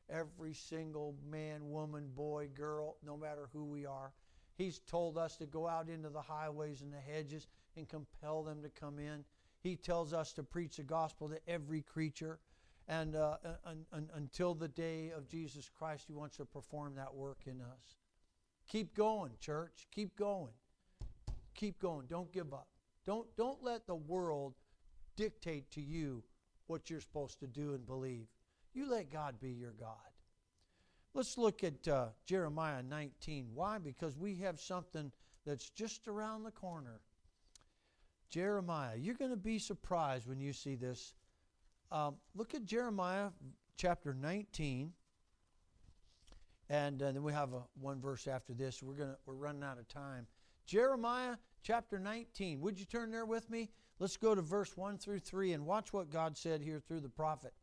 Every 0.10 0.53
single 0.53 1.16
man, 1.30 1.70
woman, 1.70 2.10
boy, 2.16 2.49
girl, 2.53 2.95
no 3.06 3.18
matter 3.18 3.49
who 3.51 3.66
we 3.66 3.86
are, 3.86 4.14
He's 4.58 4.80
told 4.80 5.18
us 5.18 5.36
to 5.38 5.45
go 5.45 5.68
out 5.68 5.89
into 5.89 6.10
the 6.10 6.22
highways 6.22 6.82
and 6.82 6.93
the 6.93 6.99
hedges 6.99 7.47
and 7.76 7.89
compel 7.89 8.41
them 8.43 8.64
to 8.64 8.70
come 8.70 8.99
in. 8.99 9.26
He 9.60 9.76
tells 9.76 10.14
us 10.14 10.32
to 10.34 10.43
preach 10.43 10.78
the 10.78 10.84
gospel 10.84 11.28
to 11.30 11.39
every 11.47 11.82
creature. 11.82 12.39
And 12.88 13.16
uh, 13.16 13.38
un, 13.66 13.86
un, 13.94 14.10
until 14.14 14.54
the 14.54 14.68
day 14.68 15.12
of 15.16 15.28
Jesus 15.28 15.70
Christ, 15.70 16.06
He 16.08 16.14
wants 16.14 16.38
to 16.38 16.46
perform 16.46 16.96
that 16.96 17.14
work 17.14 17.40
in 17.48 17.62
us. 17.62 17.98
Keep 18.68 18.96
going, 18.96 19.32
church. 19.40 19.88
Keep 19.92 20.16
going. 20.16 20.54
Keep 21.56 21.80
going. 21.80 22.06
Don't 22.08 22.32
give 22.32 22.54
up. 22.54 22.68
Don't, 23.06 23.28
don't 23.38 23.64
let 23.64 23.88
the 23.88 23.96
world 23.96 24.54
dictate 25.16 25.72
to 25.72 25.82
you 25.82 26.24
what 26.68 26.90
you're 26.90 27.02
supposed 27.02 27.40
to 27.40 27.48
do 27.48 27.74
and 27.74 27.86
believe. 27.86 28.28
You 28.74 28.90
let 28.90 29.12
God 29.12 29.40
be 29.40 29.52
your 29.52 29.74
God. 29.80 29.96
Let's 31.14 31.38
look 31.38 31.64
at 31.64 31.88
uh, 31.88 32.08
Jeremiah 32.26 32.84
19. 32.84 33.48
Why? 33.54 33.78
Because 33.78 34.18
we 34.18 34.36
have 34.38 34.60
something 34.60 35.12
that's 35.46 35.70
just 35.70 36.08
around 36.08 36.44
the 36.44 36.52
corner. 36.52 37.00
Jeremiah, 38.30 38.98
you're 38.98 39.16
going 39.16 39.32
to 39.32 39.38
be 39.38 39.60
surprised 39.60 40.28
when 40.28 40.42
you 40.42 40.52
see 40.52 40.76
this. 40.76 41.14
Um, 41.92 42.16
look 42.36 42.54
at 42.56 42.66
Jeremiah 42.66 43.30
chapter 43.78 44.14
19. 44.14 44.92
And 46.70 47.02
uh, 47.02 47.12
then 47.12 47.24
we 47.24 47.32
have 47.34 47.54
a, 47.54 47.62
one 47.80 48.02
verse 48.02 48.28
after 48.28 48.54
this. 48.54 48.82
We're 48.82 48.96
gonna 48.96 49.18
we're 49.26 49.36
running 49.36 49.64
out 49.64 49.78
of 49.78 49.88
time. 49.88 50.26
Jeremiah 50.66 51.36
chapter 51.62 52.00
19. 52.00 52.60
Would 52.62 52.80
you 52.80 52.86
turn 52.86 53.12
there 53.12 53.26
with 53.26 53.50
me? 53.50 53.70
Let's 54.00 54.18
go 54.18 54.36
to 54.36 54.42
verse 54.42 54.76
1 54.76 54.98
through 54.98 55.20
3 55.20 55.54
and 55.54 55.66
watch 55.66 55.94
what 55.94 56.10
God 56.10 56.38
said 56.38 56.62
here 56.62 56.80
through 56.80 57.00
the 57.02 57.10
prophet. 57.10 57.54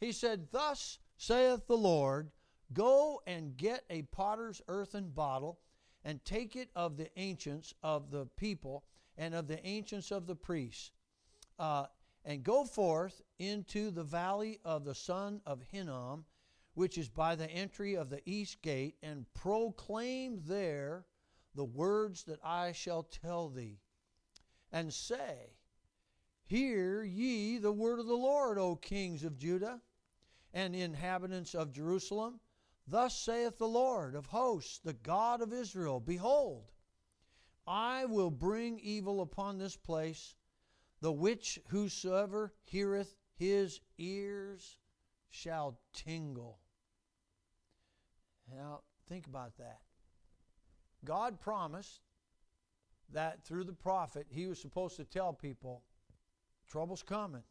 He 0.00 0.12
said, 0.12 0.48
Thus 0.50 0.98
saith 1.16 1.66
the 1.66 1.76
Lord, 1.76 2.30
Go 2.72 3.22
and 3.26 3.56
get 3.56 3.84
a 3.90 4.02
potter's 4.02 4.60
earthen 4.68 5.10
bottle, 5.10 5.60
and 6.04 6.24
take 6.24 6.56
it 6.56 6.70
of 6.74 6.96
the 6.96 7.08
ancients 7.18 7.74
of 7.82 8.10
the 8.10 8.26
people, 8.36 8.84
and 9.16 9.34
of 9.34 9.46
the 9.46 9.64
ancients 9.66 10.10
of 10.10 10.26
the 10.26 10.34
priests, 10.34 10.90
uh, 11.58 11.86
and 12.24 12.44
go 12.44 12.64
forth 12.64 13.20
into 13.38 13.90
the 13.90 14.04
valley 14.04 14.60
of 14.64 14.84
the 14.84 14.94
son 14.94 15.40
of 15.44 15.62
Hinnom, 15.62 16.24
which 16.74 16.96
is 16.96 17.08
by 17.08 17.34
the 17.34 17.50
entry 17.50 17.94
of 17.94 18.10
the 18.10 18.22
east 18.24 18.62
gate, 18.62 18.96
and 19.02 19.26
proclaim 19.34 20.40
there 20.46 21.06
the 21.54 21.64
words 21.64 22.24
that 22.24 22.40
I 22.44 22.72
shall 22.72 23.02
tell 23.02 23.48
thee, 23.48 23.80
and 24.70 24.92
say, 24.92 25.56
Hear 26.44 27.02
ye 27.02 27.58
the 27.58 27.72
word 27.72 27.98
of 27.98 28.06
the 28.06 28.14
Lord, 28.14 28.58
O 28.58 28.76
kings 28.76 29.24
of 29.24 29.38
Judah 29.38 29.80
and 30.52 30.74
inhabitants 30.74 31.54
of 31.54 31.72
Jerusalem. 31.72 32.40
Thus 32.86 33.16
saith 33.16 33.58
the 33.58 33.68
Lord 33.68 34.14
of 34.14 34.26
hosts, 34.26 34.78
the 34.78 34.92
God 34.92 35.40
of 35.40 35.52
Israel 35.52 36.00
Behold, 36.00 36.72
I 37.66 38.06
will 38.06 38.30
bring 38.30 38.78
evil 38.80 39.20
upon 39.20 39.58
this 39.58 39.76
place, 39.76 40.34
the 41.02 41.12
which 41.12 41.58
whosoever 41.68 42.54
heareth 42.62 43.16
his 43.34 43.80
ears 43.98 44.78
shall 45.30 45.76
tingle. 45.92 46.60
Now, 48.48 48.82
think 49.08 49.26
about 49.26 49.56
that. 49.58 49.80
God 51.04 51.40
promised 51.40 52.02
that 53.12 53.44
through 53.44 53.64
the 53.64 53.72
prophet, 53.72 54.28
he 54.30 54.46
was 54.46 54.60
supposed 54.60 54.96
to 54.96 55.04
tell 55.04 55.32
people 55.32 55.82
Trouble's 56.68 57.02
coming. 57.02 57.42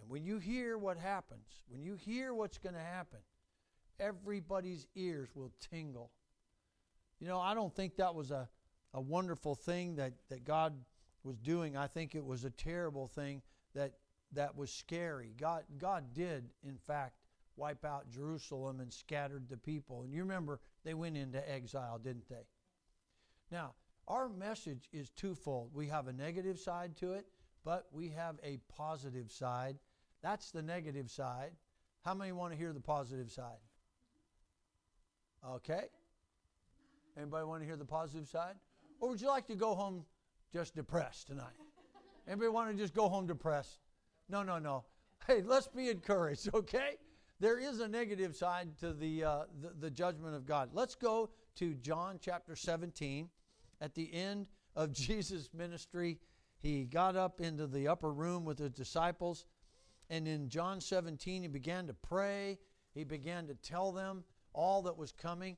And 0.00 0.08
when 0.08 0.24
you 0.24 0.38
hear 0.38 0.78
what 0.78 0.96
happens, 0.96 1.64
when 1.68 1.82
you 1.82 1.96
hear 1.96 2.34
what's 2.34 2.58
going 2.58 2.74
to 2.74 2.80
happen, 2.80 3.18
everybody's 3.98 4.86
ears 4.94 5.28
will 5.34 5.52
tingle. 5.60 6.12
You 7.18 7.26
know, 7.26 7.40
I 7.40 7.52
don't 7.54 7.74
think 7.74 7.96
that 7.96 8.14
was 8.14 8.30
a, 8.30 8.48
a 8.92 9.00
wonderful 9.00 9.56
thing 9.56 9.96
that, 9.96 10.12
that 10.28 10.44
God 10.44 10.74
was 11.24 11.38
doing. 11.38 11.76
I 11.76 11.86
think 11.86 12.14
it 12.14 12.24
was 12.24 12.44
a 12.44 12.50
terrible 12.50 13.08
thing 13.08 13.42
that, 13.74 13.94
that 14.32 14.56
was 14.56 14.70
scary. 14.70 15.34
God, 15.38 15.64
God 15.78 16.12
did, 16.14 16.50
in 16.62 16.76
fact, 16.76 17.14
wipe 17.56 17.84
out 17.84 18.10
Jerusalem 18.10 18.80
and 18.80 18.92
scattered 18.92 19.48
the 19.48 19.56
people. 19.56 20.02
And 20.02 20.12
you 20.12 20.20
remember 20.20 20.60
they 20.84 20.94
went 20.94 21.16
into 21.16 21.50
exile, 21.50 21.98
didn't 21.98 22.28
they? 22.28 22.46
Now, 23.50 23.74
our 24.06 24.28
message 24.28 24.88
is 24.92 25.10
twofold. 25.10 25.70
We 25.72 25.88
have 25.88 26.08
a 26.08 26.12
negative 26.12 26.58
side 26.58 26.96
to 26.98 27.12
it, 27.12 27.26
but 27.64 27.86
we 27.92 28.08
have 28.10 28.36
a 28.42 28.58
positive 28.68 29.30
side. 29.30 29.76
That's 30.22 30.50
the 30.50 30.62
negative 30.62 31.10
side. 31.10 31.52
How 32.04 32.14
many 32.14 32.32
want 32.32 32.52
to 32.52 32.58
hear 32.58 32.72
the 32.72 32.80
positive 32.80 33.30
side? 33.30 33.60
Okay. 35.48 35.84
Anybody 37.16 37.44
want 37.44 37.62
to 37.62 37.66
hear 37.66 37.76
the 37.76 37.84
positive 37.84 38.28
side? 38.28 38.56
Or 39.00 39.10
would 39.10 39.20
you 39.20 39.28
like 39.28 39.46
to 39.46 39.54
go 39.54 39.74
home 39.74 40.04
just 40.54 40.76
depressed 40.76 41.26
tonight? 41.26 41.58
Anybody 42.28 42.48
want 42.48 42.70
to 42.70 42.76
just 42.80 42.94
go 42.94 43.08
home 43.08 43.26
depressed? 43.26 43.80
No, 44.28 44.44
no, 44.44 44.60
no. 44.60 44.84
Hey, 45.26 45.42
let's 45.44 45.66
be 45.66 45.88
encouraged, 45.88 46.48
okay? 46.54 46.96
There 47.40 47.58
is 47.58 47.80
a 47.80 47.88
negative 47.88 48.36
side 48.36 48.78
to 48.78 48.92
the, 48.92 49.24
uh, 49.24 49.38
the, 49.60 49.72
the 49.80 49.90
judgment 49.90 50.36
of 50.36 50.46
God. 50.46 50.70
Let's 50.72 50.94
go 50.94 51.30
to 51.56 51.74
John 51.74 52.20
chapter 52.20 52.54
17. 52.54 53.28
At 53.80 53.96
the 53.96 54.14
end 54.14 54.46
of 54.76 54.92
Jesus' 54.92 55.48
ministry, 55.52 56.20
he 56.60 56.84
got 56.84 57.16
up 57.16 57.40
into 57.40 57.66
the 57.66 57.88
upper 57.88 58.12
room 58.12 58.44
with 58.44 58.60
his 58.60 58.70
disciples. 58.70 59.46
And 60.08 60.28
in 60.28 60.48
John 60.48 60.80
17, 60.80 61.42
he 61.42 61.48
began 61.48 61.88
to 61.88 61.94
pray. 61.94 62.60
He 62.94 63.02
began 63.02 63.48
to 63.48 63.54
tell 63.54 63.90
them 63.90 64.22
all 64.52 64.82
that 64.82 64.96
was 64.96 65.10
coming. 65.10 65.56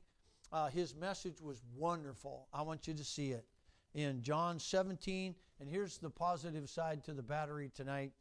Uh, 0.50 0.68
his 0.68 0.94
message 0.94 1.42
was 1.42 1.62
wonderful. 1.76 2.48
I 2.50 2.62
want 2.62 2.88
you 2.88 2.94
to 2.94 3.04
see 3.04 3.32
it 3.32 3.44
in 3.96 4.22
John 4.22 4.60
17. 4.60 5.34
And 5.58 5.68
here's 5.68 5.98
the 5.98 6.10
positive 6.10 6.68
side 6.68 7.02
to 7.04 7.12
the 7.12 7.22
battery 7.22 7.72
tonight 7.74 8.12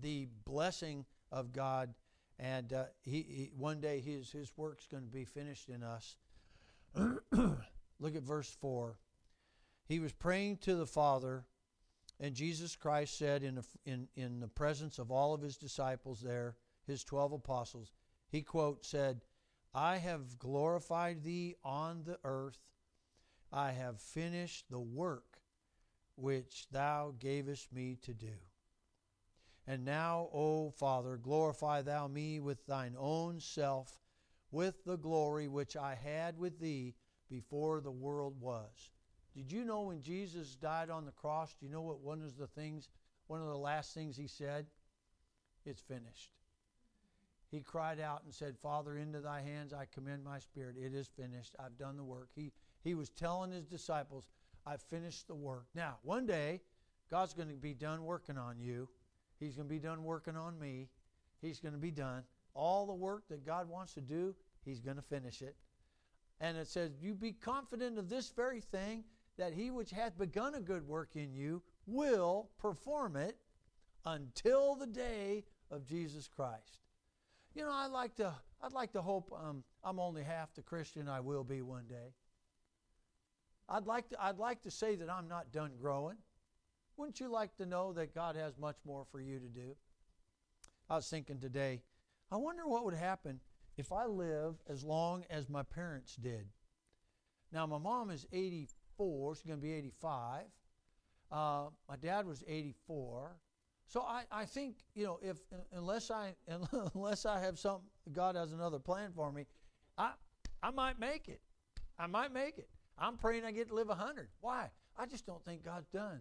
the 0.00 0.28
blessing 0.44 1.04
of 1.32 1.52
God. 1.52 1.94
And 2.38 2.72
uh, 2.72 2.84
he, 3.02 3.22
he, 3.22 3.50
one 3.56 3.80
day 3.80 3.98
his, 3.98 4.30
his 4.30 4.52
work's 4.56 4.86
going 4.86 5.04
to 5.04 5.10
be 5.10 5.24
finished 5.24 5.68
in 5.70 5.82
us. 5.82 6.16
Look 7.32 8.14
at 8.14 8.22
verse 8.22 8.54
4. 8.60 8.98
He 9.88 9.98
was 9.98 10.12
praying 10.12 10.58
to 10.58 10.74
the 10.74 10.86
Father 10.86 11.46
and 12.18 12.34
Jesus 12.34 12.76
Christ 12.76 13.18
said 13.18 13.42
in, 13.42 13.60
in, 13.84 14.08
in 14.16 14.40
the 14.40 14.48
presence 14.48 14.98
of 14.98 15.10
all 15.10 15.34
of 15.34 15.42
his 15.42 15.56
disciples 15.56 16.20
there, 16.20 16.56
his 16.86 17.04
12 17.04 17.34
apostles, 17.34 17.92
he 18.28 18.42
quote 18.42 18.84
said, 18.84 19.20
I 19.74 19.98
have 19.98 20.38
glorified 20.38 21.22
thee 21.22 21.56
on 21.62 22.04
the 22.04 22.18
earth. 22.24 22.58
I 23.52 23.72
have 23.72 24.00
finished 24.00 24.66
the 24.70 24.80
work 24.80 25.40
which 26.16 26.66
thou 26.70 27.14
gavest 27.18 27.72
me 27.72 27.98
to 28.02 28.14
do. 28.14 28.32
And 29.66 29.84
now, 29.84 30.28
O 30.32 30.70
Father, 30.70 31.16
glorify 31.16 31.82
thou 31.82 32.06
me 32.06 32.40
with 32.40 32.64
thine 32.66 32.94
own 32.98 33.40
self, 33.40 34.00
with 34.50 34.84
the 34.84 34.96
glory 34.96 35.48
which 35.48 35.76
I 35.76 35.94
had 35.94 36.38
with 36.38 36.60
thee 36.60 36.94
before 37.28 37.80
the 37.80 37.90
world 37.90 38.40
was. 38.40 38.90
Did 39.34 39.52
you 39.52 39.64
know 39.64 39.82
when 39.82 40.00
Jesus 40.00 40.54
died 40.54 40.88
on 40.88 41.04
the 41.04 41.12
cross, 41.12 41.54
do 41.54 41.66
you 41.66 41.72
know 41.72 41.82
what 41.82 42.00
one 42.00 42.22
of 42.22 42.36
the 42.38 42.46
things, 42.46 42.88
one 43.26 43.40
of 43.40 43.48
the 43.48 43.58
last 43.58 43.92
things 43.92 44.16
he 44.16 44.28
said? 44.28 44.66
It's 45.66 45.82
finished. 45.82 46.30
He 47.50 47.60
cried 47.60 48.00
out 48.00 48.22
and 48.24 48.32
said, 48.32 48.56
Father, 48.56 48.96
into 48.96 49.20
thy 49.20 49.40
hands 49.40 49.72
I 49.72 49.86
commend 49.92 50.24
my 50.24 50.38
spirit. 50.38 50.76
It 50.78 50.94
is 50.94 51.08
finished. 51.08 51.54
I've 51.58 51.76
done 51.76 51.96
the 51.96 52.04
work. 52.04 52.28
He, 52.34 52.52
he 52.86 52.94
was 52.94 53.10
telling 53.10 53.50
his 53.50 53.66
disciples, 53.66 54.28
I've 54.64 54.80
finished 54.82 55.26
the 55.26 55.34
work. 55.34 55.66
Now, 55.74 55.96
one 56.02 56.24
day, 56.24 56.60
God's 57.10 57.34
going 57.34 57.48
to 57.48 57.54
be 57.54 57.74
done 57.74 58.04
working 58.04 58.38
on 58.38 58.60
you. 58.60 58.88
He's 59.40 59.56
going 59.56 59.66
to 59.66 59.74
be 59.74 59.80
done 59.80 60.04
working 60.04 60.36
on 60.36 60.56
me. 60.56 60.88
He's 61.42 61.58
going 61.58 61.74
to 61.74 61.80
be 61.80 61.90
done. 61.90 62.22
All 62.54 62.86
the 62.86 62.94
work 62.94 63.24
that 63.28 63.44
God 63.44 63.68
wants 63.68 63.92
to 63.94 64.00
do, 64.00 64.36
He's 64.64 64.78
going 64.78 64.96
to 64.96 65.02
finish 65.02 65.42
it. 65.42 65.56
And 66.40 66.56
it 66.56 66.68
says, 66.68 66.92
You 67.00 67.14
be 67.14 67.32
confident 67.32 67.98
of 67.98 68.08
this 68.08 68.30
very 68.30 68.60
thing 68.60 69.02
that 69.36 69.52
he 69.52 69.70
which 69.70 69.90
hath 69.90 70.16
begun 70.16 70.54
a 70.54 70.60
good 70.60 70.86
work 70.86 71.10
in 71.16 71.34
you 71.34 71.62
will 71.86 72.50
perform 72.56 73.16
it 73.16 73.36
until 74.04 74.76
the 74.76 74.86
day 74.86 75.44
of 75.72 75.84
Jesus 75.86 76.28
Christ. 76.28 76.78
You 77.54 77.62
know, 77.62 77.72
I 77.72 77.86
like 77.86 78.14
to 78.16 78.32
I'd 78.62 78.72
like 78.72 78.92
to 78.92 79.02
hope 79.02 79.32
um, 79.36 79.64
I'm 79.84 79.98
only 79.98 80.22
half 80.22 80.54
the 80.54 80.62
Christian 80.62 81.08
I 81.08 81.18
will 81.20 81.44
be 81.44 81.62
one 81.62 81.86
day. 81.88 82.14
I'd 83.68 83.86
like 83.86 84.08
to 84.10 84.22
I'd 84.22 84.38
like 84.38 84.62
to 84.62 84.70
say 84.70 84.96
that 84.96 85.10
I'm 85.10 85.28
not 85.28 85.52
done 85.52 85.72
growing. 85.80 86.16
Wouldn't 86.96 87.20
you 87.20 87.28
like 87.28 87.56
to 87.56 87.66
know 87.66 87.92
that 87.92 88.14
God 88.14 88.36
has 88.36 88.56
much 88.58 88.76
more 88.86 89.04
for 89.10 89.20
you 89.20 89.38
to 89.38 89.46
do? 89.46 89.76
I 90.88 90.96
was 90.96 91.08
thinking 91.08 91.38
today, 91.38 91.82
I 92.30 92.36
wonder 92.36 92.66
what 92.66 92.84
would 92.84 92.94
happen 92.94 93.40
if 93.76 93.92
I 93.92 94.06
live 94.06 94.54
as 94.68 94.82
long 94.82 95.24
as 95.28 95.48
my 95.48 95.62
parents 95.62 96.16
did. 96.16 96.46
Now, 97.52 97.66
my 97.66 97.78
mom 97.78 98.10
is 98.10 98.26
84. 98.32 99.34
She's 99.34 99.42
going 99.44 99.58
to 99.58 99.62
be 99.62 99.72
85. 99.72 100.44
Uh, 101.30 101.64
my 101.88 101.96
dad 101.96 102.26
was 102.26 102.42
84. 102.46 103.36
So 103.88 104.00
I, 104.00 104.24
I 104.32 104.44
think 104.44 104.76
you 104.94 105.04
know 105.04 105.18
if 105.22 105.36
unless 105.72 106.10
I 106.10 106.34
unless 106.94 107.24
I 107.24 107.38
have 107.40 107.58
something 107.58 107.88
God 108.12 108.34
has 108.34 108.52
another 108.52 108.78
plan 108.78 109.12
for 109.14 109.30
me, 109.30 109.46
I 109.96 110.12
I 110.62 110.70
might 110.70 110.98
make 110.98 111.28
it. 111.28 111.40
I 111.98 112.06
might 112.06 112.32
make 112.32 112.58
it. 112.58 112.68
I'm 112.98 113.16
praying 113.16 113.44
I 113.44 113.52
get 113.52 113.68
to 113.68 113.74
live 113.74 113.88
100. 113.88 114.28
Why? 114.40 114.70
I 114.98 115.06
just 115.06 115.26
don't 115.26 115.44
think 115.44 115.64
God's 115.64 115.88
done 115.88 116.20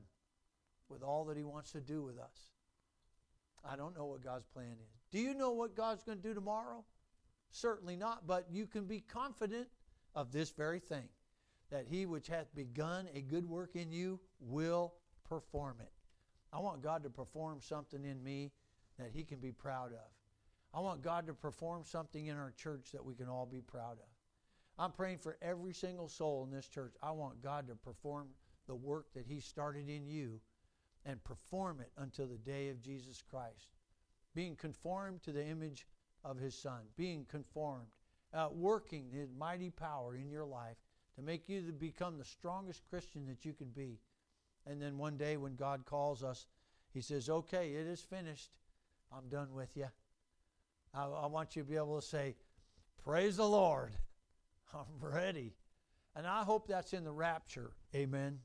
with 0.89 1.01
all 1.01 1.25
that 1.25 1.37
He 1.37 1.43
wants 1.43 1.71
to 1.71 1.81
do 1.81 2.03
with 2.03 2.17
us. 2.19 2.51
I 3.67 3.75
don't 3.75 3.95
know 3.95 4.05
what 4.05 4.23
God's 4.23 4.45
plan 4.45 4.73
is. 4.73 4.99
Do 5.11 5.19
you 5.19 5.33
know 5.33 5.51
what 5.51 5.75
God's 5.75 6.03
going 6.03 6.17
to 6.17 6.23
do 6.27 6.33
tomorrow? 6.33 6.83
Certainly 7.51 7.95
not, 7.95 8.27
but 8.27 8.47
you 8.51 8.67
can 8.67 8.85
be 8.85 8.99
confident 8.99 9.67
of 10.13 10.31
this 10.31 10.51
very 10.51 10.79
thing 10.79 11.07
that 11.71 11.85
he 11.87 12.05
which 12.05 12.27
hath 12.27 12.53
begun 12.53 13.07
a 13.13 13.21
good 13.21 13.47
work 13.47 13.75
in 13.75 13.91
you 13.91 14.19
will 14.39 14.93
perform 15.27 15.77
it. 15.79 15.91
I 16.53 16.59
want 16.59 16.81
God 16.81 17.03
to 17.03 17.09
perform 17.09 17.59
something 17.59 18.03
in 18.05 18.23
me 18.23 18.51
that 18.99 19.09
he 19.13 19.23
can 19.23 19.39
be 19.39 19.51
proud 19.51 19.91
of. 19.91 20.09
I 20.73 20.79
want 20.79 21.01
God 21.01 21.27
to 21.27 21.33
perform 21.33 21.83
something 21.85 22.27
in 22.27 22.37
our 22.37 22.51
church 22.51 22.91
that 22.91 23.03
we 23.03 23.15
can 23.15 23.27
all 23.27 23.45
be 23.45 23.61
proud 23.61 23.93
of. 23.93 24.14
I'm 24.77 24.91
praying 24.91 25.19
for 25.19 25.37
every 25.41 25.73
single 25.73 26.09
soul 26.09 26.43
in 26.43 26.55
this 26.55 26.67
church. 26.67 26.95
I 27.01 27.11
want 27.11 27.41
God 27.41 27.67
to 27.67 27.75
perform 27.75 28.27
the 28.67 28.75
work 28.75 29.13
that 29.13 29.25
He 29.25 29.39
started 29.39 29.89
in 29.89 30.07
you 30.07 30.39
and 31.05 31.23
perform 31.23 31.79
it 31.79 31.91
until 31.97 32.27
the 32.27 32.37
day 32.37 32.69
of 32.69 32.81
Jesus 32.81 33.21
Christ. 33.29 33.69
Being 34.33 34.55
conformed 34.55 35.21
to 35.23 35.31
the 35.31 35.45
image 35.45 35.87
of 36.25 36.37
His 36.37 36.55
Son, 36.55 36.81
being 36.97 37.25
conformed, 37.25 37.87
uh, 38.33 38.49
working 38.51 39.09
His 39.11 39.29
mighty 39.37 39.69
power 39.69 40.15
in 40.15 40.29
your 40.29 40.45
life 40.45 40.77
to 41.15 41.21
make 41.21 41.47
you 41.47 41.61
to 41.61 41.71
become 41.71 42.17
the 42.17 42.25
strongest 42.25 42.81
Christian 42.89 43.25
that 43.27 43.45
you 43.45 43.53
can 43.53 43.69
be. 43.69 43.99
And 44.67 44.81
then 44.81 44.97
one 44.97 45.15
day 45.15 45.37
when 45.37 45.55
God 45.55 45.85
calls 45.85 46.23
us, 46.23 46.47
He 46.93 47.01
says, 47.01 47.29
Okay, 47.29 47.73
it 47.75 47.87
is 47.87 48.01
finished. 48.01 48.49
I'm 49.15 49.29
done 49.29 49.53
with 49.53 49.77
you. 49.77 49.87
I, 50.93 51.05
I 51.05 51.27
want 51.27 51.55
you 51.55 51.63
to 51.63 51.69
be 51.69 51.77
able 51.77 52.01
to 52.01 52.05
say, 52.05 52.35
Praise 53.01 53.37
the 53.37 53.47
Lord. 53.47 53.93
I'm 54.75 54.85
ready. 54.99 55.53
And 56.15 56.27
I 56.27 56.43
hope 56.43 56.67
that's 56.67 56.93
in 56.93 57.03
the 57.03 57.11
rapture. 57.11 57.71
Amen. 57.95 58.39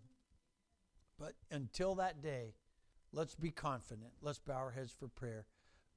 But 1.19 1.35
until 1.51 1.97
that 1.97 2.23
day, 2.23 2.55
let's 3.13 3.35
be 3.35 3.51
confident. 3.51 4.11
Let's 4.23 4.39
bow 4.39 4.55
our 4.55 4.71
heads 4.71 4.95
for 4.99 5.09
prayer. 5.09 5.47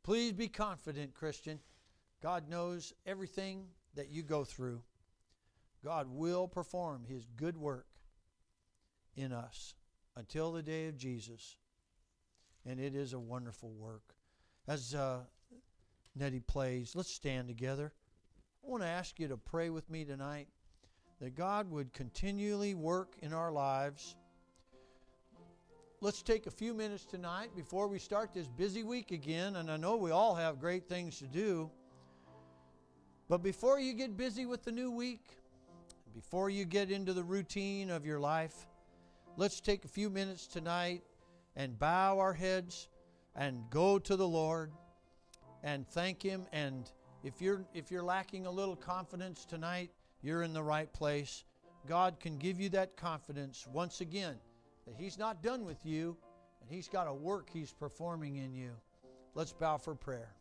Please 0.04 0.34
be 0.34 0.48
confident, 0.48 1.14
Christian. 1.14 1.60
God 2.22 2.50
knows 2.50 2.94
everything 3.06 3.68
that 3.96 4.10
you 4.10 4.24
go 4.24 4.44
through. 4.44 4.82
God 5.84 6.08
will 6.10 6.48
perform 6.48 7.06
his 7.06 7.28
good 7.36 7.58
work 7.58 7.88
in 9.16 9.32
us 9.32 9.76
until 10.16 10.52
the 10.52 10.64
day 10.64 10.88
of 10.88 10.98
Jesus. 10.98 11.58
And 12.66 12.80
it 12.80 12.96
is 12.96 13.14
a 13.14 13.20
wonderful 13.20 13.72
work. 13.72 14.16
As 14.68 14.96
uh, 14.96 15.20
Nettie 16.16 16.40
plays, 16.40 16.96
let's 16.96 17.12
stand 17.12 17.48
together. 17.48 17.94
I 18.64 18.70
want 18.70 18.84
to 18.84 18.88
ask 18.88 19.20
you 19.20 19.28
to 19.28 19.38
pray 19.38 19.70
with 19.70 19.90
me 19.90 20.06
tonight 20.06 20.48
that 21.20 21.36
God 21.36 21.70
would 21.70 21.94
continually 21.94 22.74
work 22.74 23.16
in 23.22 23.34
our 23.34 23.52
lives 23.52 24.16
let's 26.04 26.22
take 26.22 26.48
a 26.48 26.52
few 26.52 26.74
minutes 26.74 27.06
tonight 27.06 27.50
before 27.56 27.88
we 27.88 27.98
start 27.98 28.34
this 28.34 28.50
busy 28.50 28.84
week 28.84 29.12
again. 29.12 29.56
And 29.56 29.72
I 29.72 29.78
know 29.78 29.96
we 29.96 30.12
all 30.12 30.36
have 30.36 30.60
great 30.60 30.90
things 30.90 31.18
to 31.20 31.28
do. 31.28 31.72
But 33.30 33.42
before 33.42 33.80
you 33.80 33.94
get 33.94 34.18
busy 34.18 34.46
with 34.46 34.66
the 34.66 34.72
new 34.74 34.92
week, 34.92 35.26
before 36.14 36.50
you 36.50 36.66
get 36.66 36.92
into 36.92 37.14
the 37.14 37.24
routine 37.24 37.90
of 37.90 38.06
your 38.06 38.20
life, 38.20 38.68
let's 39.38 39.62
take 39.62 39.86
a 39.86 39.88
few 39.88 40.10
minutes 40.10 40.46
tonight 40.46 41.04
and 41.56 41.80
bow 41.80 42.20
our 42.20 42.34
heads 42.34 42.90
and 43.34 43.64
go 43.70 43.98
to 43.98 44.18
the 44.18 44.28
Lord 44.28 44.74
and 45.64 45.88
thank 45.88 46.22
Him. 46.22 46.48
And 46.52 46.92
if 47.24 47.42
you're, 47.42 47.66
if 47.74 47.90
you're 47.90 48.04
lacking 48.04 48.46
a 48.46 48.52
little 48.52 48.76
confidence 48.76 49.46
tonight, 49.46 49.92
you're 50.22 50.44
in 50.44 50.54
the 50.54 50.64
right 50.64 50.92
place. 50.94 51.44
God 51.88 52.20
can 52.20 52.38
give 52.38 52.60
you 52.60 52.70
that 52.70 52.96
confidence 52.98 53.68
once 53.72 54.02
again 54.02 54.36
that 54.86 54.96
He's 54.98 55.18
not 55.18 55.42
done 55.42 55.66
with 55.66 55.86
you 55.86 56.18
and 56.62 56.70
He's 56.70 56.88
got 56.88 57.08
a 57.08 57.14
work 57.14 57.50
He's 57.52 57.72
performing 57.72 58.38
in 58.38 58.54
you. 58.54 58.72
Let's 59.36 59.54
bow 59.54 59.78
for 59.78 59.96
prayer. 59.96 60.34